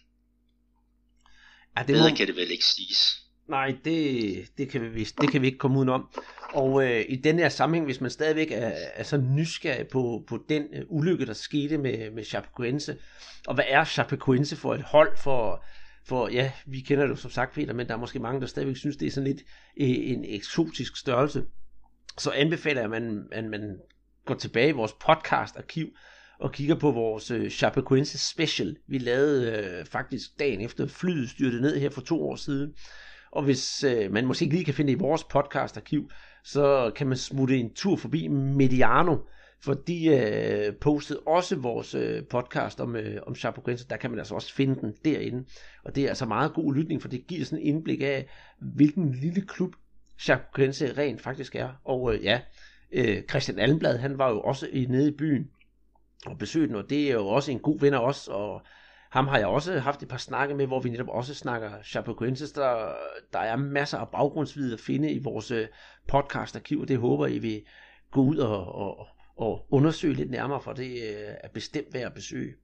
Ja, 1.77 1.81
det 1.83 1.87
Bedre 1.87 2.11
må... 2.11 2.17
kan 2.17 2.27
det 2.27 2.37
vel 2.37 2.51
ikke 2.51 2.65
siges. 2.65 3.23
Nej, 3.51 3.77
det, 3.85 4.59
det, 4.59 4.69
kan 4.69 4.95
vi, 4.95 5.05
det 5.05 5.33
kan 5.33 5.43
vi 5.43 5.47
ikke 5.47 5.59
komme 5.59 5.79
udenom. 5.79 6.09
Og 6.53 6.85
øh, 6.85 7.05
i 7.09 7.17
den 7.17 7.39
her 7.39 7.49
sammenhæng, 7.49 7.85
hvis 7.85 8.01
man 8.01 8.11
stadigvæk 8.11 8.51
er, 8.51 8.73
er 8.95 9.03
så 9.03 9.17
nysgerrig 9.17 9.89
på, 9.89 10.25
på 10.27 10.39
den 10.49 10.67
øh, 10.73 10.83
ulykke, 10.89 11.27
der 11.27 11.33
skete 11.33 11.79
med, 11.79 12.11
med 12.11 12.25
Chapecoense, 12.25 12.97
og 13.47 13.55
hvad 13.55 13.65
er 13.69 13.85
Chapecoense 13.85 14.57
for 14.57 14.75
et 14.75 14.83
hold 14.83 15.17
for, 15.17 15.65
for, 16.07 16.29
ja, 16.29 16.53
vi 16.67 16.81
kender 16.81 17.05
det 17.05 17.11
jo 17.11 17.17
som 17.17 17.31
sagt, 17.31 17.55
Peter, 17.55 17.73
men 17.73 17.87
der 17.87 17.95
er 17.95 17.99
måske 17.99 18.19
mange, 18.19 18.41
der 18.41 18.47
stadigvæk 18.47 18.77
synes, 18.77 18.97
det 18.97 19.07
er 19.07 19.11
sådan 19.11 19.29
lidt 19.29 19.41
øh, 19.81 19.89
en 19.89 20.25
eksotisk 20.29 20.97
størrelse. 20.97 21.45
Så 22.19 22.31
anbefaler 22.31 22.81
jeg, 22.81 22.85
at 22.85 23.03
man, 23.03 23.29
at 23.33 23.45
man 23.45 23.79
går 24.27 24.35
tilbage 24.35 24.69
i 24.69 24.73
vores 24.73 24.93
podcast-arkiv 24.93 25.87
og 26.41 26.53
kigger 26.53 26.75
på 26.75 26.91
vores 26.91 27.31
øh, 27.31 27.51
Chapecoense 27.51 28.19
special. 28.19 28.77
Vi 28.87 28.99
lavede 28.99 29.53
øh, 29.53 29.87
faktisk 29.87 30.39
dagen 30.39 30.61
efter 30.61 30.87
flyet 30.87 31.31
styrte 31.31 31.61
ned 31.61 31.81
her 31.81 31.91
for 31.91 32.01
to 32.01 32.29
år 32.29 32.37
siden. 32.37 32.75
Og 33.33 33.43
hvis 33.43 33.85
øh, 33.85 34.13
man 34.13 34.27
måske 34.27 34.43
ikke 34.45 34.55
lige 34.55 34.65
kan 34.65 34.75
finde 34.75 34.93
det 34.93 34.99
i 34.99 35.01
vores 35.01 35.25
podcast-arkiv, 35.25 36.11
så 36.45 36.93
kan 36.97 37.07
man 37.07 37.17
smutte 37.17 37.57
en 37.57 37.75
tur 37.75 37.97
forbi 37.97 38.29
Mediano, 38.29 39.17
for 39.63 39.75
de 39.75 40.07
øh, 40.07 40.75
postede 40.81 41.21
også 41.27 41.57
vores 41.57 41.95
øh, 41.95 42.23
podcast 42.31 42.81
om, 42.81 42.97
øh, 42.97 43.23
om 43.27 43.35
Chapecoense, 43.35 43.89
der 43.89 43.97
kan 43.97 44.11
man 44.11 44.19
altså 44.19 44.35
også 44.35 44.55
finde 44.55 44.81
den 44.81 44.95
derinde. 45.05 45.45
Og 45.85 45.95
det 45.95 46.05
er 46.05 46.09
altså 46.09 46.27
meget 46.27 46.55
god 46.55 46.75
lytning, 46.75 47.03
for 47.03 47.09
det 47.09 47.27
giver 47.27 47.45
sådan 47.45 47.59
en 47.59 47.75
indblik 47.75 48.01
af, 48.03 48.29
hvilken 48.59 49.15
lille 49.15 49.41
klub 49.41 49.75
Chapecoense 50.21 50.99
rent 50.99 51.21
faktisk 51.21 51.55
er. 51.55 51.69
Og 51.85 52.15
øh, 52.15 52.25
ja, 52.25 52.41
øh, 52.93 53.23
Christian 53.31 53.59
Allenblad, 53.59 53.99
han 53.99 54.19
var 54.19 54.31
jo 54.31 54.41
også 54.41 54.67
i, 54.73 54.85
nede 54.85 55.09
i 55.09 55.17
byen 55.19 55.51
og 56.27 56.39
besøgte 56.39 56.69
den, 56.69 56.77
og 56.77 56.91
det 56.91 57.09
er 57.09 57.13
jo 57.13 57.27
også 57.27 57.53
en 57.53 57.59
god 57.59 57.81
ven 57.81 57.95
af 57.95 57.99
os, 57.99 58.29
og 58.29 58.63
ham 59.11 59.29
har 59.29 59.39
jeg 59.39 59.47
også 59.47 59.79
haft 59.79 60.03
et 60.03 60.09
par 60.09 60.17
snakke 60.17 60.55
med, 60.55 60.67
hvor 60.67 60.81
vi 60.81 60.91
netop 60.91 61.09
også 61.09 61.35
snakker 61.35 61.71
Chapecoenses. 61.85 62.53
Der, 62.53 62.93
der 63.33 63.39
er 63.39 63.57
masser 63.57 63.99
af 63.99 64.09
baggrundsviden 64.09 64.73
at 64.73 64.81
finde 64.81 65.13
i 65.13 65.19
vores 65.19 65.51
øh, 65.51 65.67
podcastarkiv, 66.09 66.81
og 66.81 66.89
det 66.89 66.99
håber 66.99 67.27
I 67.27 67.39
vil 67.39 67.63
gå 68.11 68.21
ud 68.21 68.37
og, 68.37 68.75
og, 68.75 69.07
og 69.37 69.67
undersøge 69.71 70.15
lidt 70.15 70.31
nærmere, 70.31 70.61
for 70.61 70.73
det 70.73 70.91
øh, 70.91 71.35
er 71.45 71.49
bestemt 71.55 71.95
værd 71.95 72.07
at 72.07 72.15
besøge. 72.15 72.55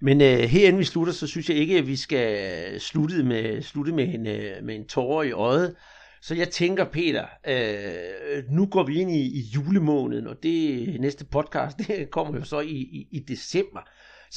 Men 0.00 0.20
øh, 0.20 0.38
herinde 0.38 0.78
vi 0.78 0.84
slutter, 0.84 1.12
så 1.12 1.26
synes 1.26 1.48
jeg 1.48 1.56
ikke, 1.56 1.78
at 1.78 1.86
vi 1.86 1.96
skal 1.96 2.80
slutte 2.80 3.22
med, 3.22 3.62
slutte 3.62 3.92
med, 3.92 4.14
en, 4.14 4.26
øh, 4.26 4.64
med 4.64 4.74
en 4.74 4.86
tårer 4.86 5.22
i 5.22 5.32
øjet. 5.32 5.76
Så 6.22 6.34
jeg 6.34 6.48
tænker, 6.48 6.84
Peter, 6.84 7.24
øh, 7.46 8.44
nu 8.50 8.66
går 8.66 8.82
vi 8.82 9.00
ind 9.00 9.10
i, 9.10 9.38
i 9.38 9.40
julemåneden, 9.54 10.26
og 10.26 10.42
det 10.42 11.00
næste 11.00 11.24
podcast, 11.24 11.78
det 11.86 12.10
kommer 12.10 12.38
jo 12.38 12.44
så 12.44 12.60
i, 12.60 12.76
i, 12.76 13.08
i 13.10 13.18
december. 13.18 13.80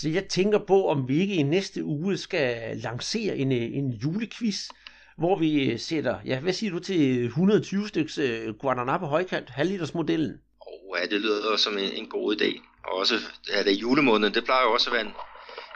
Så 0.01 0.09
jeg 0.09 0.27
tænker 0.29 0.59
på, 0.59 0.87
om 0.87 1.07
vi 1.07 1.19
ikke 1.19 1.35
i 1.35 1.43
næste 1.43 1.83
uge 1.83 2.17
skal 2.17 2.77
lancere 2.77 3.37
en, 3.37 3.51
en 3.51 3.91
julequiz, 3.91 4.69
hvor 5.17 5.39
vi 5.39 5.77
sætter, 5.77 6.19
ja, 6.25 6.39
hvad 6.39 6.53
siger 6.53 6.71
du 6.71 6.79
til 6.79 7.25
120 7.25 7.87
styks 7.87 8.17
øh, 8.17 8.53
Guadana 8.53 8.97
på 8.97 9.05
højkant, 9.05 9.49
halvliters 9.49 9.93
modellen? 9.93 10.41
Oh, 10.59 10.99
ja, 10.99 11.05
det 11.05 11.21
lyder 11.21 11.57
som 11.57 11.77
en, 11.77 11.91
en 11.91 12.09
god 12.09 12.35
idé. 12.35 12.61
Og 12.83 12.97
også, 12.97 13.15
ja, 13.49 13.63
det 13.63 13.71
er 13.71 13.77
julemåneden, 13.77 14.33
det 14.33 14.43
plejer 14.45 14.63
jo 14.63 14.73
også 14.73 14.89
at 14.89 14.93
være 14.93 15.05
en, 15.05 15.13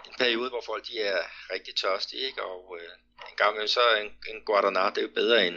en 0.08 0.16
periode, 0.18 0.50
hvor 0.50 0.64
folk 0.66 0.88
de 0.88 1.00
er 1.00 1.20
rigtig 1.54 1.76
tørstige, 1.76 2.22
ikke? 2.22 2.44
Og 2.44 2.78
øh, 2.80 2.90
en 3.30 3.36
gang 3.38 3.70
så 3.70 3.80
en, 4.02 4.36
en 4.36 4.42
Guadana, 4.46 4.90
det 4.90 4.98
er 4.98 5.02
jo 5.02 5.08
bedre 5.16 5.48
end, 5.48 5.56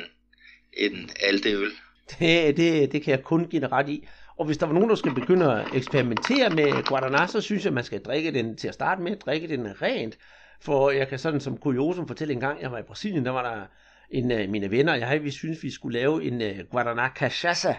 end 0.73 1.11
alt 1.21 1.45
det 1.45 1.57
øl. 1.57 1.73
Det, 2.11 2.57
det, 2.57 2.93
det 2.93 3.03
kan 3.03 3.11
jeg 3.11 3.25
kun 3.25 3.49
give 3.49 3.69
ret 3.69 3.89
i. 3.89 4.09
Og 4.39 4.47
hvis 4.47 4.59
der 4.59 4.67
var 4.67 4.73
nogen, 4.73 4.89
der 4.89 4.95
skulle 4.95 5.21
begynde 5.21 5.61
at 5.61 5.67
eksperimentere 5.75 6.51
med 6.51 6.73
Guaraná, 6.73 7.27
så 7.27 7.41
synes 7.41 7.65
jeg, 7.65 7.71
at 7.71 7.75
man 7.75 7.85
skal 7.85 8.03
drikke 8.03 8.33
den 8.33 8.57
til 8.57 8.69
at 8.69 8.75
starte 8.75 9.03
med, 9.03 9.17
drikke 9.17 9.49
den 9.49 9.83
rent. 9.83 10.19
For 10.61 10.91
jeg 10.91 11.09
kan 11.09 11.19
sådan 11.19 11.41
som 11.41 11.57
kuriosum 11.57 12.09
fortælle 12.09 12.35
en 12.35 12.41
gang, 12.41 12.63
jeg 12.63 12.73
var 12.73 12.79
i 12.79 12.83
Brasilien, 12.83 13.25
der 13.25 13.31
var 13.31 13.43
der 13.55 13.67
en 14.11 14.31
af 14.31 14.49
mine 14.49 14.71
venner, 14.71 14.93
og 14.93 15.01
jeg, 15.01 15.23
vi 15.23 15.31
synes, 15.31 15.63
vi 15.63 15.71
skulle 15.71 15.99
lave 15.99 16.25
en 16.25 16.43
øh, 16.43 16.59
uh, 16.59 16.81
Guaraná 16.81 17.25
Cachaça 17.25 17.75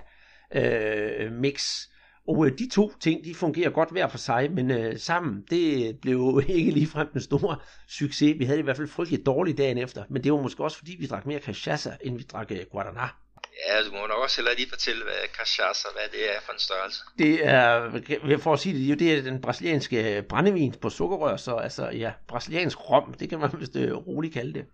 uh, 0.55 1.31
mix. 1.31 1.87
Og 2.27 2.37
uh, 2.37 2.47
de 2.47 2.69
to 2.69 2.91
ting, 2.99 3.25
de 3.25 3.35
fungerer 3.35 3.69
godt 3.69 3.91
hver 3.91 4.07
for 4.07 4.17
sig, 4.17 4.51
men 4.51 4.71
uh, 4.71 4.97
sammen, 4.97 5.43
det 5.49 5.97
blev 6.01 6.41
ikke 6.47 6.71
ligefrem 6.71 7.07
den 7.13 7.21
store 7.21 7.57
succes. 7.87 8.39
Vi 8.39 8.45
havde 8.45 8.59
i 8.59 8.63
hvert 8.63 8.77
fald 8.77 8.87
frygtelig 8.87 9.25
dårligt 9.25 9.57
dagen 9.57 9.77
efter, 9.77 10.03
men 10.09 10.23
det 10.23 10.33
var 10.33 10.41
måske 10.41 10.63
også, 10.63 10.77
fordi 10.77 10.95
vi 10.99 11.05
drak 11.05 11.25
mere 11.25 11.39
Cachaça, 11.39 11.97
end 12.01 12.17
vi 12.17 12.23
drak 12.23 12.51
uh, 12.51 12.57
Guaraná. 12.57 13.24
Ja, 13.67 13.83
du 13.83 13.91
må 13.91 14.07
nok 14.07 14.23
også 14.23 14.37
heller 14.37 14.51
lige 14.57 14.69
fortælle, 14.69 15.03
hvad 15.03 15.13
cachaça, 15.37 15.93
hvad 15.93 16.07
det 16.11 16.35
er 16.35 16.39
for 16.45 16.53
en 16.53 16.59
størrelse. 16.59 16.99
Det 17.17 17.45
er, 17.45 18.37
for 18.37 18.53
at 18.53 18.59
sige 18.59 18.89
det, 18.89 18.99
det 18.99 19.17
er 19.17 19.21
den 19.21 19.41
brasilianske 19.41 20.23
brændevin 20.29 20.73
på 20.81 20.89
sukkerrør, 20.89 21.37
så 21.37 21.55
altså, 21.55 21.89
ja, 21.89 22.11
brasiliansk 22.27 22.89
rom, 22.89 23.13
det 23.13 23.29
kan 23.29 23.39
man 23.39 23.49
vist 23.59 23.75
øh, 23.75 23.93
roligt 23.93 24.33
kalde 24.33 24.53
det. 24.53 24.65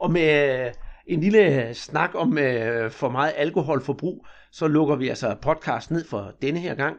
Og 0.00 0.10
med 0.10 0.58
øh, 0.66 0.72
en 1.06 1.20
lille 1.20 1.74
snak 1.74 2.10
om 2.14 2.38
øh, 2.38 2.90
for 2.90 3.08
meget 3.08 3.32
alkoholforbrug, 3.36 4.26
så 4.52 4.66
lukker 4.66 4.96
vi 4.96 5.08
altså 5.08 5.36
podcast 5.42 5.90
ned 5.90 6.04
for 6.04 6.32
denne 6.42 6.60
her 6.60 6.74
gang. 6.74 6.96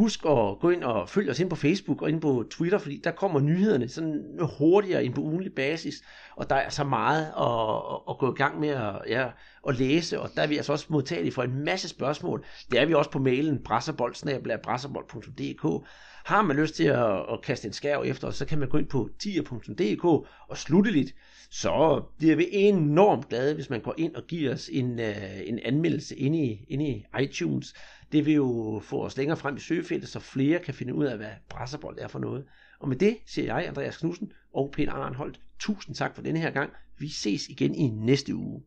Husk 0.00 0.24
at 0.24 0.58
gå 0.60 0.70
ind 0.70 0.84
og 0.84 1.08
følge 1.08 1.30
os 1.30 1.40
ind 1.40 1.50
på 1.50 1.56
Facebook 1.56 2.02
og 2.02 2.08
ind 2.08 2.20
på 2.20 2.44
Twitter, 2.50 2.78
fordi 2.78 3.00
der 3.04 3.10
kommer 3.10 3.40
nyhederne 3.40 3.88
sådan 3.88 4.38
hurtigere 4.58 5.04
ind 5.04 5.14
på 5.14 5.20
ugenlig 5.20 5.52
basis, 5.52 6.02
og 6.36 6.50
der 6.50 6.56
er 6.56 6.68
så 6.68 6.84
meget 6.84 7.26
at, 7.26 8.10
at 8.10 8.18
gå 8.18 8.32
i 8.32 8.36
gang 8.36 8.60
med 8.60 8.68
at, 8.68 8.94
ja, 9.08 9.28
at 9.68 9.78
læse, 9.78 10.20
og 10.20 10.30
der 10.36 10.42
er 10.42 10.46
vi 10.46 10.56
altså 10.56 10.72
også 10.72 10.86
modtagelige 10.88 11.32
for 11.32 11.42
en 11.42 11.64
masse 11.64 11.88
spørgsmål. 11.88 12.44
Det 12.70 12.80
er 12.80 12.86
vi 12.86 12.94
også 12.94 13.10
på 13.10 13.18
mailen 13.18 13.62
brasserbold.dk. 13.64 15.86
Har 16.24 16.42
man 16.42 16.56
lyst 16.56 16.74
til 16.74 16.84
at, 16.84 17.32
at 17.32 17.42
kaste 17.42 17.66
en 17.66 17.72
skærv 17.72 18.02
efter 18.06 18.28
os, 18.28 18.36
så 18.36 18.46
kan 18.46 18.58
man 18.58 18.68
gå 18.68 18.78
ind 18.78 18.86
på 18.86 19.08
tier.dk 19.18 20.04
og 20.48 20.56
slutteligt, 20.56 21.14
så 21.50 22.02
bliver 22.18 22.36
vi 22.36 22.46
enormt 22.50 23.28
glade, 23.28 23.54
hvis 23.54 23.70
man 23.70 23.80
går 23.80 23.94
ind 23.98 24.14
og 24.14 24.22
giver 24.28 24.52
os 24.52 24.70
en, 24.72 25.00
øh, 25.00 25.40
en 25.44 25.58
anmeldelse 25.58 26.16
inde 26.16 26.44
i, 26.44 26.64
inde 26.68 26.88
i 26.88 27.04
iTunes. 27.22 27.74
Det 28.12 28.26
vil 28.26 28.34
jo 28.34 28.80
få 28.84 29.04
os 29.04 29.16
længere 29.16 29.36
frem 29.36 29.56
i 29.56 29.60
søgefeltet, 29.60 30.08
så 30.08 30.20
flere 30.20 30.58
kan 30.58 30.74
finde 30.74 30.94
ud 30.94 31.04
af, 31.04 31.16
hvad 31.16 31.30
brasserbold 31.48 31.98
er 31.98 32.08
for 32.08 32.18
noget. 32.18 32.44
Og 32.80 32.88
med 32.88 32.96
det 32.96 33.16
siger 33.26 33.44
jeg, 33.44 33.66
Andreas 33.68 33.96
Knudsen 33.96 34.32
og 34.54 34.70
Peter 34.72 34.92
Arnholdt, 34.92 35.40
tusind 35.58 35.94
tak 35.94 36.14
for 36.14 36.22
denne 36.22 36.40
her 36.40 36.50
gang. 36.50 36.72
Vi 36.98 37.08
ses 37.08 37.48
igen 37.48 37.74
i 37.74 37.88
næste 37.88 38.34
uge. 38.34 38.62